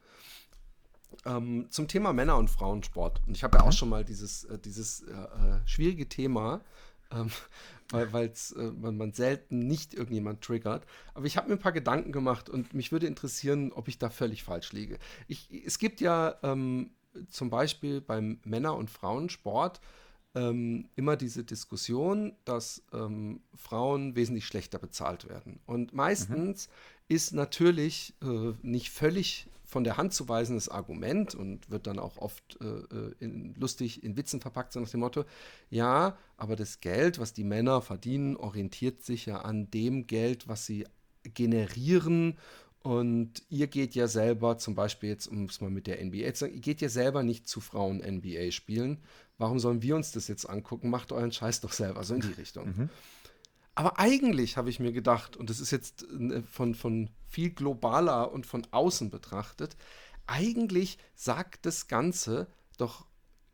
Ähm, 1.24 1.66
zum 1.70 1.88
Thema 1.88 2.12
Männer- 2.12 2.36
und 2.36 2.50
Frauensport. 2.50 3.22
Und 3.26 3.36
ich 3.36 3.44
habe 3.44 3.58
ja 3.58 3.64
auch 3.64 3.68
mhm. 3.68 3.72
schon 3.72 3.88
mal 3.88 4.04
dieses, 4.04 4.44
äh, 4.44 4.58
dieses 4.58 5.02
äh, 5.02 5.12
äh 5.12 5.66
schwierige 5.66 6.08
Thema, 6.08 6.60
ähm, 7.10 7.30
weil 7.90 8.32
äh, 8.56 8.62
man, 8.72 8.96
man, 8.96 9.12
selten 9.12 9.66
nicht 9.66 9.94
irgendjemand 9.94 10.42
triggert. 10.42 10.86
Aber 11.14 11.26
ich 11.26 11.36
habe 11.36 11.48
mir 11.48 11.54
ein 11.54 11.60
paar 11.60 11.72
Gedanken 11.72 12.12
gemacht 12.12 12.48
und 12.48 12.74
mich 12.74 12.92
würde 12.92 13.06
interessieren, 13.06 13.72
ob 13.72 13.88
ich 13.88 13.98
da 13.98 14.10
völlig 14.10 14.42
falsch 14.42 14.72
liege. 14.72 14.98
Ich, 15.28 15.48
es 15.64 15.78
gibt 15.78 16.00
ja 16.00 16.36
ähm, 16.42 16.90
zum 17.30 17.50
Beispiel 17.50 18.00
beim 18.00 18.40
Männer- 18.44 18.76
und 18.76 18.90
Frauensport 18.90 19.80
ähm, 20.34 20.88
immer 20.96 21.16
diese 21.16 21.44
Diskussion, 21.44 22.34
dass 22.44 22.82
ähm, 22.92 23.40
Frauen 23.54 24.16
wesentlich 24.16 24.46
schlechter 24.46 24.78
bezahlt 24.78 25.28
werden. 25.28 25.60
Und 25.66 25.94
meistens 25.94 26.68
mhm. 26.68 27.14
ist 27.16 27.32
natürlich 27.32 28.14
äh, 28.22 28.52
nicht 28.62 28.90
völlig 28.90 29.48
von 29.76 29.84
der 29.84 29.98
Hand 29.98 30.14
zu 30.14 30.26
weisendes 30.26 30.70
Argument 30.70 31.34
und 31.34 31.68
wird 31.68 31.86
dann 31.86 31.98
auch 31.98 32.16
oft 32.16 32.58
äh, 32.62 32.64
äh, 32.64 33.14
in, 33.20 33.54
lustig 33.56 34.02
in 34.02 34.16
Witzen 34.16 34.40
verpackt, 34.40 34.72
so 34.72 34.80
nach 34.80 34.88
dem 34.88 35.00
Motto, 35.00 35.26
ja, 35.68 36.16
aber 36.38 36.56
das 36.56 36.80
Geld, 36.80 37.18
was 37.18 37.34
die 37.34 37.44
Männer 37.44 37.82
verdienen, 37.82 38.38
orientiert 38.38 39.02
sich 39.02 39.26
ja 39.26 39.42
an 39.42 39.70
dem 39.70 40.06
Geld, 40.06 40.48
was 40.48 40.64
sie 40.64 40.86
generieren 41.24 42.38
und 42.86 43.42
ihr 43.50 43.66
geht 43.66 43.94
ja 43.94 44.08
selber, 44.08 44.56
zum 44.56 44.74
Beispiel 44.74 45.10
jetzt, 45.10 45.26
um 45.26 45.44
es 45.44 45.60
mal 45.60 45.68
mit 45.68 45.86
der 45.86 46.02
NBA 46.02 46.32
zu 46.32 46.46
sagen, 46.46 46.54
ihr 46.54 46.62
geht 46.62 46.80
ja 46.80 46.88
selber 46.88 47.22
nicht 47.22 47.46
zu 47.46 47.60
Frauen 47.60 47.98
NBA 47.98 48.52
spielen. 48.52 49.02
Warum 49.36 49.58
sollen 49.58 49.82
wir 49.82 49.94
uns 49.94 50.12
das 50.12 50.26
jetzt 50.26 50.48
angucken? 50.48 50.88
Macht 50.88 51.12
euren 51.12 51.32
Scheiß 51.32 51.60
doch 51.60 51.72
selber, 51.72 52.02
so 52.02 52.14
in 52.14 52.22
die 52.22 52.32
Richtung. 52.32 52.68
Mhm. 52.68 52.90
Aber 53.76 53.98
eigentlich 53.98 54.56
habe 54.56 54.70
ich 54.70 54.80
mir 54.80 54.90
gedacht, 54.90 55.36
und 55.36 55.50
das 55.50 55.60
ist 55.60 55.70
jetzt 55.70 56.02
äh, 56.02 56.42
von, 56.42 56.74
von 56.74 57.10
viel 57.28 57.50
globaler 57.50 58.32
und 58.32 58.46
von 58.46 58.66
außen 58.70 59.10
betrachtet, 59.10 59.76
eigentlich 60.26 60.98
sagt 61.14 61.66
das 61.66 61.86
Ganze 61.86 62.48
doch 62.78 63.06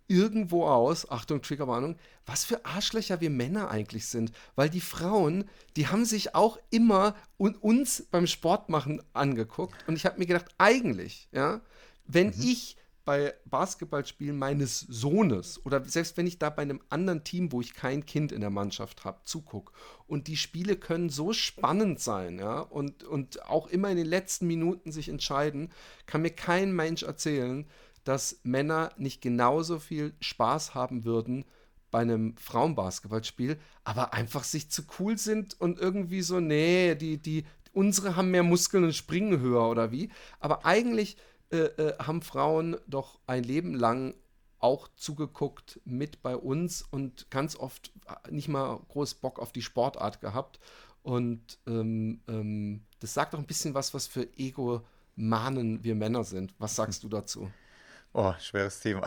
irgendwo 0.07 0.67
aus, 0.67 1.11
Achtung, 1.11 1.43
Triggerwarnung, 1.43 1.97
was 2.25 2.45
für 2.45 2.65
Arschlöcher 2.65 3.21
wir 3.21 3.31
Männer 3.31 3.71
eigentlich 3.71 4.07
sind. 4.07 4.33
Weil 4.55 4.71
die 4.71 4.81
Frauen, 4.81 5.45
die 5.77 5.89
haben 5.89 6.05
sich 6.05 6.35
auch 6.35 6.59
immer 6.71 7.17
un 7.39 7.57
uns 7.57 8.07
beim 8.11 8.27
Sportmachen 8.27 9.03
angeguckt. 9.13 9.77
Und 9.89 9.97
ich 9.97 10.07
habe 10.07 10.19
mir 10.19 10.27
gedacht, 10.27 10.47
eigentlich, 10.57 11.29
ja, 11.33 11.61
wenn 12.07 12.29
mhm. 12.29 12.43
ich 12.43 12.77
bei 13.05 13.35
Basketballspielen 13.47 14.37
meines 14.37 14.81
Sohnes 14.81 15.65
oder 15.65 15.85
selbst 15.85 16.17
wenn 16.17 16.27
ich 16.27 16.39
da 16.39 16.51
bei 16.51 16.63
einem 16.63 16.81
anderen 16.89 17.25
Team, 17.25 17.53
wo 17.53 17.61
ich 17.61 17.75
kein 17.75 18.07
Kind 18.07 18.33
in 18.33 18.41
der 18.41 18.51
Mannschaft 18.51 19.05
habe, 19.05 19.23
zugucke 19.25 19.73
und 20.07 20.29
die 20.29 20.37
Spiele 20.37 20.77
können 20.77 21.11
so 21.11 21.33
spannend 21.33 22.01
sein, 22.01 22.39
ja, 22.39 22.61
und, 22.61 23.05
und 23.05 23.45
auch 23.47 23.67
immer 23.67 23.91
in 23.91 23.97
den 23.97 24.07
letzten 24.07 24.47
Minuten 24.47 24.93
sich 24.93 25.09
entscheiden, 25.09 25.71
kann 26.07 26.23
mir 26.23 26.31
kein 26.31 26.73
Mensch 26.73 27.03
erzählen, 27.03 27.67
dass 28.05 28.41
Männer 28.43 28.93
nicht 28.97 29.21
genauso 29.21 29.79
viel 29.79 30.15
Spaß 30.21 30.75
haben 30.75 31.05
würden 31.05 31.45
bei 31.91 32.01
einem 32.01 32.37
Frauenbasketballspiel, 32.37 33.59
aber 33.85 34.15
einfach 34.15 34.45
sich 34.45 34.71
zu 34.71 34.83
cool 34.99 35.19
sind 35.19 35.61
und 35.61 35.79
irgendwie 35.79 36.23
so, 36.23 36.41
nee, 36.41 36.95
die, 36.95 37.19
die, 37.19 37.45
unsere 37.73 38.17
haben 38.17 38.31
mehr 38.31 38.43
Muskeln 38.43 38.85
und 38.85 38.95
springen 38.95 39.41
höher 39.41 39.69
oder 39.69 39.93
wie. 39.93 40.11
Aber 40.41 40.65
eigentlich 40.65 41.17
äh, 41.53 41.57
äh, 41.57 41.99
haben 41.99 42.23
Frauen 42.23 42.77
doch 42.87 43.21
ein 43.27 43.45
Leben 43.45 43.75
lang 43.75 44.15
auch 44.59 44.89
zugeguckt 44.97 45.81
mit 45.85 46.23
bei 46.23 46.37
uns 46.37 46.83
und 46.83 47.31
ganz 47.31 47.57
oft 47.57 47.93
nicht 48.31 48.49
mal 48.49 48.81
groß 48.89 49.15
Bock 49.15 49.39
auf 49.39 49.53
die 49.53 49.63
Sportart 49.63 50.21
gehabt. 50.21 50.61
Und 51.03 51.59
ähm, 51.67 52.21
ähm, 52.29 52.85
das 53.01 53.13
sagt 53.13 53.35
auch 53.35 53.39
ein 53.39 53.47
bisschen 53.47 53.75
was, 53.75 53.93
was 53.93 54.07
für 54.07 54.29
Ego-Manen 54.39 55.83
wir 55.83 55.95
Männer 55.95 56.25
sind. 56.25 56.55
Was 56.59 56.77
sagst 56.77 57.03
du 57.03 57.09
dazu? 57.09 57.51
Oh, 58.15 58.35
schweres 58.39 58.79
Thema. 58.81 59.07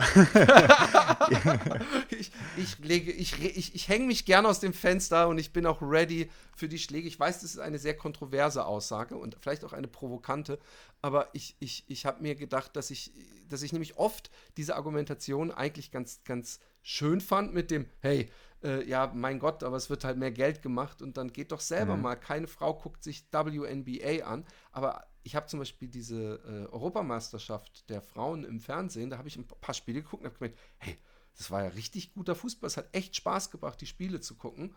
ich, 2.10 2.32
ich, 2.56 2.78
lege, 2.80 3.12
ich, 3.12 3.40
ich, 3.40 3.74
ich 3.74 3.88
hänge 3.88 4.06
mich 4.06 4.24
gerne 4.24 4.48
aus 4.48 4.58
dem 4.58 4.72
Fenster 4.72 5.28
und 5.28 5.38
ich 5.38 5.52
bin 5.52 5.64
auch 5.64 5.80
ready 5.80 6.28
für 6.56 6.68
die 6.68 6.80
Schläge. 6.80 7.06
Ich 7.06 7.18
weiß, 7.18 7.40
das 7.40 7.52
ist 7.52 7.60
eine 7.60 7.78
sehr 7.78 7.96
kontroverse 7.96 8.66
Aussage 8.66 9.16
und 9.16 9.36
vielleicht 9.40 9.64
auch 9.64 9.72
eine 9.72 9.86
provokante, 9.86 10.58
aber 11.02 11.28
ich, 11.34 11.56
ich, 11.60 11.84
ich 11.86 12.04
habe 12.04 12.20
mir 12.20 12.34
gedacht, 12.34 12.74
dass 12.74 12.90
ich, 12.90 13.12
dass 13.48 13.62
ich 13.62 13.72
nämlich 13.72 13.96
oft 13.96 14.30
diese 14.56 14.74
Argumentation 14.74 15.52
eigentlich 15.52 15.92
ganz, 15.92 16.24
ganz 16.24 16.58
schön 16.82 17.20
fand 17.20 17.54
mit 17.54 17.70
dem, 17.70 17.86
hey, 18.00 18.28
äh, 18.64 18.84
ja, 18.88 19.12
mein 19.14 19.38
Gott, 19.38 19.62
aber 19.62 19.76
es 19.76 19.88
wird 19.88 20.04
halt 20.04 20.18
mehr 20.18 20.32
Geld 20.32 20.62
gemacht 20.62 21.00
und 21.00 21.16
dann 21.16 21.32
geht 21.32 21.52
doch 21.52 21.60
selber 21.60 21.96
mhm. 21.96 22.02
mal. 22.02 22.16
Keine 22.16 22.48
Frau 22.48 22.74
guckt 22.74 23.04
sich 23.04 23.26
WNBA 23.30 24.24
an, 24.24 24.44
aber 24.72 25.06
ich 25.26 25.34
habe 25.34 25.48
zum 25.48 25.58
Beispiel 25.58 25.88
diese 25.88 26.40
äh, 26.46 26.72
Europameisterschaft 26.72 27.90
der 27.90 28.00
Frauen 28.00 28.44
im 28.44 28.60
Fernsehen, 28.60 29.10
da 29.10 29.18
habe 29.18 29.26
ich 29.26 29.36
ein 29.36 29.44
paar 29.44 29.74
Spiele 29.74 30.00
geguckt 30.02 30.22
und 30.22 30.28
habe 30.28 30.38
gemerkt, 30.38 30.58
hey, 30.78 30.96
das 31.36 31.50
war 31.50 31.64
ja 31.64 31.70
richtig 31.70 32.14
guter 32.14 32.36
Fußball. 32.36 32.68
Es 32.68 32.76
hat 32.76 32.88
echt 32.92 33.16
Spaß 33.16 33.50
gebracht, 33.50 33.80
die 33.80 33.86
Spiele 33.86 34.20
zu 34.20 34.36
gucken. 34.36 34.72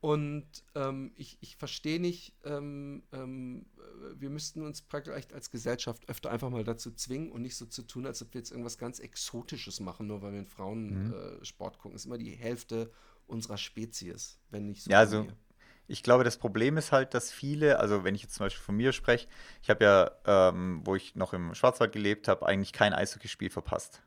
Und 0.00 0.46
ähm, 0.74 1.12
ich, 1.16 1.38
ich 1.40 1.56
verstehe 1.56 1.98
nicht, 1.98 2.34
ähm, 2.44 3.04
ähm, 3.12 3.64
wir 4.14 4.28
müssten 4.28 4.60
uns 4.60 4.82
praktisch 4.82 5.14
als 5.32 5.50
Gesellschaft 5.50 6.06
öfter 6.10 6.30
einfach 6.30 6.50
mal 6.50 6.64
dazu 6.64 6.92
zwingen 6.92 7.32
und 7.32 7.40
nicht 7.40 7.56
so 7.56 7.64
zu 7.64 7.82
tun, 7.82 8.04
als 8.04 8.20
ob 8.20 8.34
wir 8.34 8.40
jetzt 8.40 8.50
irgendwas 8.50 8.76
ganz 8.76 8.98
Exotisches 8.98 9.80
machen, 9.80 10.06
nur 10.06 10.20
weil 10.20 10.32
wir 10.32 10.40
in 10.40 10.46
Frauensport 10.46 11.72
mhm. 11.72 11.78
äh, 11.78 11.82
gucken. 11.82 11.92
Das 11.92 12.02
ist 12.02 12.06
immer 12.06 12.18
die 12.18 12.32
Hälfte 12.32 12.92
unserer 13.26 13.56
Spezies, 13.56 14.38
wenn 14.50 14.66
nicht 14.66 14.82
so. 14.82 14.90
Ja, 14.90 14.98
also 14.98 15.26
ich 15.86 16.02
glaube, 16.02 16.24
das 16.24 16.38
Problem 16.38 16.76
ist 16.76 16.92
halt, 16.92 17.14
dass 17.14 17.30
viele, 17.30 17.78
also 17.78 18.04
wenn 18.04 18.14
ich 18.14 18.22
jetzt 18.22 18.34
zum 18.34 18.46
Beispiel 18.46 18.62
von 18.62 18.76
mir 18.76 18.92
spreche, 18.92 19.28
ich 19.62 19.70
habe 19.70 19.84
ja, 19.84 20.10
ähm, 20.26 20.80
wo 20.84 20.94
ich 20.94 21.14
noch 21.14 21.32
im 21.32 21.54
Schwarzwald 21.54 21.92
gelebt 21.92 22.28
habe, 22.28 22.46
eigentlich 22.46 22.72
kein 22.72 22.92
Eishockeyspiel 22.92 23.50
verpasst. 23.50 24.02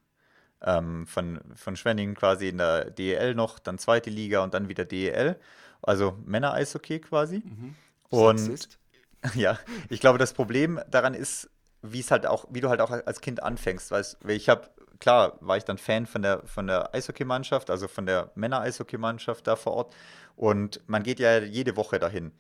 Ähm, 0.62 1.06
von, 1.06 1.40
von 1.54 1.76
Schwenningen 1.76 2.16
quasi 2.16 2.50
in 2.50 2.58
der 2.58 2.90
DEL 2.90 3.36
noch, 3.36 3.60
dann 3.60 3.78
zweite 3.78 4.10
Liga 4.10 4.44
und 4.44 4.56
dann 4.56 4.70
wieder 4.70 4.86
DEL. 4.86 5.40
Also 5.84 6.18
Männer-Eishockey 6.26 7.00
quasi. 7.00 7.44
Mhm. 7.46 7.76
Und 8.10 8.40
Sexist. 8.40 8.80
ja, 9.36 9.60
ich 9.90 10.00
glaube, 10.00 10.18
das 10.18 10.34
Problem 10.34 10.80
daran 10.90 11.14
ist, 11.14 11.50
wie 11.84 12.00
es 12.00 12.10
halt 12.10 12.26
auch, 12.26 12.46
wie 12.50 12.62
du 12.62 12.70
halt 12.70 12.82
auch 12.82 12.90
als 12.90 13.22
Kind 13.22 13.44
anfängst. 13.44 13.92
Weißt, 13.92 14.18
ich 14.28 14.50
habe 14.50 14.68
klar 15.00 15.38
war 15.42 15.58
ich 15.58 15.66
dann 15.66 15.78
Fan 15.78 16.06
von 16.06 16.22
der, 16.22 16.42
von 16.46 16.68
der 16.68 16.94
Eishockeymannschaft, 16.94 17.70
also 17.70 17.88
von 17.88 18.06
der 18.06 18.32
Männer-Eishockeymannschaft 18.36 19.48
da 19.48 19.56
vor 19.56 19.74
Ort. 19.74 19.96
Und 20.38 20.80
man 20.88 21.04
geht 21.04 21.20
ja 21.20 21.40
jede 21.40 21.76
Woche 21.76 22.00
dahin 22.00 22.32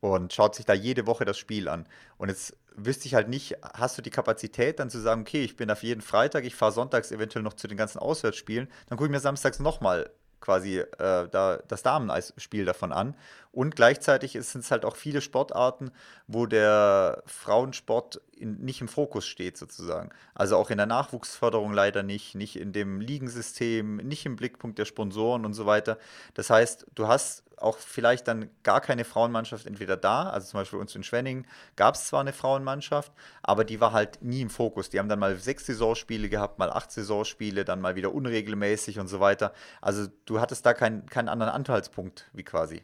und 0.00 0.32
schaut 0.32 0.54
sich 0.54 0.66
da 0.66 0.74
jede 0.74 1.06
Woche 1.06 1.24
das 1.24 1.38
Spiel 1.38 1.68
an. 1.68 1.86
Und 2.18 2.28
jetzt 2.28 2.56
wüsste 2.76 3.06
ich 3.06 3.14
halt 3.14 3.28
nicht, 3.28 3.56
hast 3.74 3.98
du 3.98 4.02
die 4.02 4.10
Kapazität 4.10 4.78
dann 4.78 4.90
zu 4.90 5.00
sagen, 5.00 5.22
okay, 5.22 5.42
ich 5.42 5.56
bin 5.56 5.70
auf 5.70 5.82
jeden 5.82 6.02
Freitag, 6.02 6.44
ich 6.44 6.54
fahre 6.54 6.72
sonntags 6.72 7.10
eventuell 7.10 7.42
noch 7.42 7.54
zu 7.54 7.66
den 7.66 7.76
ganzen 7.76 7.98
Auswärtsspielen, 7.98 8.68
dann 8.86 8.98
gucke 8.98 9.08
ich 9.08 9.10
mir 9.10 9.20
samstags 9.20 9.58
nochmal 9.58 10.10
quasi 10.40 10.78
äh, 10.78 11.28
da, 11.28 11.58
das 11.68 11.82
Dameneisspiel 11.82 12.64
davon 12.64 12.92
an. 12.92 13.14
Und 13.52 13.74
gleichzeitig 13.74 14.32
sind 14.32 14.62
es 14.64 14.70
halt 14.70 14.84
auch 14.84 14.96
viele 14.96 15.20
Sportarten, 15.20 15.90
wo 16.26 16.46
der 16.46 17.22
Frauensport 17.26 18.20
in, 18.36 18.58
nicht 18.60 18.80
im 18.80 18.88
Fokus 18.88 19.26
steht, 19.26 19.56
sozusagen. 19.56 20.10
Also 20.34 20.56
auch 20.56 20.70
in 20.70 20.76
der 20.76 20.86
Nachwuchsförderung 20.86 21.72
leider 21.72 22.02
nicht, 22.02 22.34
nicht 22.34 22.56
in 22.56 22.72
dem 22.72 23.00
Ligensystem, 23.00 23.96
nicht 23.96 24.26
im 24.26 24.36
Blickpunkt 24.36 24.78
der 24.78 24.84
Sponsoren 24.84 25.44
und 25.44 25.54
so 25.54 25.66
weiter. 25.66 25.98
Das 26.34 26.50
heißt, 26.50 26.86
du 26.94 27.08
hast 27.08 27.42
auch 27.62 27.78
vielleicht 27.78 28.28
dann 28.28 28.50
gar 28.62 28.80
keine 28.80 29.04
Frauenmannschaft 29.04 29.66
entweder 29.66 29.96
da, 29.96 30.30
also 30.30 30.48
zum 30.48 30.60
Beispiel 30.60 30.78
uns 30.78 30.94
in 30.94 31.02
Schwenningen 31.02 31.46
gab 31.76 31.94
es 31.94 32.06
zwar 32.06 32.20
eine 32.20 32.32
Frauenmannschaft, 32.32 33.12
aber 33.42 33.64
die 33.64 33.80
war 33.80 33.92
halt 33.92 34.22
nie 34.22 34.40
im 34.40 34.50
Fokus. 34.50 34.90
Die 34.90 34.98
haben 34.98 35.08
dann 35.08 35.18
mal 35.18 35.36
sechs 35.38 35.66
Saisonspiele 35.66 36.28
gehabt, 36.28 36.58
mal 36.58 36.70
acht 36.70 36.90
Saisonspiele, 36.90 37.64
dann 37.64 37.80
mal 37.80 37.96
wieder 37.96 38.12
unregelmäßig 38.12 38.98
und 38.98 39.08
so 39.08 39.20
weiter. 39.20 39.52
Also 39.80 40.06
du 40.24 40.40
hattest 40.40 40.64
da 40.66 40.74
keinen, 40.74 41.06
keinen 41.06 41.28
anderen 41.28 41.52
Anteilspunkt 41.52 42.30
wie 42.32 42.44
quasi. 42.44 42.82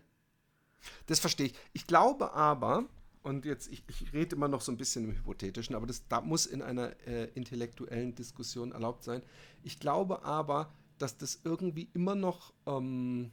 Das 1.07 1.21
verstehe 1.21 1.47
ich. 1.47 1.55
Ich 1.73 1.87
glaube 1.87 2.33
aber, 2.33 2.85
und 3.23 3.45
jetzt, 3.45 3.69
ich, 3.73 3.83
ich 3.89 4.13
rede 4.13 4.37
immer 4.37 4.49
noch 4.49 4.61
so 4.61 4.71
ein 4.71 4.77
bisschen 4.77 5.05
im 5.05 5.17
Hypothetischen, 5.17 5.75
aber 5.75 5.87
das 5.87 6.07
da 6.09 6.21
muss 6.21 6.47
in 6.47 6.63
einer 6.63 6.93
äh, 7.07 7.25
intellektuellen 7.35 8.15
Diskussion 8.15 8.73
erlaubt 8.73 9.03
sein. 9.03 9.23
Ich 9.63 9.81
glaube 9.81 10.25
aber, 10.25 10.73
dass 10.99 11.17
das 11.17 11.41
irgendwie 11.45 11.89
immer 11.95 12.15
noch 12.15 12.53
ähm, 12.67 13.33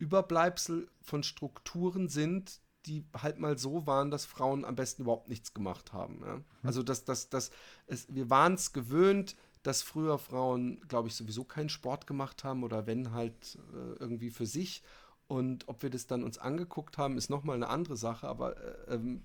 Überbleibsel 0.00 0.88
von 1.02 1.22
Strukturen 1.22 2.08
sind, 2.08 2.60
die 2.86 3.04
halt 3.14 3.38
mal 3.38 3.58
so 3.58 3.86
waren, 3.86 4.10
dass 4.10 4.24
Frauen 4.24 4.64
am 4.64 4.74
besten 4.74 5.02
überhaupt 5.02 5.28
nichts 5.28 5.52
gemacht 5.52 5.92
haben. 5.92 6.22
Ja? 6.24 6.36
Mhm. 6.36 6.44
Also, 6.62 6.82
dass, 6.82 7.04
dass, 7.04 7.28
dass 7.28 7.50
es, 7.86 8.06
wir 8.12 8.30
waren 8.30 8.54
es 8.54 8.72
gewöhnt, 8.72 9.36
dass 9.62 9.82
früher 9.82 10.18
Frauen, 10.18 10.80
glaube 10.88 11.08
ich, 11.08 11.14
sowieso 11.14 11.44
keinen 11.44 11.68
Sport 11.68 12.06
gemacht 12.06 12.44
haben 12.44 12.64
oder 12.64 12.86
wenn 12.86 13.12
halt 13.12 13.58
äh, 13.74 13.98
irgendwie 13.98 14.30
für 14.30 14.46
sich. 14.46 14.82
Und 15.26 15.68
ob 15.68 15.82
wir 15.82 15.90
das 15.90 16.06
dann 16.06 16.24
uns 16.24 16.38
angeguckt 16.38 16.96
haben, 16.96 17.18
ist 17.18 17.28
nochmal 17.28 17.56
eine 17.56 17.68
andere 17.68 17.96
Sache. 17.98 18.26
Aber 18.26 18.56
äh, 18.56 18.94
ähm, 18.94 19.22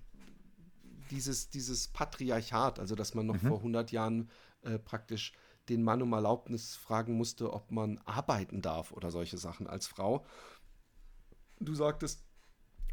dieses, 1.09 1.49
dieses 1.49 1.87
Patriarchat, 1.87 2.79
also 2.79 2.95
dass 2.95 3.13
man 3.13 3.27
noch 3.27 3.41
mhm. 3.41 3.47
vor 3.47 3.57
100 3.59 3.91
Jahren 3.91 4.29
äh, 4.63 4.77
praktisch 4.77 5.31
den 5.69 5.83
Mann 5.83 6.01
um 6.01 6.13
Erlaubnis 6.13 6.75
fragen 6.75 7.15
musste, 7.15 7.51
ob 7.51 7.71
man 7.71 7.97
arbeiten 8.05 8.61
darf 8.61 8.91
oder 8.91 9.11
solche 9.11 9.37
Sachen 9.37 9.67
als 9.67 9.87
Frau 9.87 10.25
du 11.59 11.73
sagtest, 11.73 12.25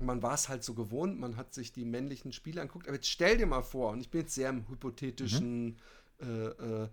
man 0.00 0.22
war 0.22 0.34
es 0.34 0.48
halt 0.48 0.64
so 0.64 0.74
gewohnt, 0.74 1.18
man 1.18 1.36
hat 1.36 1.54
sich 1.54 1.72
die 1.72 1.84
männlichen 1.84 2.32
Spiele 2.32 2.60
anguckt. 2.60 2.86
Aber 2.86 2.96
jetzt 2.96 3.08
stell 3.08 3.36
dir 3.36 3.46
mal 3.46 3.62
vor, 3.62 3.92
und 3.92 4.00
ich 4.00 4.10
bin 4.10 4.22
jetzt 4.22 4.34
sehr 4.34 4.50
im 4.50 4.68
hypothetischen, 4.68 5.78
mhm. 6.20 6.26
äh, 6.26 6.84
äh, 6.84 6.88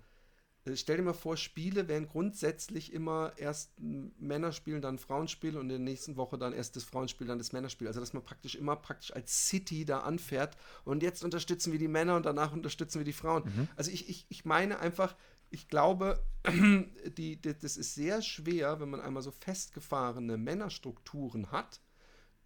stell 0.75 0.97
dir 0.97 1.03
mal 1.03 1.13
vor, 1.13 1.37
Spiele 1.37 1.87
werden 1.87 2.07
grundsätzlich 2.07 2.93
immer 2.93 3.33
erst 3.37 3.79
ein 3.79 4.13
Männerspiel, 4.19 4.79
dann 4.81 4.99
Frauenspiel 4.99 5.55
und 5.55 5.63
in 5.63 5.69
der 5.69 5.79
nächsten 5.79 6.17
Woche 6.17 6.37
dann 6.37 6.53
erst 6.53 6.75
das 6.75 6.83
Frauenspiel, 6.83 7.27
dann 7.27 7.39
das 7.39 7.51
Männerspiel. 7.51 7.87
Also 7.87 7.99
dass 7.99 8.13
man 8.13 8.23
praktisch 8.23 8.55
immer 8.55 8.75
praktisch 8.75 9.13
als 9.13 9.47
City 9.47 9.85
da 9.85 10.01
anfährt 10.01 10.55
und 10.85 11.01
jetzt 11.01 11.23
unterstützen 11.23 11.71
wir 11.71 11.79
die 11.79 11.87
Männer 11.87 12.15
und 12.15 12.25
danach 12.25 12.53
unterstützen 12.53 12.99
wir 12.99 13.05
die 13.05 13.13
Frauen. 13.13 13.43
Mhm. 13.45 13.67
Also 13.75 13.91
ich, 13.91 14.09
ich, 14.09 14.25
ich 14.29 14.45
meine 14.45 14.79
einfach, 14.79 15.15
ich 15.49 15.67
glaube, 15.67 16.23
die, 17.17 17.41
die, 17.41 17.57
das 17.57 17.77
ist 17.77 17.95
sehr 17.95 18.21
schwer, 18.21 18.79
wenn 18.79 18.89
man 18.89 19.01
einmal 19.01 19.23
so 19.23 19.31
festgefahrene 19.31 20.37
Männerstrukturen 20.37 21.51
hat, 21.51 21.81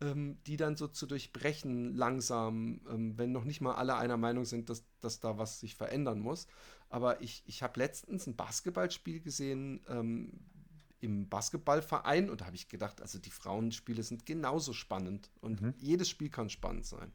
ähm, 0.01 0.37
die 0.47 0.57
dann 0.57 0.75
so 0.75 0.87
zu 0.87 1.05
durchbrechen 1.05 1.95
langsam, 1.95 2.81
ähm, 2.89 3.17
wenn 3.17 3.31
noch 3.31 3.43
nicht 3.43 3.61
mal 3.61 3.75
alle 3.75 3.95
einer 3.95 4.17
Meinung 4.17 4.45
sind, 4.45 4.69
dass, 4.69 4.83
dass 4.99 5.19
da 5.19 5.37
was 5.37 5.59
sich 5.59 5.75
verändern 5.75 6.19
muss. 6.19 6.47
Aber 6.89 7.21
ich, 7.21 7.43
ich 7.45 7.63
habe 7.63 7.79
letztens 7.79 8.27
ein 8.27 8.35
Basketballspiel 8.35 9.19
gesehen 9.19 9.83
ähm, 9.87 10.31
im 10.99 11.27
Basketballverein 11.27 12.29
und 12.29 12.41
da 12.41 12.45
habe 12.45 12.55
ich 12.55 12.69
gedacht, 12.69 13.01
also 13.01 13.19
die 13.19 13.29
Frauenspiele 13.29 14.03
sind 14.03 14.25
genauso 14.25 14.73
spannend 14.73 15.29
und 15.41 15.61
mhm. 15.61 15.73
jedes 15.77 16.09
Spiel 16.09 16.29
kann 16.29 16.49
spannend 16.49 16.85
sein. 16.85 17.11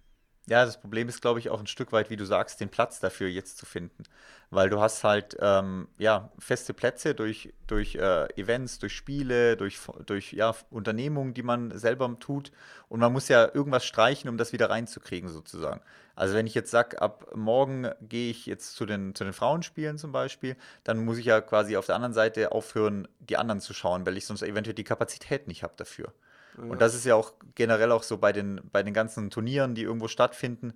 Ja, 0.49 0.65
das 0.65 0.81
Problem 0.81 1.09
ist, 1.11 1.21
glaube 1.21 1.41
ich, 1.41 1.51
auch 1.51 1.61
ein 1.61 1.67
Stück 1.67 1.93
weit, 1.93 2.09
wie 2.09 2.17
du 2.17 2.25
sagst, 2.25 2.59
den 2.61 2.71
Platz 2.71 3.01
dafür 3.01 3.29
jetzt 3.29 3.59
zu 3.59 3.67
finden. 3.67 4.05
Weil 4.51 4.71
du 4.71 4.81
hast 4.81 5.05
halt 5.05 5.37
ähm, 5.41 5.89
ja, 5.99 6.33
feste 6.39 6.73
Plätze 6.73 7.15
durch, 7.15 7.53
durch 7.67 7.97
äh, 7.97 8.25
Events, 8.41 8.79
durch 8.79 8.95
Spiele, 8.97 9.59
durch, 9.59 9.79
durch 10.07 10.33
ja, 10.33 10.55
Unternehmungen, 10.71 11.35
die 11.35 11.43
man 11.43 11.77
selber 11.77 12.17
tut. 12.19 12.51
Und 12.89 13.01
man 13.01 13.13
muss 13.13 13.29
ja 13.29 13.45
irgendwas 13.53 13.85
streichen, 13.85 14.31
um 14.31 14.39
das 14.39 14.55
wieder 14.55 14.71
reinzukriegen, 14.71 15.29
sozusagen. 15.29 15.83
Also 16.17 16.35
wenn 16.35 16.47
ich 16.47 16.55
jetzt 16.55 16.71
sage, 16.71 17.03
ab 17.03 17.27
morgen 17.35 17.91
gehe 18.01 18.31
ich 18.31 18.47
jetzt 18.47 18.75
zu 18.75 18.87
den, 18.87 19.15
zu 19.15 19.25
den 19.25 19.35
Frauenspielen 19.35 19.99
zum 19.99 20.13
Beispiel, 20.13 20.57
dann 20.83 21.05
muss 21.05 21.19
ich 21.19 21.27
ja 21.27 21.43
quasi 21.43 21.77
auf 21.77 21.85
der 21.85 21.97
anderen 21.97 22.15
Seite 22.15 22.53
aufhören, 22.53 23.07
die 23.21 23.37
anderen 23.37 23.61
zu 23.61 23.75
schauen, 23.75 24.07
weil 24.07 24.17
ich 24.17 24.25
sonst 24.25 24.43
eventuell 24.43 24.75
die 24.75 24.85
Kapazität 24.85 25.47
nicht 25.47 25.63
habe 25.63 25.75
dafür. 25.77 26.13
Und 26.59 26.81
das 26.81 26.95
ist 26.95 27.05
ja 27.05 27.15
auch 27.15 27.35
generell 27.55 27.93
auch 27.93 28.03
so 28.03 28.19
bei 28.19 28.33
den, 28.33 28.61
bei 28.73 28.83
den 28.83 28.95
ganzen 28.95 29.31
Turnieren, 29.31 29.75
die 29.75 29.83
irgendwo 29.83 30.09
stattfinden, 30.09 30.75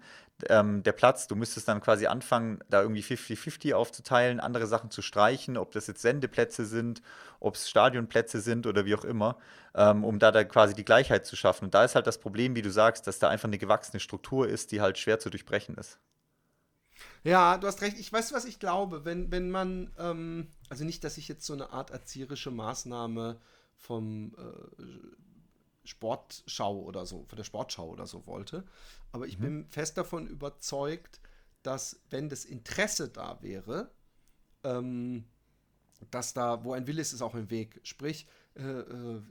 ähm, 0.49 0.83
der 0.83 0.93
Platz, 0.93 1.27
du 1.27 1.37
müsstest 1.37 1.69
dann 1.69 1.81
quasi 1.81 2.07
anfangen, 2.07 2.61
da 2.69 2.83
irgendwie 2.83 3.03
50-50 3.03 3.75
aufzuteilen, 3.75 4.41
andere 4.41 4.67
Sachen 4.67 4.91
zu 4.91 5.03
streichen, 5.03 5.57
ob 5.57 5.73
das 5.73 5.87
jetzt 5.87 6.03
Sendeplätze 6.03 6.65
sind, 6.65 7.03
ob 7.41 7.55
es 7.55 7.69
Stadionplätze 7.69 8.41
sind 8.41 8.67
oder 8.67 8.85
wie 8.85 8.95
auch 8.95 9.05
immer, 9.05 9.37
ähm, 9.75 10.05
um 10.05 10.19
da, 10.19 10.31
da 10.31 10.45
quasi 10.45 10.75
die 10.75 10.85
Gleichheit 10.85 11.27
zu 11.27 11.37
schaffen. 11.37 11.67
Und 11.67 11.75
da 11.75 11.85
ist 11.85 11.95
halt 11.95 12.07
das 12.07 12.19
Problem, 12.19 12.55
wie 12.55 12.63
du 12.63 12.71
sagst, 12.71 13.07
dass 13.07 13.19
da 13.19 13.29
einfach 13.29 13.49
eine 13.49 13.59
gewachsene 13.59 14.01
Struktur 14.01 14.49
ist, 14.49 14.73
die 14.73 14.81
halt 14.81 14.99
schwer 14.99 15.19
zu 15.19 15.31
durchbrechen 15.31 15.77
ist. 15.77 15.99
Ja, 17.25 17.57
du 17.59 17.67
hast 17.67 17.83
recht. 17.83 17.99
Ich 17.99 18.13
weiß, 18.13 18.33
was 18.33 18.45
ich 18.45 18.59
glaube. 18.59 19.05
Wenn, 19.05 19.31
wenn 19.31 19.51
man, 19.51 19.91
ähm, 19.99 20.49
also 20.69 20.85
nicht, 20.85 21.05
dass 21.05 21.19
ich 21.19 21.29
jetzt 21.29 21.47
so 21.47 21.53
eine 21.53 21.71
Art 21.71 21.91
erzieherische 21.91 22.51
Maßnahme 22.51 23.41
vom 23.77 24.35
äh, 24.37 24.83
Sportschau 25.85 26.81
oder 26.81 27.07
so, 27.07 27.25
von 27.25 27.37
der 27.37 27.45
Sportschau 27.45 27.89
oder 27.89 28.07
so 28.07 28.27
wollte. 28.27 28.65
Aber 29.11 29.27
ich 29.27 29.39
mhm. 29.39 29.43
bin 29.43 29.67
fest 29.69 29.99
davon 29.99 30.27
überzeugt, 30.27 31.21
dass 31.63 32.01
wenn 32.11 32.29
das 32.29 32.45
Interesse 32.45 33.09
da 33.09 33.43
wäre, 33.43 33.91
ähm, 34.65 35.25
dass 36.11 36.35
da, 36.35 36.65
wo 36.65 36.73
ein 36.73 36.87
Wille 36.87 37.01
ist, 37.01 37.13
ist 37.13 37.23
auch 37.23 37.35
ein 37.35 37.51
Weg. 37.51 37.81
Sprich, 37.85 38.27
äh, 38.57 38.63
äh, 38.63 39.23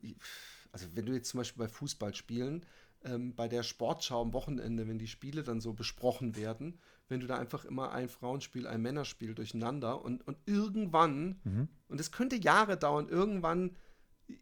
also 0.71 0.87
wenn 0.93 1.05
du 1.05 1.13
jetzt 1.13 1.29
zum 1.29 1.39
Beispiel 1.39 1.65
bei 1.65 1.69
Fußballspielen, 1.69 2.65
ähm, 3.03 3.35
bei 3.35 3.47
der 3.47 3.63
Sportschau 3.63 4.21
am 4.21 4.33
Wochenende, 4.33 4.87
wenn 4.87 4.99
die 4.99 5.07
Spiele 5.07 5.43
dann 5.43 5.59
so 5.59 5.73
besprochen 5.73 6.35
werden, 6.35 6.79
wenn 7.07 7.19
du 7.19 7.27
da 7.27 7.37
einfach 7.37 7.65
immer 7.65 7.91
ein 7.91 8.07
Frauenspiel, 8.07 8.67
ein 8.67 8.81
Männerspiel 8.81 9.35
durcheinander 9.35 10.01
und, 10.01 10.25
und 10.25 10.37
irgendwann, 10.45 11.41
mhm. 11.43 11.67
und 11.89 11.99
es 11.99 12.11
könnte 12.11 12.37
Jahre 12.37 12.77
dauern, 12.77 13.09
irgendwann 13.09 13.75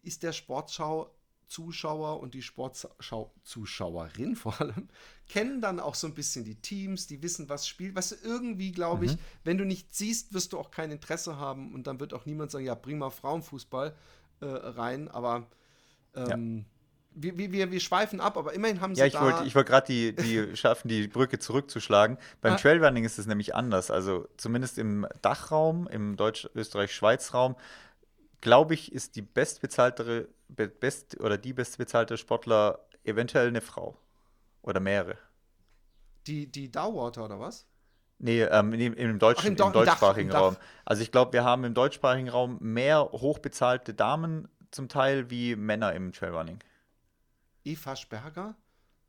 ist 0.04 0.22
der 0.24 0.34
Sportschau 0.34 1.16
Zuschauer 1.50 2.20
und 2.22 2.34
die 2.34 2.42
Sportschau-Zuschauerin 2.42 4.36
vor 4.36 4.60
allem 4.62 4.88
kennen 5.28 5.62
dann 5.62 5.80
auch 5.80 5.96
so 5.96 6.08
ein 6.08 6.14
bisschen 6.14 6.46
die 6.46 6.56
Teams, 6.56 7.08
die 7.08 7.22
wissen, 7.22 7.50
was 7.50 7.68
spielt. 7.68 7.96
Was 7.96 8.12
weißt 8.12 8.24
du, 8.24 8.28
irgendwie 8.28 8.72
glaube 8.72 9.06
ich, 9.06 9.14
mhm. 9.14 9.20
wenn 9.44 9.58
du 9.58 9.66
nicht 9.66 9.94
siehst, 9.94 10.34
wirst 10.34 10.54
du 10.54 10.60
auch 10.60 10.72
kein 10.72 10.92
Interesse 10.92 11.38
haben 11.38 11.74
und 11.74 11.88
dann 11.88 12.00
wird 12.00 12.14
auch 12.14 12.26
niemand 12.26 12.52
sagen, 12.52 12.66
ja, 12.66 12.76
bring 12.76 13.00
mal 13.00 13.10
Frauenfußball 13.10 13.96
äh, 14.42 14.46
rein, 14.46 15.08
aber 15.10 15.48
ähm, 16.16 16.58
ja. 16.58 16.66
Wir, 17.12 17.52
wir, 17.52 17.72
wir, 17.72 17.80
schweifen 17.80 18.22
ab, 18.22 18.38
aber 18.38 18.54
immerhin 18.54 18.80
haben 18.82 18.94
sie 18.94 19.02
ja, 19.02 19.08
ich 19.08 19.20
wollte 19.20 19.54
wollt 19.56 19.68
gerade 19.68 19.88
die, 19.88 20.16
die 20.16 20.56
schaffen, 20.56 20.88
die 20.88 21.08
Brücke 21.08 21.40
zurückzuschlagen. 21.40 22.18
Beim 22.40 22.54
ah. 22.54 22.56
Trailrunning 22.56 23.04
ist 23.04 23.18
es 23.18 23.26
nämlich 23.26 23.56
anders. 23.56 23.90
Also 23.90 24.28
zumindest 24.38 24.78
im 24.78 25.08
Dachraum, 25.24 25.88
im 25.88 26.16
Deutsch-Österreich-Schweiz-Raum, 26.16 27.56
glaube 28.42 28.74
ich, 28.74 28.92
ist 28.92 29.16
die 29.16 29.22
bestbezahltere 29.22 30.28
best 30.48 31.20
oder 31.20 31.38
die 31.38 31.54
bestbezahlte 31.54 32.18
Sportler 32.18 32.86
eventuell 33.04 33.48
eine 33.48 33.62
Frau. 33.62 33.98
Oder 34.62 34.80
mehrere. 34.80 35.18
Die, 36.28 36.48
die 36.48 36.72
Downwater 36.72 37.26
oder 37.26 37.40
was? 37.40 37.66
Nee, 38.20 38.44
ähm, 38.44 38.74
im, 38.74 38.94
im, 38.94 39.20
Deutsch, 39.20 39.40
Ach, 39.42 39.46
im, 39.46 39.56
im 39.56 39.72
deutschsprachigen 39.72 40.30
Dach, 40.30 40.40
Raum. 40.40 40.58
Also 40.84 41.02
ich 41.02 41.12
glaube, 41.12 41.32
wir 41.32 41.46
haben 41.46 41.64
im 41.64 41.74
deutschsprachigen 41.74 42.28
Raum 42.28 42.58
mehr 42.60 43.10
hochbezahlte 43.14 43.94
Damen 43.94 44.50
zum 44.72 44.90
Teil 44.90 45.30
wie 45.30 45.56
Männer 45.56 45.94
im 45.94 46.12
Trailrunning. 46.12 46.60
Eva 47.64 47.96
Sperger? 47.96 48.56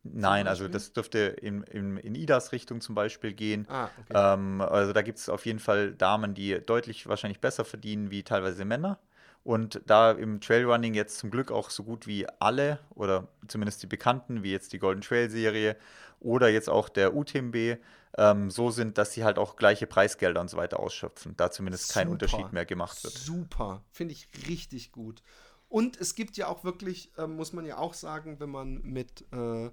Nein, 0.03 0.47
also 0.47 0.67
das 0.67 0.93
dürfte 0.93 1.19
in, 1.19 1.61
in, 1.63 1.97
in 1.97 2.15
Idas 2.15 2.53
Richtung 2.53 2.81
zum 2.81 2.95
Beispiel 2.95 3.33
gehen. 3.33 3.67
Ah, 3.69 3.89
okay. 3.99 4.13
ähm, 4.15 4.61
also 4.61 4.93
da 4.93 5.03
gibt 5.03 5.19
es 5.19 5.29
auf 5.29 5.45
jeden 5.45 5.59
Fall 5.59 5.93
Damen, 5.93 6.33
die 6.33 6.59
deutlich 6.59 7.07
wahrscheinlich 7.07 7.39
besser 7.39 7.65
verdienen 7.65 8.09
wie 8.09 8.23
teilweise 8.23 8.65
Männer. 8.65 8.97
Und 9.43 9.81
da 9.87 10.11
im 10.11 10.39
Trailrunning 10.39 10.93
jetzt 10.93 11.17
zum 11.17 11.31
Glück 11.31 11.51
auch 11.51 11.71
so 11.71 11.83
gut 11.83 12.05
wie 12.05 12.27
alle 12.39 12.79
oder 12.91 13.27
zumindest 13.47 13.81
die 13.81 13.87
Bekannten, 13.87 14.43
wie 14.43 14.51
jetzt 14.51 14.71
die 14.71 14.79
Golden 14.79 15.01
Trail 15.01 15.29
Serie 15.29 15.77
oder 16.19 16.49
jetzt 16.49 16.69
auch 16.69 16.89
der 16.89 17.15
UTMB, 17.15 17.79
ähm, 18.17 18.51
so 18.51 18.69
sind, 18.69 18.97
dass 18.97 19.13
sie 19.13 19.23
halt 19.23 19.39
auch 19.39 19.55
gleiche 19.55 19.87
Preisgelder 19.87 20.41
und 20.41 20.49
so 20.49 20.57
weiter 20.57 20.79
ausschöpfen. 20.79 21.35
Da 21.37 21.49
zumindest 21.49 21.87
Super. 21.87 21.99
kein 21.99 22.09
Unterschied 22.09 22.53
mehr 22.53 22.65
gemacht 22.65 23.03
wird. 23.03 23.13
Super, 23.13 23.83
finde 23.91 24.13
ich 24.13 24.27
richtig 24.47 24.91
gut. 24.91 25.23
Und 25.69 25.99
es 25.99 26.15
gibt 26.15 26.37
ja 26.37 26.47
auch 26.47 26.63
wirklich, 26.63 27.17
äh, 27.17 27.25
muss 27.25 27.53
man 27.53 27.65
ja 27.65 27.77
auch 27.77 27.93
sagen, 27.93 28.39
wenn 28.39 28.49
man 28.49 28.81
mit 28.83 29.25
äh, 29.31 29.71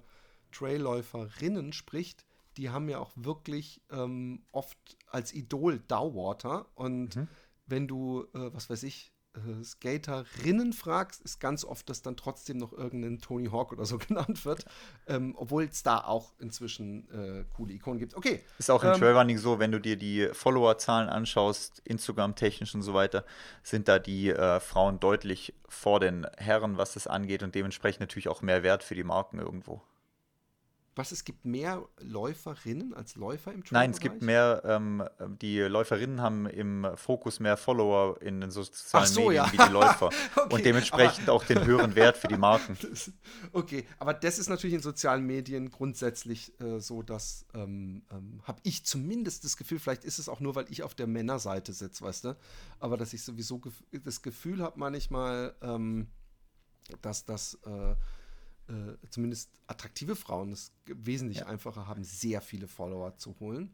Trailläuferinnen 0.51 1.73
spricht, 1.73 2.25
die 2.57 2.69
haben 2.69 2.89
ja 2.89 2.99
auch 2.99 3.11
wirklich 3.15 3.81
ähm, 3.91 4.43
oft 4.51 4.77
als 5.11 5.33
Idol 5.33 5.79
Dowwater. 5.79 6.67
Und 6.75 7.17
mhm. 7.17 7.27
wenn 7.67 7.87
du, 7.87 8.25
äh, 8.33 8.53
was 8.53 8.69
weiß 8.69 8.83
ich, 8.83 9.13
äh, 9.47 9.63
Skaterinnen 9.63 10.73
fragst, 10.73 11.21
ist 11.21 11.39
ganz 11.39 11.63
oft, 11.63 11.89
dass 11.89 12.01
dann 12.01 12.15
trotzdem 12.17 12.57
noch 12.57 12.73
irgendein 12.73 13.19
Tony 13.19 13.47
Hawk 13.47 13.71
oder 13.71 13.85
so 13.85 13.97
genannt 14.07 14.45
wird, 14.45 14.65
ähm, 15.07 15.35
obwohl 15.37 15.63
es 15.63 15.83
da 15.83 15.99
auch 15.99 16.33
inzwischen 16.39 17.09
äh, 17.11 17.45
coole 17.55 17.73
Ikonen 17.73 17.99
gibt. 17.99 18.15
Okay. 18.15 18.41
Ist 18.57 18.71
auch 18.71 18.83
im 18.83 18.91
ähm, 18.91 18.99
Trailrunning 18.99 19.37
so, 19.37 19.59
wenn 19.59 19.71
du 19.71 19.79
dir 19.79 19.95
die 19.95 20.29
Followerzahlen 20.33 21.09
anschaust, 21.09 21.81
Instagram-technisch 21.85 22.75
und 22.75 22.81
so 22.81 22.93
weiter, 22.93 23.25
sind 23.63 23.87
da 23.87 23.99
die 23.99 24.29
äh, 24.29 24.59
Frauen 24.59 24.99
deutlich 24.99 25.53
vor 25.67 25.99
den 25.99 26.27
Herren, 26.37 26.77
was 26.77 26.93
das 26.93 27.07
angeht 27.07 27.43
und 27.43 27.55
dementsprechend 27.55 28.01
natürlich 28.01 28.27
auch 28.27 28.41
mehr 28.41 28.63
Wert 28.63 28.83
für 28.83 28.95
die 28.95 29.03
Marken 29.03 29.39
irgendwo. 29.39 29.81
Was, 30.95 31.11
es 31.11 31.23
gibt 31.23 31.45
mehr 31.45 31.87
Läuferinnen 31.99 32.93
als 32.93 33.15
Läufer 33.15 33.53
im 33.53 33.63
Trail 33.63 33.79
Nein, 33.79 33.91
es 33.91 33.99
gibt 33.99 34.21
mehr, 34.21 34.61
ähm, 34.65 35.03
die 35.41 35.59
Läuferinnen 35.59 36.21
haben 36.21 36.45
im 36.45 36.87
Fokus 36.95 37.39
mehr 37.39 37.57
Follower 37.57 38.21
in 38.21 38.41
den 38.41 38.51
sozialen 38.51 39.07
so, 39.07 39.21
Medien 39.21 39.35
ja. 39.35 39.51
wie 39.51 39.57
die 39.57 39.71
Läufer. 39.71 40.07
okay, 40.35 40.53
und 40.53 40.65
dementsprechend 40.65 41.29
auch 41.29 41.45
den 41.45 41.65
höheren 41.65 41.95
Wert 41.95 42.17
für 42.17 42.27
die 42.27 42.37
Marken. 42.37 42.77
Das, 42.81 43.11
okay, 43.53 43.85
aber 43.97 44.13
das 44.13 44.39
ist 44.39 44.49
natürlich 44.49 44.73
in 44.73 44.81
sozialen 44.81 45.25
Medien 45.25 45.69
grundsätzlich 45.69 46.59
äh, 46.59 46.79
so, 46.79 47.01
dass 47.01 47.45
ähm, 47.53 48.03
ähm, 48.11 48.41
habe 48.43 48.59
ich 48.63 48.85
zumindest 48.85 49.45
das 49.45 49.57
Gefühl, 49.57 49.79
vielleicht 49.79 50.03
ist 50.03 50.19
es 50.19 50.27
auch 50.27 50.39
nur, 50.39 50.55
weil 50.55 50.65
ich 50.69 50.83
auf 50.83 50.95
der 50.95 51.07
Männerseite 51.07 51.71
sitze, 51.71 52.03
weißt 52.03 52.25
du, 52.25 52.37
aber 52.79 52.97
dass 52.97 53.13
ich 53.13 53.23
sowieso 53.23 53.59
gef 53.59 53.83
das 54.03 54.21
Gefühl 54.21 54.61
habe 54.61 54.79
manchmal, 54.79 55.55
ähm, 55.61 56.07
dass 57.01 57.25
das 57.25 57.55
äh, 57.65 57.95
äh, 58.69 59.07
zumindest 59.09 59.49
attraktive 59.67 60.15
Frauen 60.15 60.51
es 60.51 60.71
wesentlich 60.85 61.39
ja. 61.39 61.47
einfacher 61.47 61.87
haben, 61.87 62.03
sehr 62.03 62.41
viele 62.41 62.67
Follower 62.67 63.17
zu 63.17 63.35
holen. 63.39 63.73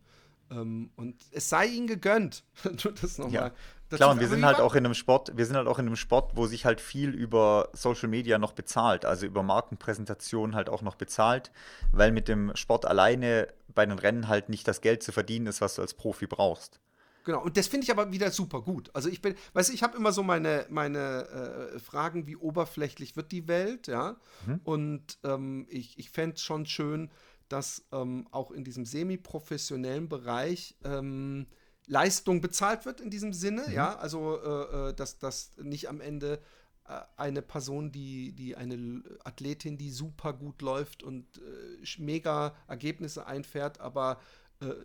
Ähm, 0.51 0.91
und 0.95 1.15
es 1.31 1.49
sei 1.49 1.65
ihnen 1.65 1.87
gegönnt. 1.87 2.43
das 3.01 3.17
nochmal. 3.17 3.33
Ja. 3.33 3.51
Klar, 3.97 4.11
und 4.11 4.19
wir 4.19 4.27
sind 4.27 4.43
halt 4.43 4.59
auch 4.59 4.73
in 4.73 4.83
einem 4.83 4.95
Sport, 4.95 5.37
wir 5.37 5.45
sind 5.45 5.55
halt 5.55 5.67
auch 5.67 5.77
in 5.77 5.85
einem 5.85 5.95
Sport, 5.95 6.35
wo 6.35 6.47
sich 6.47 6.65
halt 6.65 6.81
viel 6.81 7.11
über 7.11 7.69
Social 7.73 8.09
Media 8.09 8.39
noch 8.39 8.53
bezahlt, 8.53 9.05
also 9.05 9.27
über 9.27 9.43
Markenpräsentation 9.43 10.55
halt 10.55 10.69
auch 10.69 10.81
noch 10.81 10.95
bezahlt, 10.95 11.51
weil 11.91 12.11
mit 12.11 12.27
dem 12.27 12.55
Sport 12.55 12.85
alleine 12.85 13.47
bei 13.67 13.85
den 13.85 13.99
Rennen 13.99 14.27
halt 14.27 14.49
nicht 14.49 14.67
das 14.67 14.81
Geld 14.81 15.03
zu 15.03 15.11
verdienen 15.11 15.45
ist, 15.45 15.61
was 15.61 15.75
du 15.75 15.83
als 15.83 15.93
Profi 15.93 16.25
brauchst. 16.25 16.79
Genau, 17.25 17.43
und 17.43 17.57
das 17.57 17.67
finde 17.67 17.85
ich 17.85 17.91
aber 17.91 18.11
wieder 18.11 18.29
super 18.29 18.61
gut. 18.61 18.91
Also 18.93 19.09
ich 19.09 19.19
bin, 19.19 19.35
weißt 19.53 19.69
du, 19.69 19.73
ich 19.73 19.81
habe 19.81 19.97
immer 19.97 20.11
so 20.11 20.21
meine, 20.21 20.67
meine 20.69 21.73
äh, 21.73 21.79
Fragen, 21.79 22.27
wie 22.27 22.35
oberflächlich 22.35 23.15
wird 23.15 23.31
die 23.31 23.47
Welt, 23.47 23.87
ja. 23.87 24.17
Mhm. 24.45 24.61
Und 24.63 25.17
ähm, 25.23 25.65
ich, 25.69 25.97
ich 25.97 26.11
fände 26.11 26.35
es 26.35 26.43
schon 26.43 26.67
schön, 26.67 27.09
dass 27.49 27.83
ähm, 27.91 28.27
auch 28.31 28.51
in 28.51 28.63
diesem 28.63 28.85
semi-professionellen 28.85 30.07
Bereich 30.07 30.77
ähm, 30.83 31.47
Leistung 31.87 32.41
bezahlt 32.41 32.85
wird 32.85 33.01
in 33.01 33.09
diesem 33.09 33.33
Sinne, 33.33 33.65
mhm. 33.67 33.73
ja. 33.73 33.97
Also, 33.97 34.39
äh, 34.39 34.89
äh 34.89 34.93
dass 34.93 35.17
das 35.17 35.51
nicht 35.57 35.89
am 35.89 36.01
Ende 36.01 36.39
äh, 36.87 37.01
eine 37.17 37.41
Person, 37.41 37.91
die, 37.91 38.33
die 38.33 38.55
eine 38.55 39.01
Athletin, 39.23 39.79
die 39.79 39.89
super 39.89 40.33
gut 40.33 40.61
läuft 40.61 41.01
und 41.01 41.25
äh, 41.37 41.99
mega 41.99 42.53
Ergebnisse 42.67 43.25
einfährt, 43.25 43.79
aber 43.79 44.19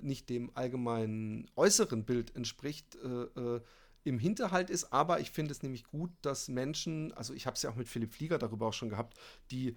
nicht 0.03 0.29
dem 0.29 0.51
allgemeinen 0.55 1.51
äußeren 1.57 2.05
Bild 2.05 2.35
entspricht, 2.37 2.97
äh, 2.97 3.57
äh, 3.57 3.61
im 4.05 4.19
Hinterhalt 4.19 4.71
ist. 4.71 4.93
Aber 4.93 5.21
ich 5.21 5.31
finde 5.31 5.53
es 5.53 5.63
nämlich 5.63 5.85
gut, 5.85 6.11
dass 6.23 6.49
Menschen, 6.49 7.13
also 7.13 7.35
ich 7.35 7.47
habe 7.47 7.55
es 7.57 7.63
ja 7.63 7.71
auch 7.71 7.77
mit 7.77 7.89
Philipp 7.89 8.13
Flieger 8.13 8.39
darüber 8.39 8.67
auch 8.67 8.73
schon 8.73 8.89
gehabt, 8.89 9.19
die 9.51 9.77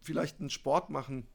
vielleicht 0.00 0.40
einen 0.40 0.50
Sport 0.50 0.90
machen, 0.90 1.26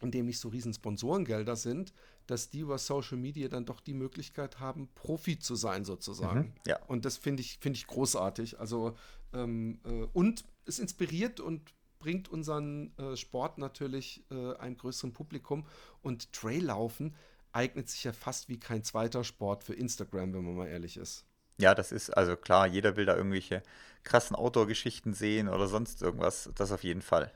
in 0.00 0.10
dem 0.10 0.26
nicht 0.26 0.40
so 0.40 0.48
riesen 0.48 0.74
Sponsorengelder 0.74 1.56
sind, 1.56 1.92
dass 2.26 2.50
die 2.50 2.60
über 2.60 2.78
Social 2.78 3.18
Media 3.18 3.48
dann 3.48 3.66
doch 3.66 3.80
die 3.80 3.94
Möglichkeit 3.94 4.58
haben, 4.58 4.88
Profi 4.94 5.38
zu 5.38 5.54
sein 5.54 5.84
sozusagen. 5.84 6.40
Mhm, 6.40 6.52
ja. 6.66 6.82
Und 6.86 7.04
das 7.04 7.16
finde 7.16 7.42
ich, 7.42 7.58
find 7.58 7.76
ich 7.76 7.86
großartig. 7.86 8.58
Also 8.58 8.96
ähm, 9.32 9.80
äh, 9.84 10.06
und 10.12 10.44
es 10.66 10.78
inspiriert 10.78 11.40
und 11.40 11.72
bringt 12.02 12.28
unseren 12.28 12.92
äh, 12.98 13.16
Sport 13.16 13.56
natürlich 13.56 14.24
äh, 14.30 14.56
einem 14.56 14.76
größeren 14.76 15.12
Publikum 15.14 15.66
und 16.02 16.32
Traillaufen 16.32 17.14
eignet 17.52 17.88
sich 17.88 18.04
ja 18.04 18.12
fast 18.12 18.48
wie 18.48 18.58
kein 18.58 18.82
zweiter 18.82 19.24
Sport 19.24 19.62
für 19.62 19.74
Instagram, 19.74 20.34
wenn 20.34 20.44
man 20.44 20.56
mal 20.56 20.68
ehrlich 20.68 20.96
ist. 20.96 21.24
Ja, 21.58 21.74
das 21.74 21.92
ist 21.92 22.10
also 22.10 22.36
klar, 22.36 22.66
jeder 22.66 22.96
will 22.96 23.06
da 23.06 23.16
irgendwelche 23.16 23.62
krassen 24.02 24.34
Outdoor-Geschichten 24.34 25.14
sehen 25.14 25.48
oder 25.48 25.68
sonst 25.68 26.02
irgendwas. 26.02 26.50
Das 26.56 26.72
auf 26.72 26.82
jeden 26.82 27.02
Fall. 27.02 27.32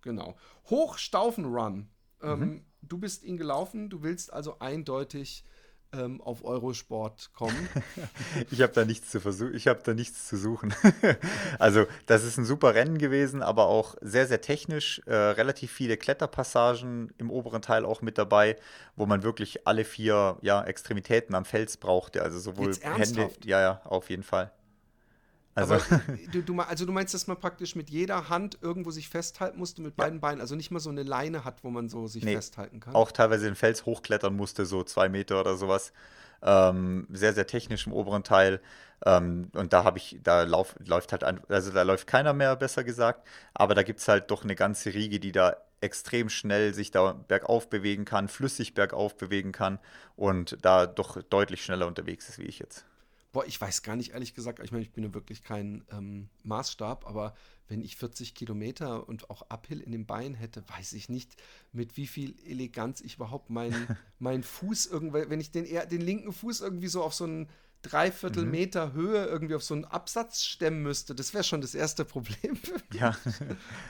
Genau. 0.00 0.36
Hochstaufen-Run. 0.68 1.88
Ähm, 2.22 2.40
mhm. 2.40 2.64
Du 2.82 2.98
bist 2.98 3.22
ihn 3.22 3.36
gelaufen, 3.36 3.88
du 3.88 4.02
willst 4.02 4.32
also 4.32 4.58
eindeutig 4.58 5.44
ähm, 5.92 6.20
auf 6.20 6.44
Eurosport 6.44 7.30
kommen. 7.34 7.68
ich 8.50 8.62
habe 8.62 8.72
da 8.72 8.84
nichts 8.84 9.10
zu 9.10 9.20
versuchen, 9.20 9.54
ich 9.54 9.68
habe 9.68 9.80
da 9.84 9.94
nichts 9.94 10.28
zu 10.28 10.36
suchen. 10.36 10.74
also, 11.58 11.86
das 12.06 12.24
ist 12.24 12.38
ein 12.38 12.44
super 12.44 12.74
Rennen 12.74 12.98
gewesen, 12.98 13.42
aber 13.42 13.66
auch 13.66 13.94
sehr, 14.00 14.26
sehr 14.26 14.40
technisch, 14.40 15.00
äh, 15.06 15.14
relativ 15.14 15.72
viele 15.72 15.96
Kletterpassagen 15.96 17.12
im 17.18 17.30
oberen 17.30 17.62
Teil 17.62 17.84
auch 17.84 18.02
mit 18.02 18.18
dabei, 18.18 18.56
wo 18.96 19.06
man 19.06 19.22
wirklich 19.22 19.66
alle 19.66 19.84
vier 19.84 20.38
ja, 20.42 20.62
Extremitäten 20.64 21.34
am 21.34 21.44
Fels 21.44 21.76
brauchte. 21.76 22.22
Also 22.22 22.38
sowohl 22.38 22.74
Hände, 22.80 23.30
ja, 23.44 23.60
ja, 23.60 23.80
auf 23.84 24.10
jeden 24.10 24.22
Fall. 24.22 24.52
Also. 25.58 25.74
Aber 25.74 26.02
du, 26.32 26.42
du, 26.42 26.60
also 26.60 26.86
du 26.86 26.92
meinst, 26.92 27.14
dass 27.14 27.26
man 27.26 27.38
praktisch 27.38 27.74
mit 27.74 27.90
jeder 27.90 28.28
Hand 28.28 28.58
irgendwo 28.62 28.90
sich 28.90 29.08
festhalten 29.08 29.58
musste 29.58 29.82
mit 29.82 29.96
beiden 29.96 30.18
ja. 30.18 30.20
Beinen, 30.20 30.40
also 30.40 30.54
nicht 30.54 30.70
mal 30.70 30.80
so 30.80 30.90
eine 30.90 31.02
Leine 31.02 31.44
hat, 31.44 31.64
wo 31.64 31.70
man 31.70 31.88
so 31.88 32.06
sich 32.06 32.24
nee, 32.24 32.34
festhalten 32.34 32.80
kann? 32.80 32.94
Auch 32.94 33.12
teilweise 33.12 33.46
den 33.46 33.56
Fels 33.56 33.84
hochklettern 33.84 34.34
musste, 34.34 34.66
so 34.66 34.84
zwei 34.84 35.08
Meter 35.08 35.40
oder 35.40 35.56
sowas. 35.56 35.92
Ähm, 36.40 37.08
sehr, 37.10 37.32
sehr 37.32 37.48
technisch 37.48 37.86
im 37.88 37.92
oberen 37.92 38.22
Teil. 38.22 38.60
Ähm, 39.04 39.50
und 39.54 39.72
da 39.72 39.82
habe 39.82 39.98
ich, 39.98 40.18
da 40.22 40.44
lauf, 40.44 40.76
läuft 40.84 41.10
halt, 41.10 41.24
ein, 41.24 41.40
also 41.48 41.72
da 41.72 41.82
läuft 41.82 42.06
keiner 42.06 42.32
mehr, 42.32 42.54
besser 42.54 42.84
gesagt. 42.84 43.26
Aber 43.54 43.74
da 43.74 43.82
gibt 43.82 43.98
es 43.98 44.06
halt 44.06 44.30
doch 44.30 44.44
eine 44.44 44.54
ganze 44.54 44.94
Riege, 44.94 45.18
die 45.18 45.32
da 45.32 45.56
extrem 45.80 46.28
schnell 46.28 46.74
sich 46.74 46.90
da 46.90 47.12
bergauf 47.12 47.68
bewegen 47.68 48.04
kann, 48.04 48.28
flüssig 48.28 48.74
bergauf 48.74 49.16
bewegen 49.16 49.52
kann 49.52 49.78
und 50.16 50.58
da 50.62 50.86
doch 50.86 51.22
deutlich 51.22 51.64
schneller 51.64 51.86
unterwegs 51.86 52.28
ist 52.28 52.38
wie 52.38 52.46
ich 52.46 52.58
jetzt. 52.58 52.84
Boah, 53.32 53.44
ich 53.44 53.60
weiß 53.60 53.82
gar 53.82 53.94
nicht, 53.94 54.12
ehrlich 54.12 54.34
gesagt, 54.34 54.58
ich 54.60 54.72
meine, 54.72 54.82
ich 54.82 54.92
bin 54.92 55.04
ja 55.04 55.12
wirklich 55.12 55.42
kein 55.42 55.84
ähm, 55.90 56.30
Maßstab, 56.44 57.06
aber 57.06 57.34
wenn 57.68 57.82
ich 57.82 57.96
40 57.96 58.34
Kilometer 58.34 59.06
und 59.06 59.28
auch 59.28 59.42
Uphill 59.50 59.80
in 59.80 59.92
den 59.92 60.06
Beinen 60.06 60.34
hätte, 60.34 60.64
weiß 60.68 60.94
ich 60.94 61.10
nicht, 61.10 61.36
mit 61.72 61.96
wie 61.98 62.06
viel 62.06 62.34
Eleganz 62.46 63.02
ich 63.02 63.16
überhaupt 63.16 63.50
meinen, 63.50 63.86
meinen 64.18 64.42
Fuß 64.42 64.86
irgendwie, 64.86 65.28
wenn 65.28 65.40
ich 65.40 65.50
den, 65.50 65.66
den 65.66 66.00
linken 66.00 66.32
Fuß 66.32 66.62
irgendwie 66.62 66.88
so 66.88 67.02
auf 67.02 67.12
so 67.12 67.24
einen 67.24 67.48
Dreiviertel 67.82 68.44
mhm. 68.44 68.50
Meter 68.50 68.92
Höhe 68.92 69.26
irgendwie 69.26 69.54
auf 69.54 69.62
so 69.62 69.74
einen 69.74 69.84
Absatz 69.84 70.44
stemmen 70.44 70.82
müsste, 70.82 71.14
das 71.14 71.32
wäre 71.34 71.44
schon 71.44 71.60
das 71.60 71.74
erste 71.74 72.04
Problem 72.04 72.56
für 72.56 72.72
mich. 72.72 72.82
Ja. 73.00 73.16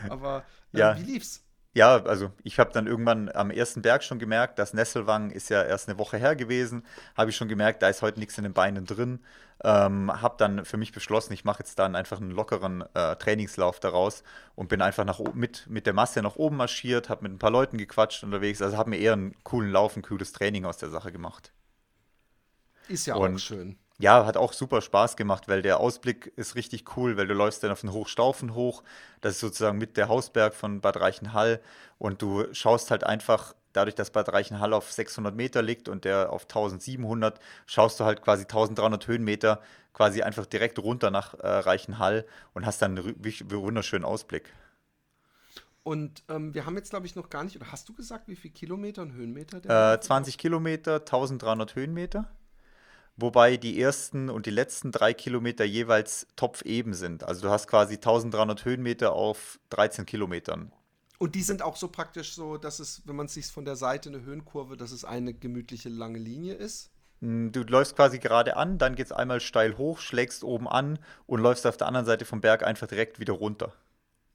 aber 0.09 0.45
äh, 0.73 0.79
ja. 0.81 0.99
wie 0.99 1.05
lief's? 1.05 1.48
Ja, 1.79 2.03
also 2.03 2.33
ich 2.43 2.59
habe 2.59 2.73
dann 2.73 2.89
irgendwann 2.89 3.29
am 3.29 3.53
ersten 3.53 3.83
Berg 3.83 4.03
schon 4.03 4.19
gemerkt, 4.19 4.59
dass 4.59 4.75
Nesselwang 4.75 5.31
ist 5.31 5.49
ja 5.49 5.63
erst 5.63 5.89
eine 5.89 5.97
Woche 5.97 6.17
her 6.17 6.35
gewesen, 6.35 6.85
habe 7.17 7.31
ich 7.31 7.37
schon 7.37 7.47
gemerkt, 7.47 7.83
da 7.83 7.89
ist 7.89 8.03
heute 8.03 8.19
nichts 8.19 8.37
in 8.37 8.43
den 8.43 8.53
Beinen 8.53 8.85
drin. 8.85 9.21
Ähm, 9.63 10.11
habe 10.11 10.35
dann 10.39 10.65
für 10.65 10.77
mich 10.77 10.91
beschlossen, 10.91 11.35
ich 11.35 11.45
mache 11.45 11.61
jetzt 11.61 11.79
dann 11.79 11.95
einfach 11.95 12.21
einen 12.21 12.33
lockeren 12.33 12.83
äh, 12.95 13.15
Trainingslauf 13.15 13.79
daraus 13.79 14.25
und 14.57 14.69
bin 14.69 14.83
einfach 14.83 15.05
nach 15.05 15.21
mit, 15.35 15.69
mit 15.69 15.87
der 15.87 15.93
Masse 15.93 16.21
nach 16.21 16.35
oben 16.35 16.57
marschiert, 16.57 17.09
habe 17.11 17.23
mit 17.23 17.31
ein 17.31 17.39
paar 17.39 17.53
Leuten 17.53 17.79
gequatscht 17.79 18.25
unterwegs, 18.25 18.61
also 18.61 18.77
habe 18.77 18.91
mir 18.91 18.99
eher 18.99 19.13
einen 19.13 19.37
coolen 19.45 19.71
Lauf, 19.71 19.97
ein 19.97 20.03
cooles 20.03 20.33
Training 20.33 20.65
aus 20.65 20.79
der 20.79 20.91
Sache 20.91 21.13
gemacht. 21.13 21.53
Ist 22.89 23.07
ja 23.07 23.15
und, 23.15 23.37
auch 23.37 23.39
schön 23.39 23.79
ja, 23.99 24.25
hat 24.25 24.37
auch 24.37 24.53
super 24.53 24.81
Spaß 24.81 25.17
gemacht, 25.17 25.49
weil 25.49 25.61
der 25.61 25.81
Ausblick 25.81 26.33
ist 26.37 26.55
richtig 26.55 26.97
cool, 26.97 27.17
weil 27.17 27.27
du 27.27 27.35
läufst 27.35 27.65
dann 27.65 27.73
auf 27.73 27.81
den 27.81 27.93
Hochstaufen 27.93 28.55
hoch. 28.55 28.85
Das 29.21 29.35
ist 29.35 29.41
sozusagen 29.41 29.79
mit 29.79 29.97
der 29.97 30.09
Hausberg 30.09 30.55
von 30.55 30.81
Bad 30.81 31.01
Reichenhall 31.01 31.61
und 31.99 32.23
du 32.23 32.47
schaust 32.53 32.93
halt 32.93 33.03
einfach, 33.03 33.55
dadurch, 33.73 33.97
dass 33.97 34.11
Bad 34.11 34.33
Reichenhall 34.33 34.73
auf 34.73 34.93
600 34.93 35.35
Meter 35.35 35.63
liegt 35.63 35.89
und 35.89 36.05
der 36.05 36.33
auf 36.33 36.43
1700, 36.45 37.41
schaust 37.67 37.99
du 37.99 38.05
halt 38.05 38.23
quasi 38.23 38.43
1300 38.43 39.07
Höhenmeter 39.09 39.61
quasi 39.93 40.23
einfach 40.23 40.47
direkt 40.47 40.79
runter 40.79 41.11
nach 41.11 41.35
äh, 41.35 41.47
Reichenhall 41.47 42.25
und 42.55 42.67
hast 42.67 42.81
dann 42.81 42.97
einen 42.97 43.17
wunderschönen 43.51 44.05
Ausblick. 44.05 44.53
Und 45.83 46.23
ähm, 46.29 46.55
wir 46.55 46.67
haben 46.67 46.77
jetzt, 46.77 46.91
glaube 46.91 47.07
ich, 47.07 47.17
noch 47.17 47.31
gar 47.31 47.43
nicht, 47.43 47.57
oder 47.57 47.73
hast 47.73 47.89
du 47.89 47.95
gesagt, 47.95 48.29
wie 48.29 48.37
viel 48.37 48.53
Kilometer 48.53 49.03
und 49.03 49.13
Höhenmeter 49.13 49.61
der 49.61 49.95
äh, 49.95 50.01
20 50.01 50.39
Kilometer, 50.39 50.97
1300 50.97 51.75
Höhenmeter 51.75 52.29
wobei 53.19 53.57
die 53.57 53.81
ersten 53.81 54.31
und 54.31 54.47
die 54.47 54.51
letzten 54.51 54.93
drei 54.93 55.13
Kilometer 55.13 55.65
jeweils 55.65 56.27
topfeben 56.37 56.95
sind. 56.95 57.25
Also 57.25 57.43
du 57.43 57.51
hast 57.51 57.67
quasi 57.67 57.95
1300 57.95 58.65
Höhenmeter 58.65 59.13
auf 59.13 59.59
13 59.71 60.07
Kilometern. 60.07 60.73
Und 61.19 61.35
die 61.35 61.43
sind 61.43 61.63
auch 61.63 61.77
so 61.77 61.89
praktisch 61.89 62.35
so, 62.35 62.57
dass 62.57 62.79
es, 62.79 63.03
wenn 63.05 63.17
man 63.17 63.27
es 63.27 63.35
sich 63.35 63.49
von 63.49 63.65
der 63.65 63.75
Seite 63.75 64.09
eine 64.09 64.23
Höhenkurve, 64.23 64.77
dass 64.77 64.93
es 64.93 65.05
eine 65.05 65.35
gemütliche 65.35 65.89
lange 65.89 66.19
Linie 66.19 66.55
ist? 66.55 66.93
Hm, 67.21 67.51
du 67.51 67.65
läufst 67.65 67.97
quasi 67.97 68.21
gerade 68.21 68.57
an, 68.57 68.79
dann 68.79 68.95
geht 68.95 69.07
es 69.07 69.13
einmal 69.13 69.41
steil 69.41 69.77
hoch, 69.77 69.99
schlägst 69.99 70.45
oben 70.45 70.69
an 70.69 71.01
und 71.27 71.41
läufst 71.41 71.67
auf 71.67 71.77
der 71.77 71.89
anderen 71.89 72.07
Seite 72.07 72.25
vom 72.25 72.41
Berg 72.41 72.63
einfach 72.63 72.87
direkt 72.87 73.19
wieder 73.19 73.33
runter. 73.33 73.73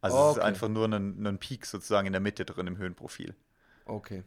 Also 0.02 0.18
okay. 0.18 0.32
es 0.32 0.38
ist 0.38 0.44
einfach 0.44 0.68
nur 0.68 0.86
ein, 0.86 1.26
ein 1.26 1.40
Peak 1.40 1.66
sozusagen 1.66 2.08
in 2.08 2.14
der 2.14 2.22
Mitte 2.22 2.44
drin 2.44 2.68
im 2.68 2.78
Höhenprofil. 2.78 3.34
Okay. 3.86 4.24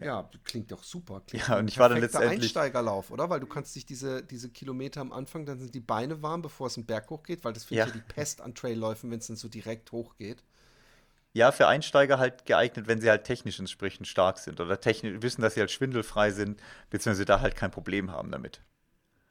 Ja, 0.00 0.30
klingt 0.44 0.72
doch 0.72 0.82
super. 0.82 1.22
Klingt 1.26 1.46
ja, 1.46 1.58
und 1.58 1.68
ich 1.68 1.78
war 1.78 1.88
dann 1.88 2.00
letztendlich 2.00 2.56
Einsteigerlauf, 2.56 3.10
oder? 3.10 3.28
Weil 3.28 3.40
du 3.40 3.46
kannst 3.46 3.76
dich 3.76 3.84
diese, 3.84 4.22
diese 4.22 4.48
Kilometer 4.50 5.00
am 5.00 5.12
Anfang, 5.12 5.44
dann 5.44 5.58
sind 5.58 5.74
die 5.74 5.80
Beine 5.80 6.22
warm, 6.22 6.42
bevor 6.42 6.68
es 6.68 6.76
einen 6.76 6.86
Berg 6.86 7.10
hochgeht, 7.10 7.44
weil 7.44 7.52
das 7.52 7.64
finde 7.64 7.80
ja. 7.80 7.86
ich 7.86 7.94
ja 7.94 8.00
die 8.00 8.06
Pest 8.06 8.40
an 8.40 8.54
Trailläufen, 8.54 9.10
wenn 9.10 9.18
es 9.18 9.26
dann 9.26 9.36
so 9.36 9.48
direkt 9.48 9.92
hochgeht. 9.92 10.42
Ja, 11.32 11.52
für 11.52 11.66
Einsteiger 11.68 12.18
halt 12.18 12.44
geeignet, 12.46 12.86
wenn 12.88 13.00
sie 13.00 13.08
halt 13.10 13.24
technisch 13.24 13.58
entsprechend 13.60 14.08
stark 14.08 14.38
sind 14.38 14.60
oder 14.60 14.80
technisch 14.80 15.22
wissen, 15.22 15.42
dass 15.42 15.54
sie 15.54 15.60
halt 15.60 15.70
schwindelfrei 15.70 16.30
sind, 16.32 16.60
beziehungsweise 16.90 17.24
da 17.24 17.40
halt 17.40 17.56
kein 17.56 17.70
Problem 17.70 18.10
haben 18.10 18.30
damit. 18.32 18.60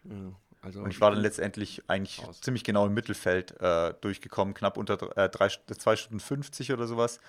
Ja, 0.04 0.36
also 0.62 0.82
und 0.82 0.92
ich 0.92 1.00
war 1.00 1.12
dann 1.12 1.22
letztendlich 1.22 1.84
eigentlich 1.88 2.26
raus. 2.26 2.42
ziemlich 2.42 2.64
genau 2.64 2.86
im 2.86 2.94
Mittelfeld 2.94 3.60
äh, 3.62 3.94
durchgekommen, 4.02 4.54
knapp 4.54 4.78
unter 4.78 4.98
2 4.98 5.46
äh, 5.94 5.98
Stunden 5.98 6.20
50 6.20 6.74
oder 6.74 6.86
sowas. 6.86 7.20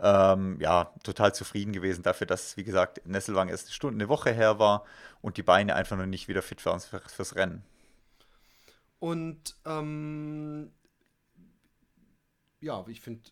Ähm, 0.00 0.58
ja, 0.60 0.92
total 1.04 1.34
zufrieden 1.34 1.72
gewesen 1.72 2.02
dafür, 2.02 2.26
dass, 2.26 2.56
wie 2.56 2.64
gesagt, 2.64 3.06
Nesselwang 3.06 3.48
erst 3.48 3.66
eine 3.66 3.74
Stunde, 3.74 4.02
eine 4.02 4.08
Woche 4.08 4.32
her 4.32 4.58
war 4.58 4.84
und 5.20 5.36
die 5.36 5.42
Beine 5.42 5.74
einfach 5.76 5.96
noch 5.96 6.06
nicht 6.06 6.26
wieder 6.26 6.42
fit 6.42 6.66
uns 6.66 6.86
für, 6.86 7.00
fürs 7.00 7.36
Rennen. 7.36 7.62
Und 8.98 9.56
ähm, 9.66 10.72
ja, 12.60 12.84
ich 12.88 13.00
finde, 13.00 13.30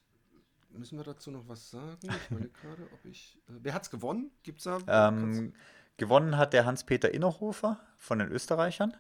müssen 0.71 0.99
wir 0.99 1.05
dazu 1.05 1.31
noch 1.31 1.49
was 1.49 1.71
sagen? 1.71 1.99
Ich 2.03 2.31
meine 2.31 2.49
gerade, 2.63 2.83
ob 2.93 3.05
ich. 3.05 3.39
Äh, 3.49 3.53
wer 3.61 3.75
hat's 3.75 3.91
gewonnen? 3.91 4.31
Gibt's 4.43 4.65
da? 4.65 4.79
Ähm, 4.87 5.53
gewonnen 5.97 6.37
hat 6.37 6.53
der 6.53 6.65
Hans-Peter 6.65 7.13
Innerhofer 7.13 7.81
von 7.97 8.19
den 8.19 8.29
Österreichern. 8.29 8.97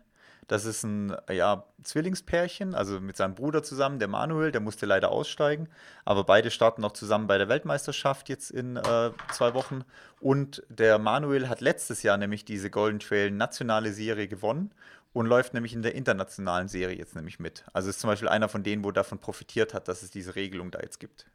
Das 0.48 0.64
ist 0.64 0.82
ein 0.82 1.14
ja, 1.30 1.64
Zwillingspärchen, 1.82 2.74
also 2.74 3.00
mit 3.00 3.18
seinem 3.18 3.34
Bruder 3.34 3.62
zusammen, 3.62 3.98
der 3.98 4.08
Manuel, 4.08 4.50
der 4.50 4.62
musste 4.62 4.86
leider 4.86 5.10
aussteigen. 5.10 5.68
Aber 6.06 6.24
beide 6.24 6.50
starten 6.50 6.80
noch 6.80 6.92
zusammen 6.92 7.26
bei 7.26 7.36
der 7.36 7.50
Weltmeisterschaft 7.50 8.30
jetzt 8.30 8.50
in 8.50 8.76
äh, 8.76 9.10
zwei 9.30 9.52
Wochen. 9.52 9.84
Und 10.20 10.62
der 10.70 10.98
Manuel 10.98 11.50
hat 11.50 11.60
letztes 11.60 12.02
Jahr 12.02 12.16
nämlich 12.16 12.46
diese 12.46 12.70
Golden 12.70 12.98
Trail 12.98 13.30
nationale 13.30 13.92
Serie 13.92 14.26
gewonnen 14.26 14.72
und 15.12 15.26
läuft 15.26 15.52
nämlich 15.52 15.74
in 15.74 15.82
der 15.82 15.94
internationalen 15.94 16.68
Serie 16.68 16.96
jetzt 16.96 17.14
nämlich 17.14 17.38
mit. 17.38 17.64
Also 17.74 17.90
ist 17.90 18.00
zum 18.00 18.08
Beispiel 18.08 18.28
einer 18.28 18.48
von 18.48 18.62
denen, 18.62 18.84
wo 18.84 18.90
davon 18.90 19.18
profitiert 19.18 19.74
hat, 19.74 19.86
dass 19.86 20.02
es 20.02 20.10
diese 20.10 20.34
Regelung 20.34 20.70
da 20.70 20.80
jetzt 20.80 20.98
gibt. 20.98 21.26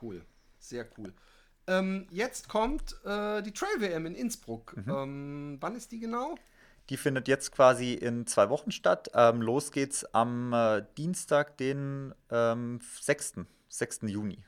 Cool, 0.00 0.24
sehr 0.60 0.86
cool. 0.98 1.12
Ähm, 1.66 2.06
jetzt 2.10 2.48
kommt 2.48 2.94
äh, 3.04 3.42
die 3.42 3.52
Trail 3.52 3.80
WM 3.80 4.06
in 4.06 4.14
Innsbruck. 4.14 4.76
Mhm. 4.76 4.88
Ähm, 4.88 5.56
wann 5.60 5.74
ist 5.74 5.90
die 5.92 5.98
genau? 5.98 6.36
Die 6.90 6.96
findet 6.96 7.28
jetzt 7.28 7.52
quasi 7.52 7.94
in 7.94 8.26
zwei 8.26 8.50
Wochen 8.50 8.70
statt. 8.70 9.10
Ähm, 9.14 9.40
los 9.40 9.72
geht's 9.72 10.04
am 10.14 10.52
äh, 10.52 10.84
Dienstag, 10.98 11.56
den 11.56 12.14
ähm, 12.30 12.80
6. 13.00 13.34
6. 13.68 14.00
Juni. 14.02 14.38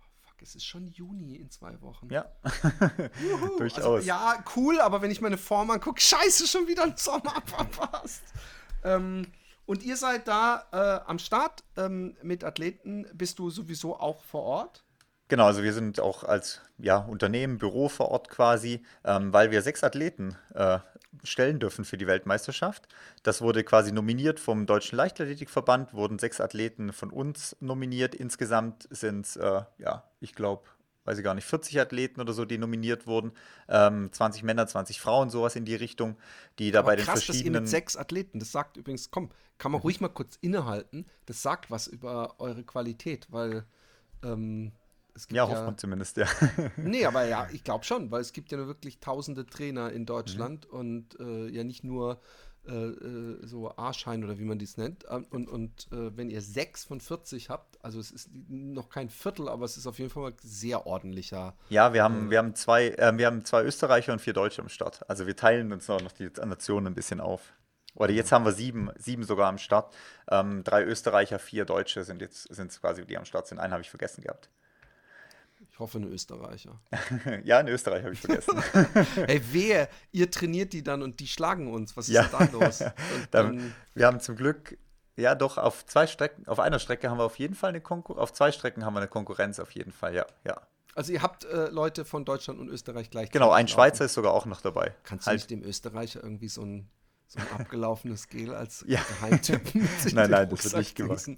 Oh, 0.00 0.04
fuck, 0.22 0.40
es 0.40 0.54
ist 0.54 0.64
schon 0.64 0.88
Juni 0.88 1.36
in 1.36 1.50
zwei 1.50 1.78
Wochen. 1.82 2.08
Ja, 2.10 2.26
durchaus. 3.58 3.84
Also, 3.84 3.98
ja, 3.98 4.42
cool, 4.56 4.80
aber 4.80 5.02
wenn 5.02 5.10
ich 5.10 5.20
meine 5.20 5.36
Form 5.36 5.70
angucke, 5.70 6.00
scheiße, 6.00 6.46
schon 6.46 6.66
wieder 6.66 6.84
ein 6.84 6.96
Sommer 6.96 7.34
verpasst. 7.44 8.22
ähm, 8.82 9.26
und 9.66 9.82
ihr 9.82 9.96
seid 9.96 10.28
da 10.28 10.64
äh, 10.72 11.08
am 11.08 11.18
Start 11.18 11.64
ähm, 11.76 12.16
mit 12.22 12.44
Athleten. 12.44 13.06
Bist 13.14 13.38
du 13.38 13.50
sowieso 13.50 13.98
auch 13.98 14.22
vor 14.22 14.42
Ort? 14.42 14.84
Genau, 15.28 15.46
also 15.46 15.62
wir 15.62 15.72
sind 15.72 16.00
auch 16.00 16.22
als 16.22 16.60
ja, 16.78 16.98
Unternehmen, 16.98 17.58
Büro 17.58 17.88
vor 17.88 18.10
Ort 18.10 18.28
quasi, 18.28 18.84
ähm, 19.04 19.32
weil 19.32 19.50
wir 19.50 19.62
sechs 19.62 19.82
Athleten 19.82 20.36
äh, 20.54 20.78
stellen 21.22 21.58
dürfen 21.58 21.84
für 21.84 21.96
die 21.96 22.06
Weltmeisterschaft. 22.06 22.88
Das 23.22 23.40
wurde 23.40 23.64
quasi 23.64 23.92
nominiert 23.92 24.40
vom 24.40 24.66
Deutschen 24.66 24.96
Leichtathletikverband, 24.96 25.94
wurden 25.94 26.18
sechs 26.18 26.40
Athleten 26.40 26.92
von 26.92 27.10
uns 27.10 27.56
nominiert. 27.60 28.14
Insgesamt 28.14 28.88
sind 28.90 29.26
es, 29.26 29.36
äh, 29.36 29.62
ja, 29.78 30.04
ich 30.20 30.34
glaube, 30.34 30.64
weiß 31.04 31.18
ich 31.18 31.24
gar 31.24 31.34
nicht, 31.34 31.46
40 31.46 31.80
Athleten 31.80 32.20
oder 32.20 32.32
so, 32.32 32.44
die 32.44 32.58
nominiert 32.58 33.06
wurden. 33.06 33.32
Ähm, 33.68 34.10
20 34.10 34.42
Männer, 34.42 34.66
20 34.66 35.00
Frauen, 35.00 35.30
sowas 35.30 35.54
in 35.54 35.64
die 35.64 35.74
Richtung, 35.74 36.16
die 36.58 36.70
da 36.70 36.82
bei 36.82 36.96
den 36.96 37.04
krass, 37.04 37.22
verschiedenen. 37.22 37.52
Dass 37.52 37.58
ihr 37.58 37.60
mit 37.60 37.68
sechs 37.68 37.96
Athleten, 37.96 38.38
das 38.38 38.52
sagt 38.52 38.76
übrigens, 38.76 39.10
komm, 39.10 39.30
kann 39.58 39.72
man 39.72 39.80
ruhig 39.80 40.00
mal 40.00 40.08
kurz 40.08 40.38
innehalten, 40.40 41.06
das 41.26 41.42
sagt 41.42 41.70
was 41.70 41.86
über 41.86 42.34
eure 42.40 42.64
Qualität, 42.64 43.26
weil 43.30 43.64
Ähm, 44.24 44.72
ja, 45.30 45.48
hofft 45.48 45.64
man 45.64 45.78
zumindest, 45.78 46.16
ja. 46.16 46.26
nee, 46.76 47.06
aber 47.06 47.24
ja, 47.26 47.48
ich 47.52 47.64
glaube 47.64 47.84
schon, 47.84 48.10
weil 48.10 48.20
es 48.20 48.32
gibt 48.32 48.50
ja 48.50 48.58
nur 48.58 48.66
wirklich 48.66 49.00
tausende 49.00 49.46
Trainer 49.46 49.92
in 49.92 50.06
Deutschland 50.06 50.66
mhm. 50.70 50.78
und 50.78 51.20
äh, 51.20 51.48
ja 51.48 51.64
nicht 51.64 51.84
nur 51.84 52.20
äh, 52.66 52.72
äh 52.72 53.46
so 53.46 53.70
A-Schein 53.76 54.24
oder 54.24 54.38
wie 54.38 54.44
man 54.44 54.58
dies 54.58 54.76
nennt. 54.76 55.04
Ähm, 55.08 55.26
und, 55.30 55.48
und 55.48 55.86
äh, 55.92 56.16
wenn 56.16 56.30
ihr 56.30 56.42
sechs 56.42 56.84
von 56.84 57.00
40 57.00 57.50
habt, 57.50 57.82
also 57.84 58.00
es 58.00 58.10
ist 58.10 58.30
noch 58.48 58.88
kein 58.88 59.08
Viertel, 59.08 59.48
aber 59.48 59.64
es 59.64 59.76
ist 59.76 59.86
auf 59.86 59.98
jeden 59.98 60.10
Fall 60.10 60.22
mal 60.22 60.34
sehr 60.42 60.86
ordentlicher. 60.86 61.54
Ja, 61.68 61.92
wir 61.92 62.02
haben, 62.02 62.28
äh, 62.28 62.30
wir 62.30 62.38
haben 62.38 62.54
zwei, 62.54 62.88
äh, 62.88 63.16
wir 63.16 63.26
haben 63.26 63.44
zwei 63.44 63.62
Österreicher 63.62 64.12
und 64.12 64.20
vier 64.20 64.32
Deutsche 64.32 64.62
am 64.62 64.68
Start. 64.68 65.08
Also 65.08 65.26
wir 65.26 65.36
teilen 65.36 65.72
uns 65.72 65.88
noch 65.88 66.12
die 66.12 66.30
Nationen 66.44 66.88
ein 66.88 66.94
bisschen 66.94 67.20
auf. 67.20 67.52
Oder 67.94 68.12
jetzt 68.12 68.32
haben 68.32 68.44
wir 68.44 68.52
sieben, 68.52 68.90
sieben 68.96 69.22
sogar 69.22 69.48
am 69.48 69.58
Start. 69.58 69.94
Ähm, 70.28 70.64
drei 70.64 70.82
Österreicher, 70.82 71.38
vier 71.38 71.64
Deutsche 71.64 72.02
sind 72.02 72.20
jetzt 72.20 72.52
sind 72.52 72.80
quasi 72.80 73.06
die 73.06 73.16
am 73.16 73.24
Start 73.24 73.46
sind. 73.46 73.58
Einen 73.58 73.72
habe 73.72 73.82
ich 73.82 73.90
vergessen 73.90 74.22
gehabt. 74.22 74.50
Ich 75.74 75.80
hoffe, 75.80 75.98
ein 75.98 76.04
Österreicher. 76.04 76.78
ja, 77.42 77.58
ein 77.58 77.66
Österreicher 77.66 78.04
habe 78.04 78.14
ich 78.14 78.20
vergessen. 78.20 78.62
Ey, 79.26 79.42
wer? 79.50 79.88
Ihr 80.12 80.30
trainiert 80.30 80.72
die 80.72 80.84
dann 80.84 81.02
und 81.02 81.18
die 81.18 81.26
schlagen 81.26 81.66
uns. 81.74 81.96
Was 81.96 82.06
ist 82.06 82.14
ja. 82.14 82.28
da 82.30 82.44
los? 82.52 82.84
Dann, 83.32 83.74
wir 83.92 84.06
haben 84.06 84.20
zum 84.20 84.36
Glück, 84.36 84.78
ja 85.16 85.34
doch, 85.34 85.58
auf 85.58 85.84
zwei 85.84 86.06
Strecken, 86.06 86.46
auf 86.46 86.60
einer 86.60 86.78
Strecke 86.78 87.10
haben 87.10 87.18
wir 87.18 87.24
auf 87.24 87.40
jeden 87.40 87.56
Fall 87.56 87.70
eine 87.70 87.80
Konkurrenz, 87.80 88.22
auf 88.22 88.32
zwei 88.32 88.52
Strecken 88.52 88.84
haben 88.84 88.94
wir 88.94 89.00
eine 89.00 89.08
Konkurrenz 89.08 89.58
auf 89.58 89.72
jeden 89.72 89.90
Fall, 89.90 90.14
ja, 90.14 90.26
ja. 90.46 90.62
Also 90.94 91.12
ihr 91.12 91.22
habt 91.22 91.44
äh, 91.44 91.70
Leute 91.70 92.04
von 92.04 92.24
Deutschland 92.24 92.60
und 92.60 92.68
Österreich 92.68 93.10
gleich. 93.10 93.32
Genau, 93.32 93.50
ein 93.50 93.66
Schweizer 93.66 94.04
ist 94.04 94.14
sogar 94.14 94.32
auch 94.32 94.46
noch 94.46 94.60
dabei. 94.60 94.94
Kannst 95.02 95.26
halt. 95.26 95.34
du 95.34 95.38
nicht 95.38 95.50
dem 95.50 95.68
Österreicher 95.68 96.22
irgendwie 96.22 96.48
so 96.48 96.62
ein 96.62 96.88
so 97.26 97.40
ein 97.40 97.60
abgelaufenes 97.60 98.28
Gel 98.28 98.54
als 98.54 98.84
ja. 98.86 99.00
Geheimtipp 99.00 99.74
Nein, 100.12 100.30
nein, 100.30 100.48
das 100.48 100.64
wird 100.64 100.76
nicht 100.76 100.94
gemacht. 100.94 101.28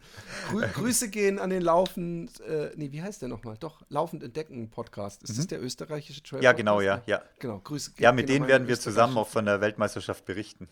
Grü 0.51 0.67
Grüße 0.75 1.09
gehen 1.09 1.39
an 1.39 1.51
den 1.51 1.63
Laufen, 1.63 2.29
äh, 2.47 2.71
nee, 2.77 2.93
wie 2.93 3.03
heißt 3.03 3.23
der 3.23 3.29
nochmal? 3.29 3.57
Doch, 3.59 3.83
Laufend 3.89 4.23
Entdecken 4.23 4.69
Podcast. 4.71 5.23
Ist 5.23 5.33
mhm. 5.33 5.37
das 5.37 5.47
der 5.47 5.63
österreichische 5.63 6.23
Trail? 6.23 6.43
Ja, 6.43 6.53
genau, 6.53 6.81
ja, 6.81 7.03
ja. 7.07 7.23
Genau, 7.39 7.61
Grüße. 7.61 7.93
Ja, 7.99 8.13
mit 8.13 8.29
denen 8.29 8.47
werden 8.47 8.69
wir 8.69 8.79
zusammen 8.79 9.17
auch 9.17 9.29
von 9.29 9.45
der 9.45 9.61
Weltmeisterschaft 9.61 10.25
berichten. 10.25 10.69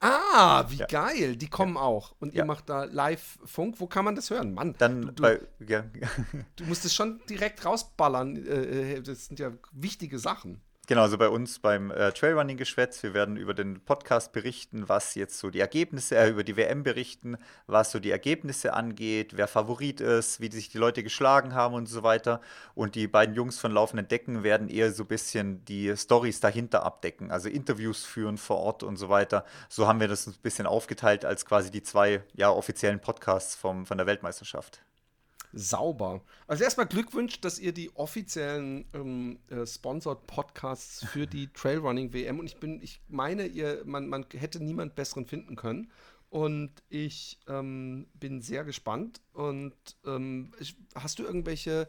Ah, 0.00 0.64
wie 0.68 0.76
ja. 0.76 0.86
geil. 0.86 1.36
Die 1.36 1.48
kommen 1.48 1.74
ja. 1.74 1.80
auch. 1.80 2.14
Und 2.20 2.32
ihr 2.32 2.40
ja. 2.40 2.44
macht 2.44 2.68
da 2.68 2.84
Live-Funk. 2.84 3.80
Wo 3.80 3.86
kann 3.86 4.04
man 4.04 4.14
das 4.14 4.30
hören? 4.30 4.54
Mann, 4.54 4.74
Dann 4.78 5.02
du, 5.02 5.12
du, 5.12 5.22
bei, 5.22 5.40
du 5.58 6.64
musst 6.66 6.84
es 6.84 6.94
schon 6.94 7.20
direkt 7.28 7.64
rausballern. 7.64 8.36
Äh, 8.36 8.94
äh, 8.94 9.02
das 9.02 9.26
sind 9.26 9.40
ja 9.40 9.52
wichtige 9.72 10.18
Sachen. 10.18 10.60
Genau, 10.88 11.02
also 11.02 11.18
bei 11.18 11.28
uns 11.28 11.58
beim 11.58 11.90
äh, 11.90 12.12
Trailrunning-Geschwätz, 12.12 13.02
wir 13.02 13.12
werden 13.12 13.36
über 13.36 13.52
den 13.52 13.78
Podcast 13.84 14.32
berichten, 14.32 14.88
was 14.88 15.14
jetzt 15.16 15.38
so 15.38 15.50
die 15.50 15.60
Ergebnisse, 15.60 16.16
äh, 16.16 16.30
über 16.30 16.44
die 16.44 16.56
WM 16.56 16.82
berichten, 16.82 17.36
was 17.66 17.90
so 17.90 17.98
die 17.98 18.10
Ergebnisse 18.10 18.72
angeht, 18.72 19.36
wer 19.36 19.48
Favorit 19.48 20.00
ist, 20.00 20.40
wie 20.40 20.50
sich 20.50 20.70
die 20.70 20.78
Leute 20.78 21.02
geschlagen 21.02 21.52
haben 21.52 21.74
und 21.74 21.90
so 21.90 22.04
weiter. 22.04 22.40
Und 22.74 22.94
die 22.94 23.06
beiden 23.06 23.34
Jungs 23.34 23.58
von 23.58 23.70
Laufenden 23.70 24.08
Decken 24.08 24.44
werden 24.44 24.70
eher 24.70 24.90
so 24.90 25.04
ein 25.04 25.08
bisschen 25.08 25.62
die 25.66 25.94
Stories 25.94 26.40
dahinter 26.40 26.84
abdecken, 26.84 27.30
also 27.30 27.50
Interviews 27.50 28.06
führen 28.06 28.38
vor 28.38 28.56
Ort 28.56 28.82
und 28.82 28.96
so 28.96 29.10
weiter. 29.10 29.44
So 29.68 29.86
haben 29.86 30.00
wir 30.00 30.08
das 30.08 30.26
ein 30.26 30.36
bisschen 30.42 30.66
aufgeteilt 30.66 31.26
als 31.26 31.44
quasi 31.44 31.70
die 31.70 31.82
zwei 31.82 32.22
ja, 32.32 32.50
offiziellen 32.50 33.00
Podcasts 33.00 33.54
vom, 33.56 33.84
von 33.84 33.98
der 33.98 34.06
Weltmeisterschaft 34.06 34.80
sauber. 35.58 36.22
Also 36.46 36.64
erstmal 36.64 36.86
Glückwunsch, 36.86 37.40
dass 37.40 37.58
ihr 37.58 37.72
die 37.72 37.94
offiziellen 37.96 38.86
ähm, 38.94 39.38
äh, 39.48 39.66
Sponsored 39.66 40.26
Podcasts 40.26 41.04
für 41.06 41.26
die 41.26 41.48
Trailrunning 41.52 42.12
WM 42.12 42.38
und 42.38 42.46
ich 42.46 42.58
bin, 42.58 42.80
ich 42.82 43.00
meine, 43.08 43.46
ihr, 43.46 43.82
man, 43.84 44.08
man 44.08 44.24
hätte 44.32 44.62
niemand 44.62 44.94
besseren 44.94 45.26
finden 45.26 45.56
können. 45.56 45.90
Und 46.30 46.82
ich 46.90 47.40
ähm, 47.48 48.06
bin 48.14 48.42
sehr 48.42 48.64
gespannt. 48.64 49.22
Und 49.32 49.74
ähm, 50.04 50.52
ich, 50.60 50.76
hast 50.94 51.18
du 51.18 51.24
irgendwelche 51.24 51.88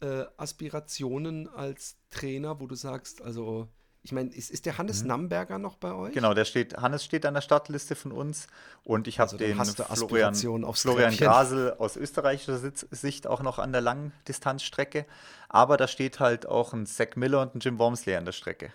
äh, 0.00 0.24
Aspirationen 0.38 1.48
als 1.48 1.98
Trainer, 2.10 2.58
wo 2.58 2.66
du 2.66 2.74
sagst, 2.74 3.20
also 3.20 3.68
ich 4.06 4.12
meine, 4.12 4.30
ist, 4.30 4.52
ist, 4.52 4.66
der 4.66 4.78
Hannes 4.78 5.02
mhm. 5.02 5.08
Namberger 5.08 5.58
noch 5.58 5.74
bei 5.76 5.92
euch? 5.92 6.14
Genau, 6.14 6.32
der 6.32 6.44
steht, 6.44 6.76
Hannes 6.76 7.04
steht 7.04 7.26
an 7.26 7.34
der 7.34 7.40
Startliste 7.40 7.96
von 7.96 8.12
uns 8.12 8.46
und 8.84 9.08
ich 9.08 9.18
habe 9.18 9.32
also 9.32 9.36
den 9.36 9.56
Florian, 9.56 10.34
Florian 10.74 11.16
Grasel 11.16 11.74
aus 11.78 11.96
österreichischer 11.96 12.56
Sicht 12.92 13.26
auch 13.26 13.42
noch 13.42 13.58
an 13.58 13.72
der 13.72 13.80
Langdistanzstrecke. 13.80 15.06
Aber 15.48 15.76
da 15.76 15.88
steht 15.88 16.20
halt 16.20 16.46
auch 16.46 16.72
ein 16.72 16.86
Zach 16.86 17.16
Miller 17.16 17.42
und 17.42 17.56
ein 17.56 17.58
Jim 17.58 17.80
Wormsley 17.80 18.14
an 18.14 18.24
der 18.24 18.32
Strecke. 18.32 18.72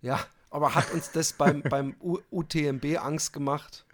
Ja, 0.00 0.18
aber 0.54 0.72
hat 0.76 0.92
uns 0.92 1.10
das 1.10 1.32
beim, 1.32 1.62
beim 1.62 1.96
UTMB 2.30 2.98
Angst 3.00 3.32
gemacht? 3.32 3.84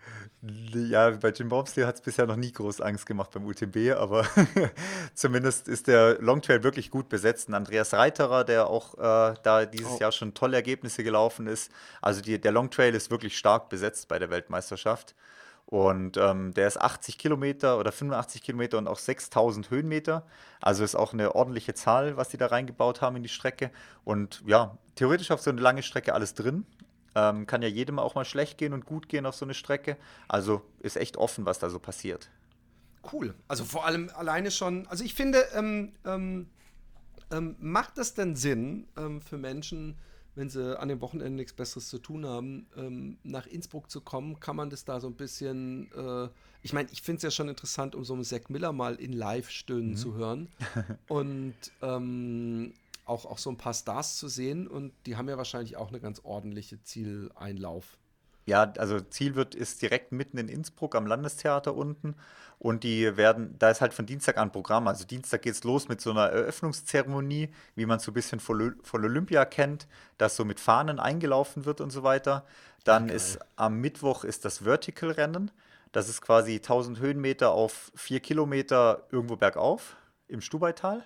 Ja, 0.74 1.10
bei 1.10 1.30
Jim 1.30 1.48
Bobsley 1.48 1.84
hat 1.84 1.94
es 1.94 2.00
bisher 2.02 2.26
noch 2.26 2.36
nie 2.36 2.52
groß 2.52 2.82
Angst 2.82 3.06
gemacht 3.06 3.30
beim 3.30 3.46
UTMB, 3.46 3.96
aber 3.96 4.26
zumindest 5.14 5.68
ist 5.68 5.86
der 5.86 6.20
Longtrail 6.20 6.62
wirklich 6.62 6.90
gut 6.90 7.08
besetzt. 7.08 7.48
Und 7.48 7.54
Andreas 7.54 7.94
Reiterer, 7.94 8.44
der 8.44 8.66
auch 8.66 8.92
äh, 8.98 9.36
da 9.42 9.64
dieses 9.64 9.92
oh. 9.92 9.98
Jahr 10.00 10.12
schon 10.12 10.34
tolle 10.34 10.56
Ergebnisse 10.56 11.02
gelaufen 11.02 11.46
ist. 11.46 11.72
Also 12.02 12.20
die, 12.20 12.38
der 12.38 12.52
Longtrail 12.52 12.94
ist 12.94 13.10
wirklich 13.10 13.38
stark 13.38 13.70
besetzt 13.70 14.08
bei 14.08 14.18
der 14.18 14.28
Weltmeisterschaft. 14.28 15.14
Und 15.70 16.16
ähm, 16.16 16.52
der 16.52 16.66
ist 16.66 16.80
80 16.80 17.16
Kilometer 17.16 17.78
oder 17.78 17.92
85 17.92 18.42
Kilometer 18.42 18.76
und 18.76 18.88
auch 18.88 18.98
6000 18.98 19.70
Höhenmeter. 19.70 20.26
Also 20.60 20.82
ist 20.82 20.96
auch 20.96 21.12
eine 21.12 21.36
ordentliche 21.36 21.74
Zahl, 21.74 22.16
was 22.16 22.28
die 22.28 22.36
da 22.36 22.46
reingebaut 22.46 23.00
haben 23.00 23.14
in 23.14 23.22
die 23.22 23.28
Strecke. 23.28 23.70
Und 24.04 24.42
ja, 24.44 24.76
theoretisch 24.96 25.30
auf 25.30 25.40
so 25.40 25.50
eine 25.50 25.60
lange 25.60 25.84
Strecke 25.84 26.12
alles 26.12 26.34
drin. 26.34 26.66
Ähm, 27.14 27.46
kann 27.46 27.62
ja 27.62 27.68
jedem 27.68 28.00
auch 28.00 28.16
mal 28.16 28.24
schlecht 28.24 28.58
gehen 28.58 28.72
und 28.72 28.84
gut 28.84 29.08
gehen 29.08 29.26
auf 29.26 29.36
so 29.36 29.44
eine 29.44 29.54
Strecke. 29.54 29.96
Also 30.26 30.62
ist 30.80 30.96
echt 30.96 31.16
offen, 31.16 31.46
was 31.46 31.60
da 31.60 31.70
so 31.70 31.78
passiert. 31.78 32.30
Cool. 33.12 33.34
Also 33.46 33.64
vor 33.64 33.86
allem 33.86 34.10
alleine 34.16 34.50
schon, 34.50 34.88
also 34.88 35.04
ich 35.04 35.14
finde, 35.14 35.44
ähm, 35.54 35.92
ähm, 36.04 36.50
ähm 37.30 37.54
macht 37.60 37.96
das 37.96 38.14
denn 38.14 38.34
Sinn 38.34 38.88
ähm, 38.96 39.20
für 39.22 39.38
Menschen, 39.38 39.96
wenn 40.40 40.50
sie 40.50 40.78
an 40.78 40.88
dem 40.88 41.00
Wochenende 41.00 41.36
nichts 41.36 41.52
Besseres 41.52 41.88
zu 41.88 41.98
tun 41.98 42.26
haben, 42.26 42.66
ähm, 42.76 43.18
nach 43.22 43.46
Innsbruck 43.46 43.90
zu 43.90 44.00
kommen? 44.00 44.40
Kann 44.40 44.56
man 44.56 44.70
das 44.70 44.84
da 44.84 44.98
so 44.98 45.06
ein 45.06 45.14
bisschen, 45.14 45.92
äh, 45.92 46.28
ich 46.62 46.72
meine, 46.72 46.88
ich 46.90 47.02
finde 47.02 47.18
es 47.18 47.22
ja 47.22 47.30
schon 47.30 47.48
interessant, 47.48 47.94
um 47.94 48.04
so 48.04 48.14
einen 48.14 48.24
Zack 48.24 48.50
Miller 48.50 48.72
mal 48.72 48.96
in 48.96 49.12
Live 49.12 49.50
stöhnen 49.50 49.90
mhm. 49.90 49.96
zu 49.96 50.14
hören. 50.14 50.48
Und 51.08 51.54
auch, 53.10 53.26
auch 53.26 53.38
so 53.38 53.50
ein 53.50 53.56
paar 53.56 53.74
Stars 53.74 54.16
zu 54.16 54.28
sehen 54.28 54.68
und 54.68 54.92
die 55.04 55.16
haben 55.16 55.28
ja 55.28 55.36
wahrscheinlich 55.36 55.76
auch 55.76 55.88
eine 55.88 55.98
ganz 55.98 56.20
ordentliche 56.22 56.80
Zieleinlauf. 56.82 57.98
Ja, 58.50 58.72
also 58.78 59.00
Ziel 59.00 59.36
wird 59.36 59.54
ist 59.54 59.80
direkt 59.80 60.10
mitten 60.10 60.36
in 60.36 60.48
Innsbruck 60.48 60.96
am 60.96 61.06
Landestheater 61.06 61.72
unten 61.72 62.16
und 62.58 62.82
die 62.82 63.16
werden, 63.16 63.54
da 63.60 63.70
ist 63.70 63.80
halt 63.80 63.94
von 63.94 64.06
Dienstag 64.06 64.38
an 64.38 64.50
Programm. 64.50 64.88
Also 64.88 65.04
Dienstag 65.04 65.42
geht 65.42 65.54
es 65.54 65.62
los 65.62 65.86
mit 65.86 66.00
so 66.00 66.10
einer 66.10 66.26
Eröffnungszeremonie, 66.26 67.50
wie 67.76 67.86
man 67.86 68.00
so 68.00 68.10
ein 68.10 68.14
bisschen 68.14 68.40
von, 68.40 68.74
von 68.82 69.04
Olympia 69.04 69.44
kennt, 69.44 69.86
dass 70.18 70.34
so 70.34 70.44
mit 70.44 70.58
Fahnen 70.58 70.98
eingelaufen 70.98 71.64
wird 71.64 71.80
und 71.80 71.90
so 71.90 72.02
weiter. 72.02 72.44
Dann 72.82 73.04
okay. 73.04 73.14
ist 73.14 73.38
am 73.54 73.80
Mittwoch 73.80 74.24
ist 74.24 74.44
das 74.44 74.58
Vertical-Rennen. 74.58 75.52
Das 75.92 76.08
ist 76.08 76.20
quasi 76.20 76.56
1000 76.56 76.98
Höhenmeter 76.98 77.52
auf 77.52 77.92
4 77.94 78.18
Kilometer 78.18 79.06
irgendwo 79.12 79.36
bergauf 79.36 79.96
im 80.26 80.40
Stubaital. 80.40 81.04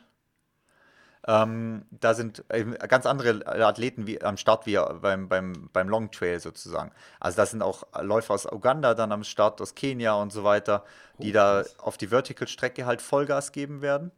Ähm, 1.26 1.86
da 1.90 2.12
sind 2.12 2.44
ganz 2.48 3.06
andere 3.06 3.46
Athleten 3.46 4.06
wie, 4.06 4.20
am 4.22 4.36
Start 4.36 4.66
wie 4.66 4.78
beim, 5.00 5.28
beim, 5.28 5.70
beim 5.72 5.88
Long 5.88 6.10
Trail 6.10 6.38
sozusagen. 6.38 6.92
Also 7.18 7.36
da 7.36 7.46
sind 7.46 7.62
auch 7.62 7.84
Läufer 8.02 8.34
aus 8.34 8.44
Uganda 8.44 8.94
dann 8.94 9.10
am 9.10 9.24
Start, 9.24 9.60
aus 9.62 9.74
Kenia 9.74 10.14
und 10.14 10.32
so 10.32 10.44
weiter, 10.44 10.84
die 11.18 11.30
oh, 11.30 11.34
da 11.34 11.64
auf 11.78 11.96
die 11.96 12.08
Vertical-Strecke 12.08 12.84
halt 12.84 13.00
Vollgas 13.00 13.52
geben 13.52 13.80
werden. 13.80 14.10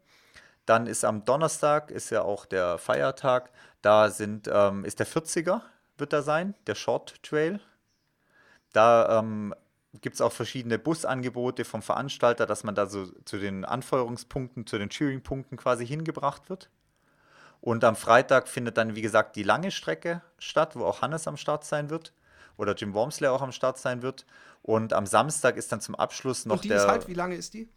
Dann 0.64 0.88
ist 0.88 1.04
am 1.04 1.24
Donnerstag, 1.24 1.92
ist 1.92 2.10
ja 2.10 2.22
auch 2.22 2.44
der 2.44 2.78
Feiertag, 2.78 3.50
da 3.82 4.10
sind, 4.10 4.50
ähm, 4.52 4.84
ist 4.84 4.98
der 4.98 5.06
40er, 5.06 5.60
wird 5.98 6.12
da 6.12 6.22
sein, 6.22 6.54
der 6.66 6.74
Short 6.74 7.22
Trail. 7.22 7.60
Da 8.72 9.20
ähm, 9.20 9.54
gibt 10.00 10.16
es 10.16 10.20
auch 10.20 10.32
verschiedene 10.32 10.80
Busangebote 10.80 11.64
vom 11.64 11.82
Veranstalter, 11.82 12.46
dass 12.46 12.64
man 12.64 12.74
da 12.74 12.86
so 12.86 13.06
zu 13.24 13.38
den 13.38 13.64
Anfeuerungspunkten, 13.64 14.66
zu 14.66 14.76
den 14.76 14.90
Cheering-Punkten 14.90 15.56
quasi 15.56 15.86
hingebracht 15.86 16.50
wird. 16.50 16.68
Und 17.66 17.82
am 17.82 17.96
Freitag 17.96 18.46
findet 18.46 18.76
dann, 18.76 18.94
wie 18.94 19.02
gesagt, 19.02 19.34
die 19.34 19.42
lange 19.42 19.72
Strecke 19.72 20.22
statt, 20.38 20.76
wo 20.76 20.84
auch 20.84 21.02
Hannes 21.02 21.26
am 21.26 21.36
Start 21.36 21.64
sein 21.64 21.90
wird. 21.90 22.12
Oder 22.56 22.76
Jim 22.76 22.94
Wormsley 22.94 23.28
auch 23.28 23.42
am 23.42 23.50
Start 23.50 23.76
sein 23.76 24.02
wird. 24.02 24.24
Und 24.62 24.92
am 24.92 25.04
Samstag 25.04 25.56
ist 25.56 25.72
dann 25.72 25.80
zum 25.80 25.96
Abschluss 25.96 26.46
noch 26.46 26.54
Und 26.54 26.64
die 26.64 26.68
der. 26.68 26.76
Ist 26.76 26.86
halt, 26.86 27.08
wie 27.08 27.14
lange 27.14 27.34
ist 27.34 27.54
die? 27.54 27.68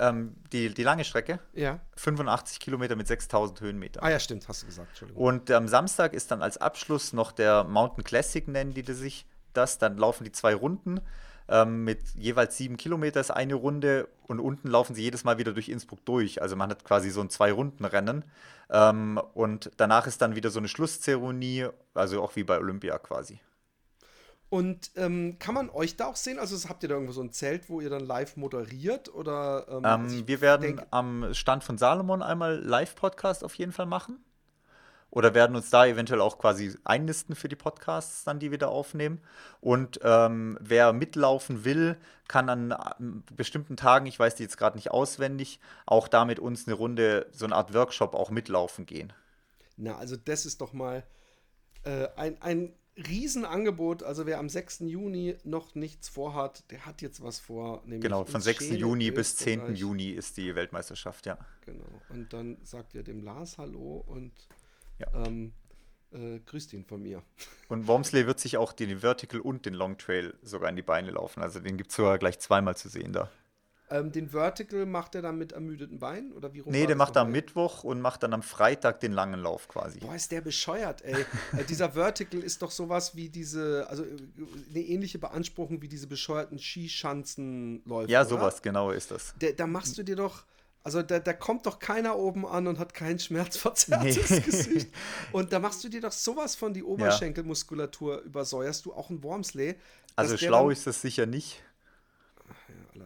Ähm, 0.00 0.34
die, 0.50 0.74
die 0.74 0.82
lange 0.82 1.04
Strecke? 1.04 1.38
Ja. 1.52 1.78
85 1.98 2.58
Kilometer 2.58 2.96
mit 2.96 3.06
6000 3.06 3.60
Höhenmeter. 3.60 4.02
Ah 4.02 4.10
ja, 4.10 4.18
stimmt, 4.18 4.48
hast 4.48 4.62
du 4.62 4.66
gesagt. 4.66 4.88
Entschuldigung. 4.88 5.22
Und 5.24 5.52
am 5.52 5.68
Samstag 5.68 6.14
ist 6.14 6.32
dann 6.32 6.42
als 6.42 6.58
Abschluss 6.58 7.12
noch 7.12 7.30
der 7.30 7.62
Mountain 7.62 8.02
Classic, 8.02 8.48
nennen 8.48 8.74
die 8.74 8.82
sich 8.92 9.24
das. 9.52 9.78
Dann 9.78 9.98
laufen 9.98 10.24
die 10.24 10.32
zwei 10.32 10.52
Runden 10.52 11.00
ähm, 11.48 11.84
mit 11.84 12.00
jeweils 12.14 12.56
sieben 12.56 12.76
Kilometer 12.76 13.20
ist 13.20 13.30
eine 13.30 13.54
Runde 13.54 14.08
und 14.26 14.40
unten 14.40 14.68
laufen 14.68 14.94
sie 14.94 15.02
jedes 15.02 15.24
Mal 15.24 15.38
wieder 15.38 15.52
durch 15.52 15.68
Innsbruck 15.68 16.04
durch. 16.04 16.40
Also 16.40 16.56
man 16.56 16.70
hat 16.70 16.84
quasi 16.84 17.10
so 17.10 17.20
ein 17.20 17.30
Zwei-Runden-Rennen. 17.30 18.24
Ähm, 18.70 19.20
und 19.34 19.70
danach 19.76 20.06
ist 20.06 20.22
dann 20.22 20.34
wieder 20.34 20.50
so 20.50 20.58
eine 20.58 20.68
Schlusszeremonie, 20.68 21.66
also 21.94 22.22
auch 22.22 22.36
wie 22.36 22.44
bei 22.44 22.58
Olympia 22.58 22.98
quasi. 22.98 23.40
Und 24.48 24.90
ähm, 24.96 25.38
kann 25.38 25.54
man 25.54 25.70
euch 25.70 25.96
da 25.96 26.06
auch 26.08 26.16
sehen? 26.16 26.38
Also 26.38 26.68
habt 26.68 26.82
ihr 26.82 26.88
da 26.90 26.96
irgendwo 26.96 27.14
so 27.14 27.22
ein 27.22 27.32
Zelt, 27.32 27.70
wo 27.70 27.80
ihr 27.80 27.88
dann 27.88 28.04
live 28.04 28.36
moderiert? 28.36 29.12
Oder, 29.14 29.66
ähm, 29.70 29.84
also 29.84 30.28
wir 30.28 30.40
werden 30.42 30.80
am 30.90 31.32
Stand 31.32 31.64
von 31.64 31.78
Salomon 31.78 32.22
einmal 32.22 32.58
Live-Podcast 32.58 33.44
auf 33.44 33.54
jeden 33.54 33.72
Fall 33.72 33.86
machen. 33.86 34.22
Oder 35.12 35.34
werden 35.34 35.54
uns 35.54 35.68
da 35.68 35.84
eventuell 35.84 36.22
auch 36.22 36.38
quasi 36.38 36.74
einnisten 36.84 37.34
für 37.34 37.48
die 37.48 37.54
Podcasts 37.54 38.24
dann, 38.24 38.38
die 38.38 38.50
wir 38.50 38.56
da 38.56 38.68
aufnehmen. 38.68 39.20
Und 39.60 40.00
ähm, 40.02 40.56
wer 40.58 40.94
mitlaufen 40.94 41.66
will, 41.66 41.98
kann 42.28 42.48
an 42.48 43.22
bestimmten 43.36 43.76
Tagen, 43.76 44.06
ich 44.06 44.18
weiß 44.18 44.36
die 44.36 44.42
jetzt 44.42 44.56
gerade 44.56 44.78
nicht 44.78 44.90
auswendig, 44.90 45.60
auch 45.84 46.08
da 46.08 46.24
mit 46.24 46.38
uns 46.38 46.66
eine 46.66 46.74
Runde, 46.74 47.26
so 47.30 47.44
eine 47.44 47.54
Art 47.54 47.74
Workshop 47.74 48.14
auch 48.14 48.30
mitlaufen 48.30 48.86
gehen. 48.86 49.12
Na, 49.76 49.98
also 49.98 50.16
das 50.16 50.46
ist 50.46 50.62
doch 50.62 50.72
mal 50.72 51.04
äh, 51.84 52.08
ein, 52.16 52.40
ein 52.40 52.72
Riesenangebot. 52.96 54.02
Also 54.02 54.24
wer 54.24 54.38
am 54.38 54.48
6. 54.48 54.80
Juni 54.80 55.36
noch 55.44 55.74
nichts 55.74 56.08
vorhat, 56.08 56.70
der 56.70 56.86
hat 56.86 57.02
jetzt 57.02 57.22
was 57.22 57.38
vor. 57.38 57.82
genau, 57.86 58.24
von 58.24 58.40
6. 58.40 58.64
Schäle 58.64 58.78
Juni 58.78 59.10
bis 59.10 59.36
10. 59.36 59.74
Juni 59.74 60.08
ist 60.08 60.38
die 60.38 60.54
Weltmeisterschaft, 60.54 61.26
ja. 61.26 61.36
Genau. 61.66 61.84
Und 62.08 62.32
dann 62.32 62.56
sagt 62.62 62.94
ihr 62.94 63.02
dem 63.02 63.22
Lars 63.22 63.58
Hallo 63.58 64.02
und 64.06 64.32
ja. 65.02 65.26
ähm, 65.26 65.52
äh, 66.12 66.40
grüßt 66.40 66.72
ihn 66.72 66.84
von 66.84 67.02
mir. 67.02 67.22
Und 67.68 67.86
Wormsley 67.86 68.26
wird 68.26 68.40
sich 68.40 68.56
auch 68.56 68.72
den 68.72 69.00
Vertical 69.00 69.40
und 69.40 69.64
den 69.64 69.74
Long 69.74 69.96
Trail 69.96 70.34
sogar 70.42 70.68
in 70.68 70.76
die 70.76 70.82
Beine 70.82 71.10
laufen. 71.10 71.42
Also 71.42 71.58
den 71.60 71.78
gibt 71.78 71.90
es 71.90 71.96
sogar 71.96 72.18
gleich 72.18 72.38
zweimal 72.38 72.76
zu 72.76 72.90
sehen 72.90 73.12
da. 73.12 73.30
Ähm, 73.92 74.10
den 74.10 74.30
Vertical 74.30 74.86
macht 74.86 75.14
er 75.14 75.22
dann 75.22 75.36
mit 75.36 75.52
ermüdeten 75.52 75.98
Beinen? 75.98 76.32
Oder 76.32 76.54
wie 76.54 76.60
rum 76.60 76.72
nee, 76.72 76.86
der 76.86 76.96
macht 76.96 77.16
am 77.16 77.30
Mittwoch 77.30 77.84
und 77.84 78.00
macht 78.00 78.22
dann 78.22 78.32
am 78.32 78.42
Freitag 78.42 79.00
den 79.00 79.12
langen 79.12 79.40
Lauf 79.40 79.68
quasi. 79.68 80.00
Boah, 80.00 80.14
ist 80.14 80.32
der 80.32 80.40
bescheuert, 80.40 81.02
ey. 81.02 81.14
äh, 81.58 81.64
dieser 81.64 81.90
Vertical 81.92 82.40
ist 82.40 82.62
doch 82.62 82.70
sowas 82.70 83.14
wie 83.16 83.28
diese, 83.28 83.86
also 83.88 84.04
äh, 84.04 84.16
eine 84.70 84.80
ähnliche 84.80 85.18
Beanspruchung 85.18 85.82
wie 85.82 85.88
diese 85.88 86.06
bescheuerten 86.06 86.58
Skischanzenläufe. 86.58 88.10
Ja, 88.10 88.24
sowas, 88.24 88.54
oder? 88.54 88.62
genau 88.62 88.90
ist 88.90 89.10
das. 89.10 89.34
Der, 89.40 89.52
da 89.52 89.66
machst 89.66 89.98
du 89.98 90.02
dir 90.02 90.16
doch. 90.16 90.44
Also 90.84 91.02
da, 91.02 91.20
da 91.20 91.32
kommt 91.32 91.66
doch 91.66 91.78
keiner 91.78 92.16
oben 92.16 92.46
an 92.46 92.66
und 92.66 92.78
hat 92.78 92.94
kein 92.94 93.18
schmerzverzerrtes 93.20 94.30
nee. 94.30 94.40
Gesicht. 94.40 94.88
Und 95.32 95.52
da 95.52 95.58
machst 95.58 95.84
du 95.84 95.88
dir 95.88 96.00
doch 96.00 96.12
sowas 96.12 96.56
von 96.56 96.74
die 96.74 96.82
Oberschenkelmuskulatur 96.82 98.16
ja. 98.16 98.20
übersäuerst 98.22 98.84
du 98.84 98.92
auch 98.92 99.08
ein 99.10 99.22
Wormsley. 99.22 99.76
Also 100.16 100.36
schlau 100.36 100.70
ist 100.70 100.86
das 100.86 101.00
sicher 101.00 101.26
nicht. 101.26 101.62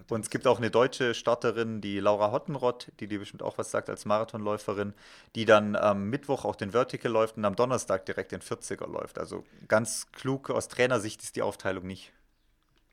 Und 0.09 0.24
es 0.24 0.31
gibt 0.31 0.47
auch 0.47 0.59
eine 0.59 0.70
deutsche 0.70 1.14
Starterin, 1.14 1.81
die 1.81 2.01
Laura 2.01 2.33
Hottenrott, 2.33 2.93
die 3.01 3.07
dir 3.07 3.18
bestimmt 3.18 3.43
auch 3.43 3.59
was 3.59 3.70
sagt 3.70 3.89
als 3.89 4.05
Marathonläuferin, 4.05 4.95
die 5.35 5.45
dann 5.45 5.77
am 5.77 6.11
Mittwoch 6.11 6.45
auch 6.45 6.57
den 6.57 6.72
Vertical 6.72 7.11
läuft 7.11 7.37
und 7.37 7.45
am 7.45 7.57
Donnerstag 7.57 8.07
direkt 8.07 8.33
den 8.33 8.41
40er 8.41 8.89
läuft. 8.89 9.18
Also 9.18 9.45
ganz 9.68 10.11
klug 10.12 10.51
aus 10.51 10.68
Trainersicht 10.68 11.22
ist 11.22 11.37
die 11.37 11.43
Aufteilung 11.43 11.87
nicht. 11.87 12.12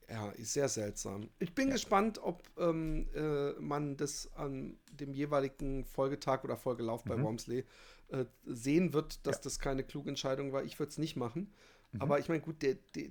Ja, 0.10 0.30
ist 0.32 0.54
sehr 0.54 0.70
seltsam. 0.70 1.30
Ich 1.40 1.54
bin 1.54 1.68
ja. 1.68 1.74
gespannt, 1.74 2.20
ob 2.22 2.44
ähm, 2.58 3.08
äh, 3.16 3.54
man 3.54 3.98
das 3.98 4.32
an 4.36 4.78
dem 4.92 5.14
jeweiligen 5.14 5.86
Folgetag 5.86 6.44
oder 6.44 6.58
Folgelauf 6.58 7.04
bei 7.04 7.18
mhm. 7.18 7.24
Wormsley 7.24 7.66
äh, 8.10 8.26
sehen 8.46 8.94
wird, 8.94 9.26
dass 9.26 9.38
ja. 9.38 9.42
das 9.44 9.60
keine 9.60 9.84
kluge 9.84 10.10
Entscheidung 10.10 10.52
war. 10.52 10.64
Ich 10.64 10.78
würde 10.80 10.90
es 10.90 10.98
nicht 10.98 11.16
machen. 11.16 11.54
Mhm. 11.92 12.02
Aber 12.02 12.20
ich 12.20 12.28
meine, 12.30 12.42
gut, 12.42 12.62
der, 12.62 12.76
der 12.96 13.10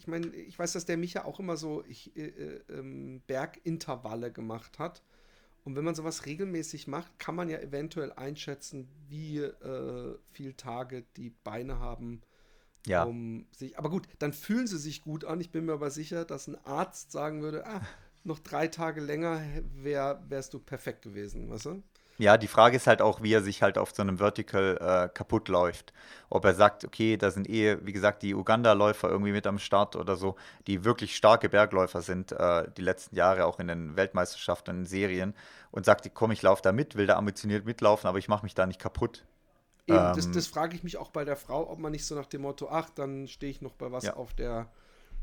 ich 0.00 0.06
meine, 0.06 0.28
ich 0.28 0.58
weiß, 0.58 0.72
dass 0.72 0.86
der 0.86 0.96
Micha 0.96 1.24
auch 1.26 1.40
immer 1.40 1.58
so 1.58 1.84
ich, 1.86 2.16
äh, 2.16 2.28
äh, 2.28 2.60
ähm, 2.70 3.20
Bergintervalle 3.26 4.32
gemacht 4.32 4.78
hat. 4.78 5.02
Und 5.62 5.76
wenn 5.76 5.84
man 5.84 5.94
sowas 5.94 6.24
regelmäßig 6.24 6.86
macht, 6.86 7.18
kann 7.18 7.34
man 7.34 7.50
ja 7.50 7.58
eventuell 7.58 8.10
einschätzen, 8.12 8.88
wie 9.08 9.38
äh, 9.40 10.18
viele 10.32 10.56
Tage 10.56 11.04
die 11.18 11.30
Beine 11.30 11.80
haben. 11.80 12.22
Ja. 12.86 13.04
Um 13.04 13.46
sich, 13.52 13.78
aber 13.78 13.90
gut, 13.90 14.08
dann 14.18 14.32
fühlen 14.32 14.66
sie 14.66 14.78
sich 14.78 15.02
gut 15.02 15.24
an. 15.24 15.40
Ich 15.40 15.50
bin 15.50 15.66
mir 15.66 15.72
aber 15.72 15.90
sicher, 15.90 16.24
dass 16.24 16.46
ein 16.46 16.56
Arzt 16.64 17.12
sagen 17.12 17.42
würde, 17.42 17.66
ah, 17.66 17.82
noch 18.24 18.38
drei 18.38 18.68
Tage 18.68 19.00
länger 19.00 19.40
wär, 19.74 20.22
wärst 20.28 20.54
du 20.54 20.58
perfekt 20.58 21.02
gewesen, 21.02 21.50
weißt 21.50 21.66
du? 21.66 21.82
Ja, 22.20 22.36
die 22.36 22.48
Frage 22.48 22.76
ist 22.76 22.86
halt 22.86 23.00
auch, 23.00 23.22
wie 23.22 23.32
er 23.32 23.42
sich 23.42 23.62
halt 23.62 23.78
auf 23.78 23.92
so 23.94 24.02
einem 24.02 24.18
Vertical 24.18 24.76
äh, 24.78 25.08
kaputt 25.08 25.48
läuft. 25.48 25.94
Ob 26.28 26.44
er 26.44 26.52
sagt, 26.52 26.84
okay, 26.84 27.16
da 27.16 27.30
sind 27.30 27.48
eh, 27.48 27.78
wie 27.80 27.92
gesagt, 27.92 28.22
die 28.22 28.34
Uganda-Läufer 28.34 29.08
irgendwie 29.08 29.32
mit 29.32 29.46
am 29.46 29.58
Start 29.58 29.96
oder 29.96 30.16
so, 30.16 30.36
die 30.66 30.84
wirklich 30.84 31.16
starke 31.16 31.48
Bergläufer 31.48 32.02
sind, 32.02 32.32
äh, 32.32 32.70
die 32.76 32.82
letzten 32.82 33.16
Jahre 33.16 33.46
auch 33.46 33.58
in 33.58 33.68
den 33.68 33.96
Weltmeisterschaften, 33.96 34.80
in 34.80 34.84
Serien, 34.84 35.34
und 35.70 35.86
sagt, 35.86 36.10
komm, 36.12 36.30
ich 36.30 36.42
laufe 36.42 36.60
da 36.60 36.72
mit, 36.72 36.94
will 36.94 37.06
da 37.06 37.16
ambitioniert 37.16 37.64
mitlaufen, 37.64 38.06
aber 38.06 38.18
ich 38.18 38.28
mache 38.28 38.44
mich 38.44 38.54
da 38.54 38.66
nicht 38.66 38.80
kaputt. 38.80 39.24
Eben, 39.86 39.98
ähm, 39.98 40.12
das, 40.16 40.30
das 40.30 40.46
frage 40.46 40.76
ich 40.76 40.82
mich 40.82 40.96
auch 40.96 41.10
bei 41.10 41.24
der 41.24 41.36
Frau, 41.36 41.70
ob 41.70 41.78
man 41.78 41.92
nicht 41.92 42.06
so 42.06 42.14
nach 42.14 42.26
dem 42.26 42.42
Motto, 42.42 42.68
ach, 42.70 42.90
dann 42.90 43.28
stehe 43.28 43.50
ich 43.50 43.62
noch 43.62 43.74
bei 43.74 43.92
was 43.92 44.04
ja. 44.04 44.14
auf 44.14 44.34
der 44.34 44.70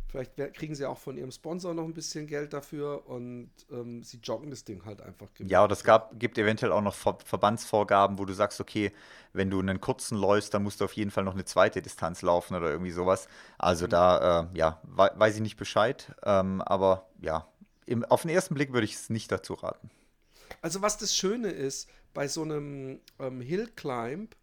Vielleicht 0.09 0.37
kriegen 0.53 0.73
sie 0.73 0.85
auch 0.85 0.97
von 0.97 1.17
ihrem 1.17 1.31
Sponsor 1.31 1.73
noch 1.73 1.83
ein 1.83 1.93
bisschen 1.93 2.27
Geld 2.27 2.53
dafür 2.53 3.07
und 3.07 3.51
ähm, 3.69 4.03
sie 4.03 4.19
joggen 4.23 4.49
das 4.49 4.63
Ding 4.63 4.85
halt 4.85 5.01
einfach. 5.01 5.27
Ja, 5.39 5.65
oder 5.65 5.73
es 5.73 5.83
gab, 5.83 6.17
gibt 6.17 6.37
eventuell 6.37 6.71
auch 6.71 6.81
noch 6.81 6.95
Ver 6.95 7.17
Verbandsvorgaben, 7.25 8.17
wo 8.17 8.23
du 8.23 8.31
sagst, 8.31 8.61
okay, 8.61 8.93
wenn 9.33 9.49
du 9.49 9.59
einen 9.59 9.81
kurzen 9.81 10.17
läufst, 10.17 10.53
dann 10.53 10.63
musst 10.63 10.79
du 10.79 10.85
auf 10.85 10.93
jeden 10.93 11.11
Fall 11.11 11.25
noch 11.25 11.33
eine 11.33 11.43
zweite 11.43 11.81
Distanz 11.81 12.21
laufen 12.21 12.55
oder 12.55 12.71
irgendwie 12.71 12.91
sowas. 12.91 13.27
Also 13.57 13.85
mhm. 13.85 13.89
da, 13.89 14.49
äh, 14.53 14.57
ja, 14.57 14.81
we 14.83 15.11
weiß 15.13 15.35
ich 15.35 15.41
nicht 15.41 15.57
Bescheid. 15.57 16.15
Ähm, 16.23 16.61
aber 16.61 17.09
ja, 17.19 17.45
im, 17.85 18.05
auf 18.05 18.21
den 18.21 18.31
ersten 18.31 18.55
Blick 18.55 18.71
würde 18.71 18.85
ich 18.85 18.93
es 18.93 19.09
nicht 19.09 19.29
dazu 19.29 19.55
raten. 19.55 19.91
Also 20.61 20.81
was 20.81 20.97
das 20.97 21.17
Schöne 21.17 21.49
ist, 21.49 21.89
bei 22.13 22.29
so 22.29 22.43
einem 22.43 23.01
ähm, 23.19 23.41
Hill 23.41 23.69
Climb, 23.75 24.37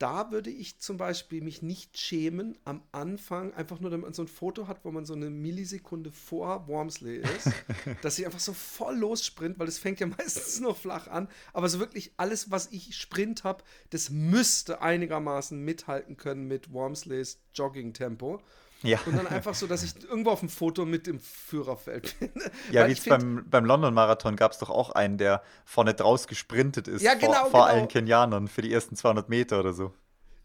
da 0.00 0.32
würde 0.32 0.48
ich 0.48 0.78
zum 0.78 0.96
Beispiel 0.96 1.42
mich 1.42 1.60
nicht 1.60 1.98
schämen, 1.98 2.58
am 2.64 2.82
Anfang 2.90 3.52
einfach 3.52 3.80
nur, 3.80 3.90
damit 3.90 4.06
man 4.06 4.14
so 4.14 4.22
ein 4.22 4.28
Foto 4.28 4.66
hat, 4.66 4.82
wo 4.82 4.90
man 4.90 5.04
so 5.04 5.12
eine 5.12 5.28
Millisekunde 5.28 6.10
vor 6.10 6.66
Wormsley 6.68 7.18
ist, 7.18 7.50
dass 8.02 8.18
ich 8.18 8.24
einfach 8.24 8.40
so 8.40 8.54
voll 8.54 8.96
lossprint, 8.96 9.58
weil 9.58 9.68
es 9.68 9.78
fängt 9.78 10.00
ja 10.00 10.06
meistens 10.18 10.58
noch 10.60 10.78
flach 10.78 11.06
an. 11.06 11.28
Aber 11.52 11.68
so 11.68 11.80
wirklich 11.80 12.12
alles, 12.16 12.50
was 12.50 12.72
ich 12.72 12.96
Sprint 12.96 13.44
habe, 13.44 13.62
das 13.90 14.08
müsste 14.08 14.80
einigermaßen 14.80 15.62
mithalten 15.62 16.16
können 16.16 16.48
mit 16.48 16.72
Wormsleys 16.72 17.38
Jogging-Tempo. 17.52 18.40
Ja. 18.82 18.98
Und 19.06 19.16
dann 19.16 19.26
einfach 19.26 19.54
so, 19.54 19.66
dass 19.66 19.82
ich 19.82 20.02
irgendwo 20.04 20.30
auf 20.30 20.40
dem 20.40 20.48
Foto 20.48 20.86
mit 20.86 21.06
im 21.06 21.20
Führerfeld 21.20 22.18
bin. 22.18 22.30
Ja, 22.70 22.88
wie 22.88 22.94
beim, 23.08 23.44
beim 23.48 23.64
London-Marathon 23.64 24.36
gab 24.36 24.52
es 24.52 24.58
doch 24.58 24.70
auch 24.70 24.90
einen, 24.90 25.18
der 25.18 25.42
vorne 25.64 25.94
draus 25.94 26.26
gesprintet 26.26 26.88
ist 26.88 27.02
ja, 27.02 27.14
genau, 27.14 27.32
vor, 27.32 27.40
vor 27.40 27.50
genau. 27.50 27.62
allen 27.64 27.88
Kenianern 27.88 28.48
für 28.48 28.62
die 28.62 28.72
ersten 28.72 28.96
200 28.96 29.28
Meter 29.28 29.60
oder 29.60 29.72
so. 29.72 29.92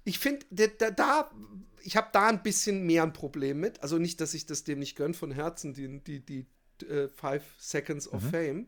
Ich 0.03 0.19
finde, 0.19 0.45
da, 0.51 0.91
da, 0.91 1.31
ich 1.81 1.95
habe 1.95 2.09
da 2.11 2.27
ein 2.27 2.43
bisschen 2.43 2.86
mehr 2.86 3.03
ein 3.03 3.13
Problem 3.13 3.59
mit. 3.59 3.81
Also 3.81 3.97
nicht, 3.97 4.19
dass 4.21 4.33
ich 4.33 4.45
das 4.45 4.63
dem 4.63 4.79
nicht 4.79 4.95
gönne 4.95 5.13
von 5.13 5.31
Herzen, 5.31 5.73
die, 5.73 5.99
die, 5.99 6.19
die 6.19 6.45
äh, 6.86 7.07
Five 7.07 7.43
Seconds 7.57 8.11
of 8.11 8.21
mhm. 8.21 8.29
Fame. 8.29 8.67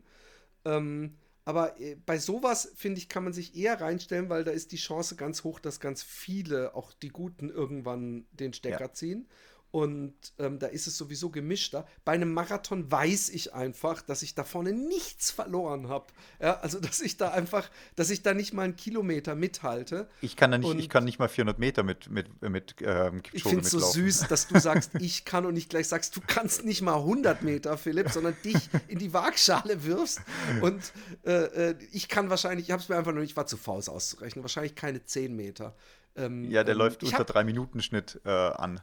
Ähm, 0.64 1.14
aber 1.44 1.80
äh, 1.80 1.96
bei 2.04 2.18
sowas, 2.18 2.72
finde 2.76 2.98
ich, 2.98 3.08
kann 3.08 3.24
man 3.24 3.32
sich 3.32 3.56
eher 3.56 3.80
reinstellen, 3.80 4.28
weil 4.28 4.44
da 4.44 4.50
ist 4.50 4.70
die 4.72 4.76
Chance 4.76 5.16
ganz 5.16 5.44
hoch, 5.44 5.60
dass 5.60 5.80
ganz 5.80 6.02
viele, 6.02 6.74
auch 6.74 6.92
die 6.92 7.08
Guten, 7.08 7.48
irgendwann 7.48 8.26
den 8.32 8.52
Stecker 8.52 8.80
ja. 8.80 8.92
ziehen. 8.92 9.28
Und 9.70 10.14
ähm, 10.38 10.58
da 10.58 10.66
ist 10.66 10.86
es 10.86 10.96
sowieso 10.96 11.28
gemischter. 11.28 11.86
Bei 12.04 12.12
einem 12.12 12.32
Marathon 12.32 12.90
weiß 12.90 13.28
ich 13.28 13.52
einfach, 13.52 14.00
dass 14.00 14.22
ich 14.22 14.34
da 14.34 14.42
vorne 14.44 14.72
nichts 14.72 15.30
verloren 15.30 15.88
habe. 15.88 16.06
Ja, 16.40 16.58
also 16.60 16.80
dass 16.80 17.00
ich 17.00 17.18
da 17.18 17.30
einfach, 17.30 17.68
dass 17.94 18.08
ich 18.08 18.22
da 18.22 18.32
nicht 18.32 18.54
mal 18.54 18.62
einen 18.62 18.76
Kilometer 18.76 19.34
mithalte. 19.34 20.08
Ich 20.22 20.36
kann 20.36 20.52
da 20.52 20.58
nicht, 20.58 20.68
und 20.68 20.78
ich 20.78 20.88
kann 20.88 21.04
nicht 21.04 21.18
mal 21.18 21.28
400 21.28 21.58
Meter 21.58 21.82
mit 21.82 22.10
mit 22.10 22.40
mit 22.40 22.76
ähm, 22.80 23.22
Ich 23.32 23.42
finde 23.42 23.60
es 23.60 23.70
so 23.70 23.80
süß, 23.80 24.28
dass 24.28 24.48
du 24.48 24.58
sagst, 24.58 24.92
ich 25.00 25.26
kann 25.26 25.44
und 25.44 25.54
nicht 25.54 25.68
gleich 25.68 25.88
sagst, 25.88 26.16
du 26.16 26.20
kannst 26.26 26.64
nicht 26.64 26.80
mal 26.80 26.96
100 26.96 27.42
Meter, 27.42 27.76
Philipp, 27.76 28.10
sondern 28.10 28.36
dich 28.44 28.70
in 28.88 28.98
die 28.98 29.12
Waagschale 29.12 29.84
wirfst. 29.84 30.20
Und 30.62 30.92
äh, 31.24 31.70
äh, 31.70 31.74
ich 31.92 32.08
kann 32.08 32.30
wahrscheinlich, 32.30 32.68
ich 32.68 32.72
habe 32.72 32.82
es 32.82 32.88
mir 32.88 32.96
einfach 32.96 33.12
noch 33.12 33.20
nicht, 33.20 33.36
war 33.36 33.46
zu 33.46 33.56
faul 33.56 33.78
auszurechnen, 33.78 34.42
wahrscheinlich 34.42 34.74
keine 34.74 35.04
10 35.04 35.36
Meter. 35.36 35.76
Ähm, 36.16 36.50
ja, 36.50 36.64
der 36.64 36.72
ähm, 36.72 36.78
läuft 36.78 37.04
unter 37.04 37.24
3 37.24 37.44
Minuten 37.44 37.80
Schnitt 37.80 38.20
äh, 38.24 38.30
an 38.30 38.80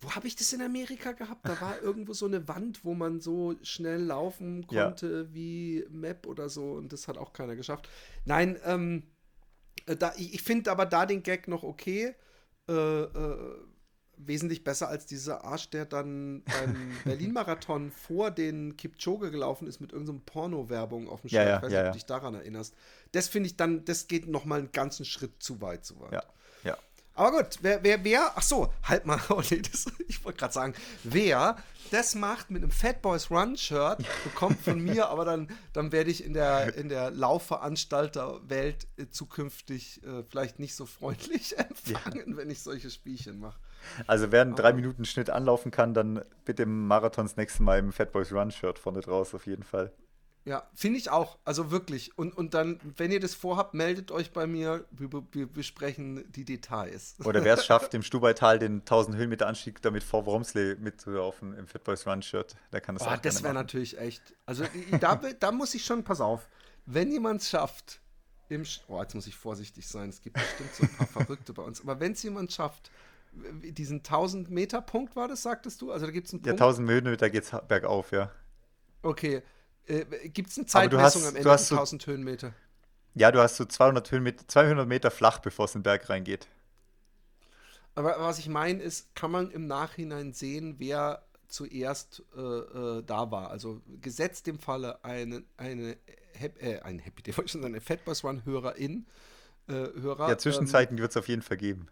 wo 0.00 0.12
habe 0.12 0.26
ich 0.26 0.36
das 0.36 0.52
in 0.52 0.62
Amerika 0.62 1.12
gehabt? 1.12 1.46
Da 1.48 1.60
war 1.60 1.80
irgendwo 1.80 2.12
so 2.12 2.26
eine 2.26 2.46
Wand, 2.48 2.84
wo 2.84 2.94
man 2.94 3.20
so 3.20 3.56
schnell 3.62 4.02
laufen 4.02 4.66
konnte 4.66 5.26
ja. 5.28 5.34
wie 5.34 5.84
Map 5.90 6.26
oder 6.26 6.48
so 6.48 6.72
und 6.72 6.92
das 6.92 7.08
hat 7.08 7.18
auch 7.18 7.32
keiner 7.32 7.56
geschafft. 7.56 7.88
Nein, 8.24 8.58
ähm, 8.64 9.02
äh, 9.86 9.96
da, 9.96 10.12
ich, 10.16 10.34
ich 10.34 10.42
finde 10.42 10.70
aber 10.70 10.86
da 10.86 11.06
den 11.06 11.22
Gag 11.22 11.48
noch 11.48 11.62
okay. 11.62 12.14
Äh, 12.68 12.72
äh, 12.72 13.54
wesentlich 14.18 14.64
besser 14.64 14.88
als 14.88 15.06
dieser 15.06 15.44
Arsch, 15.44 15.70
der 15.70 15.86
dann 15.86 16.42
beim 16.44 16.92
Berlin-Marathon 17.04 17.90
vor 17.90 18.30
den 18.30 18.76
Kipchoge 18.76 19.30
gelaufen 19.30 19.66
ist 19.66 19.80
mit 19.80 19.92
irgendeiner 19.92 20.20
Porno-Werbung 20.26 21.08
auf 21.08 21.20
dem 21.22 21.30
Shirt. 21.30 21.38
Ja, 21.38 21.48
ja, 21.48 21.56
ich 21.56 21.62
weiß 21.62 21.70
nicht, 21.70 21.80
ob 21.80 21.86
du 21.86 21.92
dich 21.92 22.06
daran 22.06 22.34
erinnerst. 22.34 22.74
Das 23.12 23.28
finde 23.28 23.48
ich 23.48 23.56
dann, 23.56 23.84
das 23.84 24.08
geht 24.08 24.26
noch 24.26 24.44
mal 24.44 24.58
einen 24.58 24.72
ganzen 24.72 25.04
Schritt 25.04 25.42
zu 25.42 25.60
weit. 25.60 25.84
Zu 25.84 26.00
weit. 26.00 26.12
Ja, 26.12 26.18
ja. 26.18 26.24
Aber 27.18 27.38
gut, 27.38 27.58
wer, 27.62 27.82
wer, 27.82 28.04
wer, 28.04 28.30
ach 28.36 28.42
so, 28.42 28.72
halt 28.84 29.04
mal, 29.04 29.20
oh 29.28 29.42
nee, 29.50 29.60
das, 29.60 29.86
ich 30.06 30.24
wollte 30.24 30.38
gerade 30.38 30.54
sagen, 30.54 30.74
wer 31.02 31.56
das 31.90 32.14
macht 32.14 32.48
mit 32.50 32.62
einem 32.62 32.70
Fat 32.70 33.02
Boys 33.02 33.28
Run 33.28 33.56
Shirt, 33.56 33.98
bekommt 34.22 34.60
von 34.60 34.78
mir, 34.78 35.08
aber 35.08 35.24
dann, 35.24 35.48
dann 35.72 35.90
werde 35.90 36.10
ich 36.10 36.22
in 36.22 36.32
der, 36.32 36.76
in 36.76 36.88
der 36.88 37.10
Laufveranstalterwelt 37.10 38.86
äh, 38.98 39.08
zukünftig 39.10 40.00
äh, 40.04 40.22
vielleicht 40.28 40.60
nicht 40.60 40.76
so 40.76 40.86
freundlich 40.86 41.58
empfangen, 41.58 42.30
ja. 42.30 42.36
wenn 42.36 42.50
ich 42.50 42.62
solche 42.62 42.88
Spielchen 42.88 43.40
mache. 43.40 43.58
Also 44.06 44.30
wer 44.30 44.42
einen 44.42 44.54
3-Minuten-Schnitt 44.54 45.30
anlaufen 45.30 45.72
kann, 45.72 45.94
dann 45.94 46.22
bitte 46.44 46.62
im 46.64 46.86
Marathon 46.86 47.24
das 47.24 47.36
nächste 47.36 47.64
Mal 47.64 47.80
im 47.80 47.92
Fat 47.92 48.12
Boys 48.12 48.32
Run 48.32 48.52
Shirt 48.52 48.78
vorne 48.78 49.00
draus 49.00 49.34
auf 49.34 49.46
jeden 49.46 49.64
Fall. 49.64 49.92
Ja, 50.48 50.66
finde 50.74 50.98
ich 50.98 51.10
auch. 51.10 51.36
Also 51.44 51.70
wirklich. 51.70 52.16
Und, 52.16 52.34
und 52.34 52.54
dann, 52.54 52.80
wenn 52.96 53.12
ihr 53.12 53.20
das 53.20 53.34
vorhabt, 53.34 53.74
meldet 53.74 54.10
euch 54.10 54.32
bei 54.32 54.46
mir. 54.46 54.86
Wir, 54.90 55.10
wir 55.32 55.46
besprechen 55.46 56.24
die 56.32 56.46
Details. 56.46 57.16
Oder 57.22 57.44
wer 57.44 57.52
es 57.52 57.66
schafft, 57.66 57.92
im 57.92 58.02
Stubaital 58.02 58.58
den 58.58 58.78
1000 58.78 59.18
Höhenmeter 59.18 59.46
Anstieg 59.46 59.82
damit 59.82 60.02
vor 60.02 60.24
Wormsley 60.24 60.76
mitzulaufen 60.76 61.52
im 61.52 61.66
Fit 61.66 61.84
Boys 61.84 62.06
Run 62.06 62.22
Shirt, 62.22 62.56
der 62.72 62.80
kann 62.80 62.94
das 62.94 63.06
oh, 63.06 63.10
auch 63.10 63.18
Das 63.18 63.42
wäre 63.42 63.52
natürlich 63.52 63.98
echt. 63.98 64.22
Also 64.46 64.64
da, 64.98 65.16
da 65.40 65.52
muss 65.52 65.74
ich 65.74 65.84
schon, 65.84 66.02
pass 66.02 66.22
auf, 66.22 66.48
wenn 66.86 67.12
jemand 67.12 67.42
es 67.42 67.50
schafft, 67.50 68.00
im, 68.48 68.64
oh, 68.86 69.02
jetzt 69.02 69.14
muss 69.14 69.26
ich 69.26 69.36
vorsichtig 69.36 69.86
sein, 69.86 70.08
es 70.08 70.22
gibt 70.22 70.36
bestimmt 70.36 70.74
so 70.74 70.84
ein 70.84 70.96
paar 70.96 71.06
Verrückte 71.24 71.52
bei 71.52 71.62
uns, 71.62 71.82
aber 71.82 72.00
wenn 72.00 72.12
es 72.12 72.22
jemand 72.22 72.52
schafft, 72.52 72.90
diesen 73.34 73.98
1000 73.98 74.50
Meter 74.50 74.80
Punkt 74.80 75.14
war 75.14 75.28
das, 75.28 75.42
sagtest 75.42 75.82
du? 75.82 75.92
Also 75.92 76.06
da 76.06 76.12
gibt 76.12 76.28
es 76.28 76.32
einen 76.32 76.40
Punkt. 76.40 76.58
Ja, 76.58 76.66
1000 76.66 76.88
Höhenmeter 76.88 77.28
geht 77.28 77.44
es 77.44 77.54
bergauf, 77.68 78.12
ja. 78.12 78.32
Okay, 79.02 79.42
äh, 79.88 80.28
Gibt 80.28 80.50
es 80.50 80.58
eine 80.58 80.66
Zeitmessung 80.66 81.22
hast, 81.22 81.28
am 81.28 81.36
Ende 81.36 81.58
von 81.58 81.78
1000 81.78 82.02
so, 82.02 82.10
Höhenmeter? 82.10 82.52
Ja, 83.14 83.32
du 83.32 83.40
hast 83.40 83.56
so 83.56 83.64
200, 83.64 84.10
Höhenmeter, 84.10 84.46
200 84.46 84.86
Meter 84.86 85.10
flach, 85.10 85.40
bevor 85.40 85.64
es 85.64 85.74
in 85.74 85.80
den 85.80 85.84
Berg 85.84 86.08
reingeht. 86.08 86.46
Aber 87.94 88.14
was 88.20 88.38
ich 88.38 88.48
meine 88.48 88.80
ist, 88.80 89.14
kann 89.16 89.32
man 89.32 89.50
im 89.50 89.66
Nachhinein 89.66 90.32
sehen, 90.32 90.76
wer 90.78 91.24
zuerst 91.48 92.22
äh, 92.36 92.40
äh, 92.40 93.02
da 93.02 93.30
war. 93.30 93.50
Also 93.50 93.82
gesetzt 94.00 94.46
im 94.46 94.58
Falle 94.58 95.02
eine, 95.04 95.42
eine, 95.56 95.96
äh, 96.60 96.80
ein 96.80 96.98
Happy 97.00 97.22
Day, 97.22 97.34
schon 97.48 97.64
eine 97.64 97.80
Fatboys 97.80 98.22
One 98.22 98.44
Hörerin, 98.44 99.06
äh, 99.66 99.72
Hörer. 99.72 100.28
Ja, 100.28 100.38
Zwischenzeiten 100.38 100.96
ähm, 100.96 101.02
wird 101.02 101.10
es 101.10 101.16
auf 101.16 101.28
jeden 101.28 101.42
Fall 101.42 101.56
geben. 101.56 101.88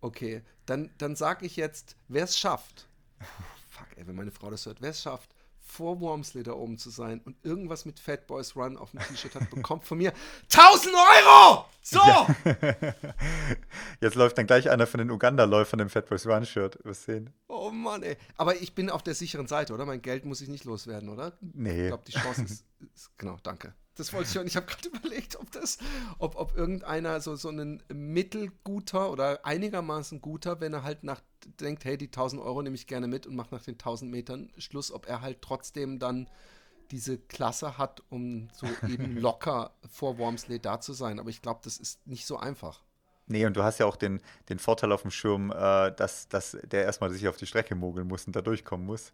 Okay, 0.00 0.42
dann, 0.66 0.90
dann 0.98 1.14
sage 1.16 1.46
ich 1.46 1.56
jetzt, 1.56 1.96
wer 2.08 2.24
es 2.24 2.38
schafft. 2.38 2.88
Fuck, 3.68 3.86
ey, 3.96 4.06
wenn 4.06 4.16
meine 4.16 4.30
Frau 4.30 4.50
das 4.50 4.66
hört, 4.66 4.82
wer 4.82 4.90
es 4.90 5.00
schafft, 5.00 5.34
vor 5.66 6.00
Wormsley 6.00 6.42
da 6.42 6.52
oben 6.52 6.78
zu 6.78 6.90
sein 6.90 7.20
und 7.24 7.36
irgendwas 7.44 7.84
mit 7.84 7.98
Fat 7.98 8.26
Boys 8.26 8.54
Run 8.54 8.76
auf 8.76 8.90
dem 8.90 9.00
T-Shirt 9.00 9.34
hat, 9.34 9.50
bekommt 9.50 9.84
von 9.84 9.98
mir 9.98 10.12
1000 10.52 10.94
Euro! 10.94 11.64
So! 11.82 11.98
Ja. 11.98 12.26
Jetzt 14.00 14.14
läuft 14.14 14.38
dann 14.38 14.46
gleich 14.46 14.70
einer 14.70 14.86
von 14.86 14.98
den 14.98 15.10
Uganda-Läufern 15.10 15.80
im 15.80 15.88
Fat 15.88 16.08
Boys 16.08 16.26
Run-Shirt. 16.26 16.78
sehen. 16.92 17.30
Oh 17.48 17.70
Mann, 17.70 18.02
ey. 18.02 18.16
Aber 18.36 18.60
ich 18.60 18.74
bin 18.74 18.90
auf 18.90 19.02
der 19.02 19.14
sicheren 19.14 19.46
Seite, 19.46 19.72
oder? 19.72 19.86
Mein 19.86 20.02
Geld 20.02 20.24
muss 20.24 20.40
ich 20.40 20.48
nicht 20.48 20.64
loswerden, 20.64 21.08
oder? 21.08 21.36
Nee. 21.40 21.84
Ich 21.84 21.88
glaube, 21.88 22.04
die 22.06 22.12
Chance 22.12 22.42
ist, 22.42 22.64
ist, 22.94 23.18
Genau, 23.18 23.38
danke. 23.42 23.74
Das 23.96 24.12
wollte 24.12 24.28
ich 24.28 24.34
hören. 24.34 24.46
Ich 24.46 24.56
habe 24.56 24.66
gerade 24.66 24.88
überlegt, 24.96 25.36
ob 25.36 25.50
das, 25.52 25.78
ob, 26.18 26.36
ob 26.36 26.56
irgendeiner 26.56 27.20
so, 27.20 27.36
so 27.36 27.48
einen 27.48 27.82
mittelguter 27.92 29.10
oder 29.10 29.44
einigermaßen 29.44 30.20
guter, 30.20 30.60
wenn 30.60 30.72
er 30.72 30.82
halt 30.82 31.04
nach 31.04 31.22
denkt, 31.60 31.84
hey, 31.84 31.98
die 31.98 32.06
1000 32.06 32.40
Euro 32.42 32.62
nehme 32.62 32.74
ich 32.74 32.86
gerne 32.86 33.06
mit 33.06 33.26
und 33.26 33.36
mache 33.36 33.54
nach 33.54 33.62
den 33.62 33.74
1000 33.74 34.10
Metern 34.10 34.50
Schluss, 34.56 34.90
ob 34.90 35.06
er 35.06 35.20
halt 35.20 35.42
trotzdem 35.42 35.98
dann 35.98 36.28
diese 36.90 37.18
Klasse 37.18 37.78
hat, 37.78 38.02
um 38.08 38.48
so 38.52 38.66
eben 38.88 39.16
locker 39.16 39.74
vor 39.90 40.18
Wormsley 40.18 40.60
da 40.60 40.80
zu 40.80 40.92
sein. 40.92 41.18
Aber 41.18 41.30
ich 41.30 41.42
glaube, 41.42 41.60
das 41.64 41.76
ist 41.78 42.06
nicht 42.06 42.26
so 42.26 42.36
einfach. 42.36 42.82
Nee, 43.26 43.46
und 43.46 43.56
du 43.56 43.62
hast 43.62 43.78
ja 43.78 43.86
auch 43.86 43.96
den, 43.96 44.20
den 44.48 44.58
Vorteil 44.58 44.92
auf 44.92 45.02
dem 45.02 45.10
Schirm, 45.10 45.50
äh, 45.50 45.92
dass, 45.92 46.28
dass 46.28 46.58
der 46.62 46.84
erstmal 46.84 47.10
sich 47.10 47.26
auf 47.26 47.36
die 47.36 47.46
Strecke 47.46 47.74
mogeln 47.74 48.06
muss 48.06 48.26
und 48.26 48.36
da 48.36 48.42
durchkommen 48.42 48.86
muss. 48.86 49.12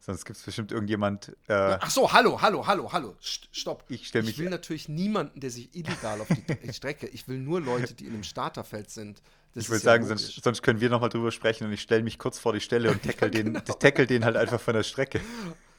Sonst 0.00 0.24
gibt 0.24 0.38
es 0.38 0.44
bestimmt 0.44 0.72
irgendjemand. 0.72 1.36
Äh, 1.48 1.78
Ach 1.80 1.90
so, 1.90 2.12
hallo, 2.12 2.40
hallo, 2.40 2.66
hallo, 2.66 2.92
hallo. 2.92 3.16
Stopp. 3.20 3.84
Ich, 3.88 4.12
mich 4.14 4.28
ich 4.28 4.38
will 4.38 4.50
natürlich 4.50 4.88
niemanden, 4.88 5.40
der 5.40 5.50
sich 5.50 5.74
illegal 5.74 6.20
auf 6.20 6.28
die 6.28 6.72
Strecke. 6.72 7.06
Ich 7.08 7.26
will 7.28 7.38
nur 7.38 7.60
Leute, 7.60 7.94
die 7.94 8.06
in 8.06 8.14
einem 8.14 8.24
Starterfeld 8.24 8.90
sind. 8.90 9.22
Das 9.54 9.64
ich 9.64 9.70
würde 9.70 9.82
sagen, 9.82 10.02
ja 10.04 10.08
sonst, 10.10 10.44
sonst, 10.44 10.62
können 10.62 10.80
wir 10.80 10.90
nochmal 10.90 11.08
drüber 11.08 11.32
sprechen 11.32 11.66
und 11.66 11.72
ich 11.72 11.80
stelle 11.80 12.02
mich 12.02 12.18
kurz 12.18 12.38
vor 12.38 12.52
die 12.52 12.60
Stelle 12.60 12.90
und 12.90 13.02
tackle, 13.04 13.28
ja, 13.32 13.42
genau. 13.42 13.60
den, 13.60 13.78
tackle 13.78 14.06
den 14.06 14.24
halt 14.24 14.36
einfach 14.36 14.60
von 14.60 14.74
der 14.74 14.82
Strecke. 14.82 15.20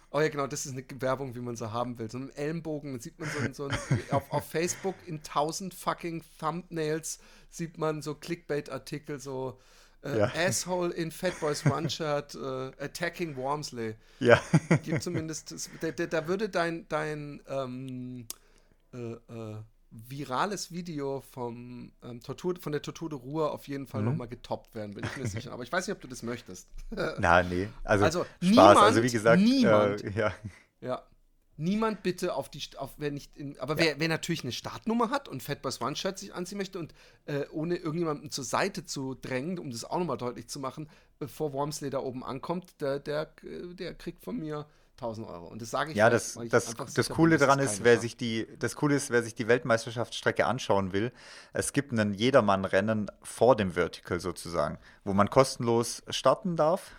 Oh 0.10 0.20
ja, 0.20 0.30
genau, 0.30 0.48
das 0.48 0.66
ist 0.66 0.72
eine 0.72 0.84
Werbung, 1.00 1.36
wie 1.36 1.42
man 1.42 1.56
sie 1.56 1.72
haben 1.72 2.00
will. 2.00 2.10
So 2.10 2.18
einen 2.18 2.32
Ellenbogen, 2.32 3.00
sieht 3.00 3.20
man 3.20 3.30
so, 3.30 3.54
so 3.54 3.68
ein, 3.68 3.78
auf, 4.12 4.32
auf 4.32 4.50
Facebook 4.50 4.96
in 5.06 5.22
tausend 5.22 5.74
fucking 5.74 6.24
Thumbnails 6.40 7.20
sieht 7.50 7.78
man 7.78 8.02
so 8.02 8.16
Clickbait-Artikel, 8.16 9.20
so 9.20 9.60
äh, 10.04 10.20
ja. 10.20 10.32
Asshole 10.36 10.94
in 10.94 11.12
Fatboys 11.12 11.66
One-Shirt 11.66 12.36
uh, 12.36 12.72
attacking 12.80 13.36
Wormsley. 13.36 13.96
Ja. 14.20 14.42
Gibt 14.84 15.04
zumindest, 15.04 15.54
da, 15.82 16.28
würde 16.28 16.50
dein, 16.50 16.88
dein 16.88 17.42
ähm, 17.48 18.28
äh, 18.94 19.14
äh, 19.14 19.56
virales 19.92 20.72
Video 20.72 21.22
vom, 21.22 21.92
ähm, 22.04 22.22
Tortur, 22.22 22.56
von 22.60 22.72
der 22.72 22.82
Tortur 22.82 23.10
de 23.10 23.20
Ruhr 23.20 23.52
auf 23.52 23.68
jeden 23.68 23.88
Fall 23.88 24.02
mhm. 24.02 24.10
nochmal 24.10 24.28
getoppt 24.28 24.76
werden, 24.76 24.94
bin 24.94 25.06
ich 25.06 25.18
mir 25.18 25.28
sicher. 25.28 25.52
Aber 25.52 25.64
ich 25.64 25.72
weiß 25.72 25.88
nicht, 25.88 25.96
ob 25.96 26.02
du 26.02 26.08
das 26.08 26.24
möchtest. 26.24 26.68
Na, 27.20 27.42
nee. 27.44 27.70
Also, 27.84 28.06
also 28.06 28.24
Spaß. 28.24 28.36
Niemand, 28.42 28.78
also 28.78 29.04
wie 29.04 29.10
gesagt, 29.10 29.42
niemand, 29.42 30.04
äh, 30.04 30.12
ja. 30.12 30.34
ja 30.82 31.04
niemand 31.58 32.04
bitte 32.04 32.36
auf 32.36 32.50
die, 32.50 32.62
auf, 32.78 32.92
wer 32.98 33.12
nicht, 33.12 33.36
in, 33.36 33.60
aber 33.60 33.78
ja. 33.78 33.86
wer, 33.86 34.00
wer 34.00 34.08
natürlich 34.08 34.44
eine 34.44 34.52
Startnummer 34.52 35.10
hat 35.10 35.28
und 35.28 35.44
Fatboys 35.44 35.82
One 35.82 35.96
Shirt 35.96 36.18
sich 36.20 36.34
anziehen 36.34 36.58
möchte 36.58 36.80
und 36.80 36.94
äh, 37.26 37.46
ohne 37.52 37.76
irgendjemanden 37.76 38.32
zur 38.32 38.44
Seite 38.44 38.86
zu 38.86 39.16
drängen, 39.16 39.60
um 39.60 39.72
das 39.72 39.84
auch 39.84 40.00
nochmal 40.00 40.18
deutlich 40.18 40.48
zu 40.48 40.60
machen, 40.60 40.90
bevor 41.20 41.54
Wormsley 41.54 41.90
da 41.90 42.00
oben 42.00 42.24
ankommt, 42.24 42.80
der, 42.80 43.00
der, 43.00 43.32
der 43.44 43.94
kriegt 43.96 44.24
von 44.24 44.38
mir 44.38 44.68
1000 44.98 45.28
Euro. 45.28 45.48
Und 45.48 45.62
das 45.62 45.70
sage 45.70 45.92
ich 45.92 45.98
Ja, 45.98 46.10
das, 46.10 46.40
das, 46.50 46.74
das 46.76 47.10
Coole 47.10 47.38
daran 47.38 47.60
ist, 47.60 47.84
wer 47.84 48.00
sich 48.00 48.18
die, 48.18 48.48
das 48.60 48.76
Coole 48.76 48.96
ist, 48.96 49.12
wer 49.12 49.24
sich 49.24 49.36
die 49.36 49.48
Weltmeisterschaftsstrecke 49.48 50.46
anschauen 50.46 50.92
will, 50.92 51.12
es 51.54 51.74
gibt 51.74 51.92
ein 51.92 52.14
Jedermann-Rennen 52.14 53.12
vor 53.22 53.56
dem 53.56 53.72
Vertical 53.72 54.20
sozusagen, 54.20 54.80
wo 55.04 55.14
man 55.14 55.30
kostenlos 55.30 56.04
starten 56.10 56.56
darf 56.56 56.92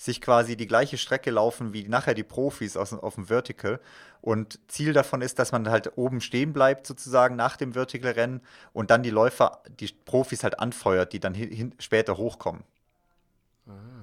sich 0.00 0.22
quasi 0.22 0.56
die 0.56 0.66
gleiche 0.66 0.96
Strecke 0.96 1.30
laufen 1.30 1.74
wie 1.74 1.86
nachher 1.86 2.14
die 2.14 2.22
Profis 2.22 2.74
aus, 2.78 2.94
auf 2.94 3.16
dem 3.16 3.26
Vertical. 3.26 3.80
Und 4.22 4.58
Ziel 4.66 4.94
davon 4.94 5.20
ist, 5.20 5.38
dass 5.38 5.52
man 5.52 5.68
halt 5.68 5.98
oben 5.98 6.22
stehen 6.22 6.54
bleibt, 6.54 6.86
sozusagen 6.86 7.36
nach 7.36 7.58
dem 7.58 7.74
Vertical-Rennen 7.74 8.40
und 8.72 8.90
dann 8.90 9.02
die 9.02 9.10
Läufer, 9.10 9.62
die 9.78 9.88
Profis 9.88 10.42
halt 10.42 10.58
anfeuert, 10.58 11.12
die 11.12 11.20
dann 11.20 11.34
hin, 11.34 11.74
später 11.78 12.16
hochkommen. 12.16 12.62
Ah. 13.66 13.99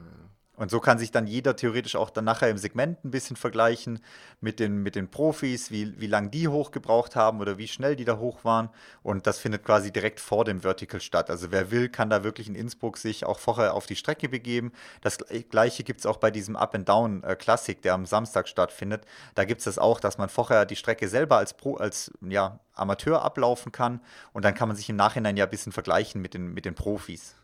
Und 0.58 0.72
so 0.72 0.80
kann 0.80 0.98
sich 0.98 1.12
dann 1.12 1.28
jeder 1.28 1.56
theoretisch 1.56 1.96
auch 1.96 2.10
dann 2.10 2.26
nachher 2.26 2.50
im 2.50 2.58
Segment 2.58 3.06
ein 3.06 3.12
bisschen 3.12 3.36
vergleichen 3.36 4.00
mit 4.42 4.60
den, 4.60 4.82
mit 4.82 4.96
den 4.96 5.08
Profis, 5.08 5.70
wie, 5.70 6.00
wie 6.02 6.08
lange 6.08 6.30
die 6.30 6.48
hochgebraucht 6.48 7.16
haben 7.16 7.42
oder 7.42 7.60
wie 7.60 7.68
schnell 7.68 7.96
die 7.96 8.06
da 8.06 8.18
hoch 8.18 8.44
waren. 8.44 8.70
Und 9.04 9.28
das 9.28 9.38
findet 9.38 9.64
quasi 9.64 9.92
direkt 9.92 10.20
vor 10.20 10.46
dem 10.46 10.62
Vertical 10.62 11.00
statt. 11.00 11.30
Also 11.30 11.52
wer 11.52 11.70
will, 11.70 11.90
kann 11.90 12.10
da 12.10 12.24
wirklich 12.24 12.48
in 12.48 12.56
Innsbruck 12.56 12.98
sich 12.98 13.24
auch 13.24 13.38
vorher 13.38 13.76
auf 13.76 13.86
die 13.86 13.96
Strecke 13.96 14.30
begeben. 14.30 14.72
Das 15.02 15.20
gleiche 15.52 15.84
gibt 15.84 16.00
es 16.00 16.08
auch 16.08 16.18
bei 16.18 16.32
diesem 16.32 16.56
Up 16.56 16.74
and 16.74 16.90
Down 16.90 17.22
äh, 17.22 17.38
der 17.84 17.94
am 17.94 18.08
Samstag 18.08 18.48
stattfindet. 18.48 19.06
Da 19.36 19.46
gibt 19.46 19.60
es 19.60 19.66
das 19.66 19.78
auch, 19.78 20.00
dass 20.00 20.18
man 20.18 20.28
vorher 20.28 20.66
die 20.66 20.76
Strecke 20.76 21.08
selber 21.08 21.38
als 21.38 21.54
Pro, 21.54 21.76
als 21.76 22.12
ja, 22.22 22.60
Amateur 22.74 23.22
ablaufen 23.22 23.72
kann. 23.72 24.02
Und 24.34 24.44
dann 24.44 24.56
kann 24.56 24.68
man 24.68 24.76
sich 24.76 24.90
im 24.90 24.96
Nachhinein 24.96 25.38
ja 25.38 25.46
ein 25.46 25.52
bisschen 25.52 25.72
vergleichen 25.72 26.20
mit 26.20 26.34
den, 26.34 26.52
mit 26.52 26.66
den 26.66 26.74
Profis. 26.74 27.36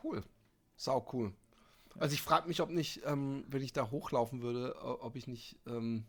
Cool. 0.00 0.22
Sau 0.76 1.04
cool. 1.12 1.32
Also 1.98 2.14
ich 2.14 2.22
frage 2.22 2.48
mich, 2.48 2.60
ob 2.60 2.70
nicht, 2.70 3.02
ähm, 3.04 3.44
wenn 3.48 3.62
ich 3.62 3.72
da 3.72 3.90
hochlaufen 3.90 4.42
würde, 4.42 4.76
ob 4.82 5.16
ich 5.16 5.26
nicht, 5.26 5.58
ähm, 5.66 6.04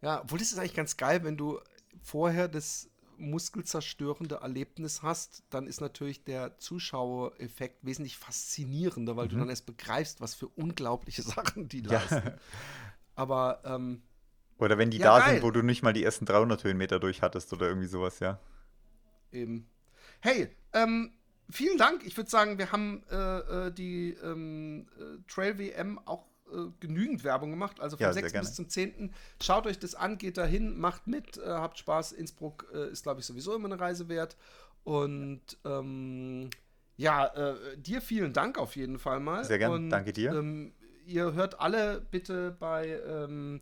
ja, 0.00 0.22
obwohl 0.22 0.38
das 0.38 0.52
ist 0.52 0.58
eigentlich 0.58 0.74
ganz 0.74 0.96
geil, 0.96 1.24
wenn 1.24 1.36
du 1.36 1.60
vorher 2.02 2.48
das 2.48 2.90
muskelzerstörende 3.18 4.36
Erlebnis 4.36 5.02
hast, 5.02 5.44
dann 5.50 5.66
ist 5.66 5.80
natürlich 5.80 6.24
der 6.24 6.58
Zuschauereffekt 6.58 7.84
wesentlich 7.84 8.18
faszinierender, 8.18 9.16
weil 9.16 9.26
mhm. 9.26 9.30
du 9.30 9.36
dann 9.38 9.48
erst 9.48 9.66
begreifst, 9.66 10.20
was 10.20 10.34
für 10.34 10.48
unglaubliche 10.48 11.22
Sachen 11.22 11.68
die 11.68 11.80
leisten. 11.80 12.22
Ja. 12.26 12.34
Aber 13.14 13.62
ähm, 13.64 14.02
oder 14.58 14.78
wenn 14.78 14.90
die 14.90 14.98
ja, 14.98 15.18
da 15.18 15.18
geil. 15.24 15.34
sind, 15.34 15.42
wo 15.42 15.50
du 15.50 15.62
nicht 15.62 15.82
mal 15.82 15.92
die 15.92 16.04
ersten 16.04 16.24
300 16.24 16.64
Höhenmeter 16.64 16.98
durch 16.98 17.22
hattest 17.22 17.52
oder 17.52 17.68
irgendwie 17.68 17.88
sowas, 17.88 18.20
ja. 18.20 18.38
Eben. 19.32 19.68
Hey, 20.20 20.48
ähm, 20.72 21.12
vielen 21.50 21.78
Dank. 21.78 22.04
Ich 22.04 22.16
würde 22.16 22.30
sagen, 22.30 22.58
wir 22.58 22.72
haben 22.72 23.02
äh, 23.10 23.16
äh 23.66 23.70
die 23.72 24.16
ähm, 24.22 24.86
äh, 24.98 25.18
Trail 25.28 25.58
WM 25.58 25.98
auch 26.04 26.26
äh, 26.50 26.70
genügend 26.80 27.24
Werbung 27.24 27.50
gemacht. 27.50 27.80
Also 27.80 27.96
vom 27.96 28.04
ja, 28.04 28.12
6. 28.12 28.32
bis 28.32 28.54
zum 28.54 28.68
10. 28.68 29.12
Schaut 29.42 29.66
euch 29.66 29.78
das 29.78 29.94
an, 29.94 30.18
geht 30.18 30.36
dahin, 30.38 30.78
macht 30.78 31.06
mit, 31.06 31.38
äh, 31.38 31.46
habt 31.46 31.78
Spaß. 31.78 32.12
Innsbruck 32.12 32.64
ist, 32.64 33.02
glaube 33.02 33.20
ich, 33.20 33.26
sowieso 33.26 33.54
immer 33.54 33.66
eine 33.66 33.80
Reise 33.80 34.08
wert. 34.08 34.36
Und 34.84 35.42
ähm, 35.64 36.50
ja, 36.96 37.30
dir 37.76 38.00
vielen 38.00 38.32
Dank 38.32 38.56
auf 38.56 38.76
jeden 38.76 38.98
Fall 38.98 39.20
mal. 39.20 39.44
Sehr 39.44 39.58
gerne, 39.58 39.88
danke 39.88 40.12
dir. 40.12 40.32
Ähm, 40.32 40.72
ihr 41.04 41.32
hört 41.32 41.60
alle 41.60 42.00
bitte 42.00 42.56
bei 42.58 43.00
ähm, 43.06 43.60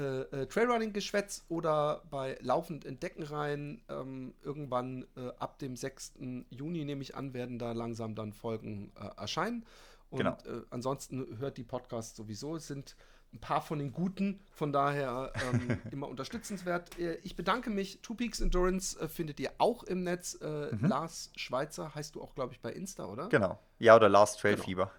äh, 0.00 0.42
äh, 0.42 0.46
Trailrunning-Geschwätz 0.46 1.44
oder 1.48 2.02
bei 2.10 2.38
Laufend 2.40 2.84
Entdecken 2.84 3.22
rein. 3.22 3.82
Ähm, 3.88 4.34
irgendwann 4.42 5.06
äh, 5.16 5.28
ab 5.38 5.58
dem 5.58 5.76
6. 5.76 6.14
Juni, 6.50 6.84
nehme 6.84 7.02
ich 7.02 7.14
an, 7.14 7.34
werden 7.34 7.58
da 7.58 7.72
langsam 7.72 8.14
dann 8.14 8.32
Folgen 8.32 8.92
äh, 9.00 9.20
erscheinen. 9.20 9.64
Und 10.10 10.18
Genau. 10.18 10.32
äh, 10.46 10.62
ansonsten 10.70 11.38
hört 11.38 11.56
die 11.56 11.62
Podcasts 11.64 12.16
sowieso. 12.16 12.56
Es 12.56 12.66
sind 12.66 12.96
ein 13.32 13.38
paar 13.38 13.62
von 13.62 13.78
den 13.78 13.92
guten, 13.92 14.40
von 14.50 14.72
daher 14.72 15.32
ähm, 15.52 15.78
immer 15.92 16.08
unterstützenswert. 16.08 16.98
Äh, 16.98 17.18
Ich 17.22 17.36
bedanke 17.36 17.70
mich. 17.70 18.00
Two 18.02 18.14
Peaks 18.14 18.40
Endurance 18.40 19.08
findet 19.08 19.38
ihr 19.38 19.52
auch 19.58 19.84
im 19.84 20.02
Netz. 20.02 20.34
Äh, 20.40 20.74
Lars 20.80 21.30
Schweizer 21.36 21.94
heißt 21.94 22.16
du 22.16 22.22
auch, 22.22 22.34
glaube 22.34 22.54
ich, 22.54 22.60
bei 22.60 22.72
Insta, 22.72 23.04
oder? 23.04 23.28
Genau. 23.28 23.58
Ja, 23.78 23.94
oder 23.94 24.08
Last 24.08 24.40
Trail 24.40 24.54
Genau. 24.54 24.64
Fieber. 24.64 24.90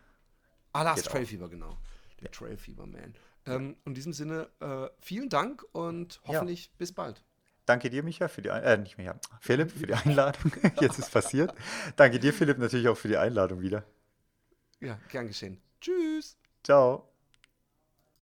Ah, 0.73 0.83
Lars. 0.83 1.03
Trailfieber, 1.03 1.49
genau. 1.49 1.77
Der 2.21 2.31
Trailfieber 2.31 2.85
Man. 2.87 3.13
Ähm, 3.45 3.75
in 3.85 3.93
diesem 3.93 4.13
Sinne, 4.13 4.49
äh, 4.59 4.87
vielen 4.99 5.29
Dank 5.29 5.65
und 5.71 6.21
hoffentlich 6.25 6.71
bis 6.77 6.93
bald. 6.93 7.23
Danke 7.65 7.89
dir, 7.89 8.03
Micha, 8.03 8.27
für 8.27 8.41
die 8.41 8.51
Ein 8.51 8.63
äh, 8.63 8.77
nicht 8.77 8.97
Micha, 8.97 9.19
Philipp, 9.39 9.71
für 9.71 9.87
die 9.87 9.93
Einladung. 9.93 10.51
Jetzt 10.81 10.99
ist 10.99 11.11
passiert. 11.11 11.53
Danke 11.95 12.19
dir, 12.19 12.33
Philipp, 12.33 12.57
natürlich 12.57 12.87
auch 12.87 12.97
für 12.97 13.07
die 13.07 13.17
Einladung 13.17 13.61
wieder. 13.61 13.83
Ja, 14.79 14.99
gern 15.09 15.27
geschehen. 15.27 15.61
Tschüss. 15.79 16.37
Ciao. 16.63 17.10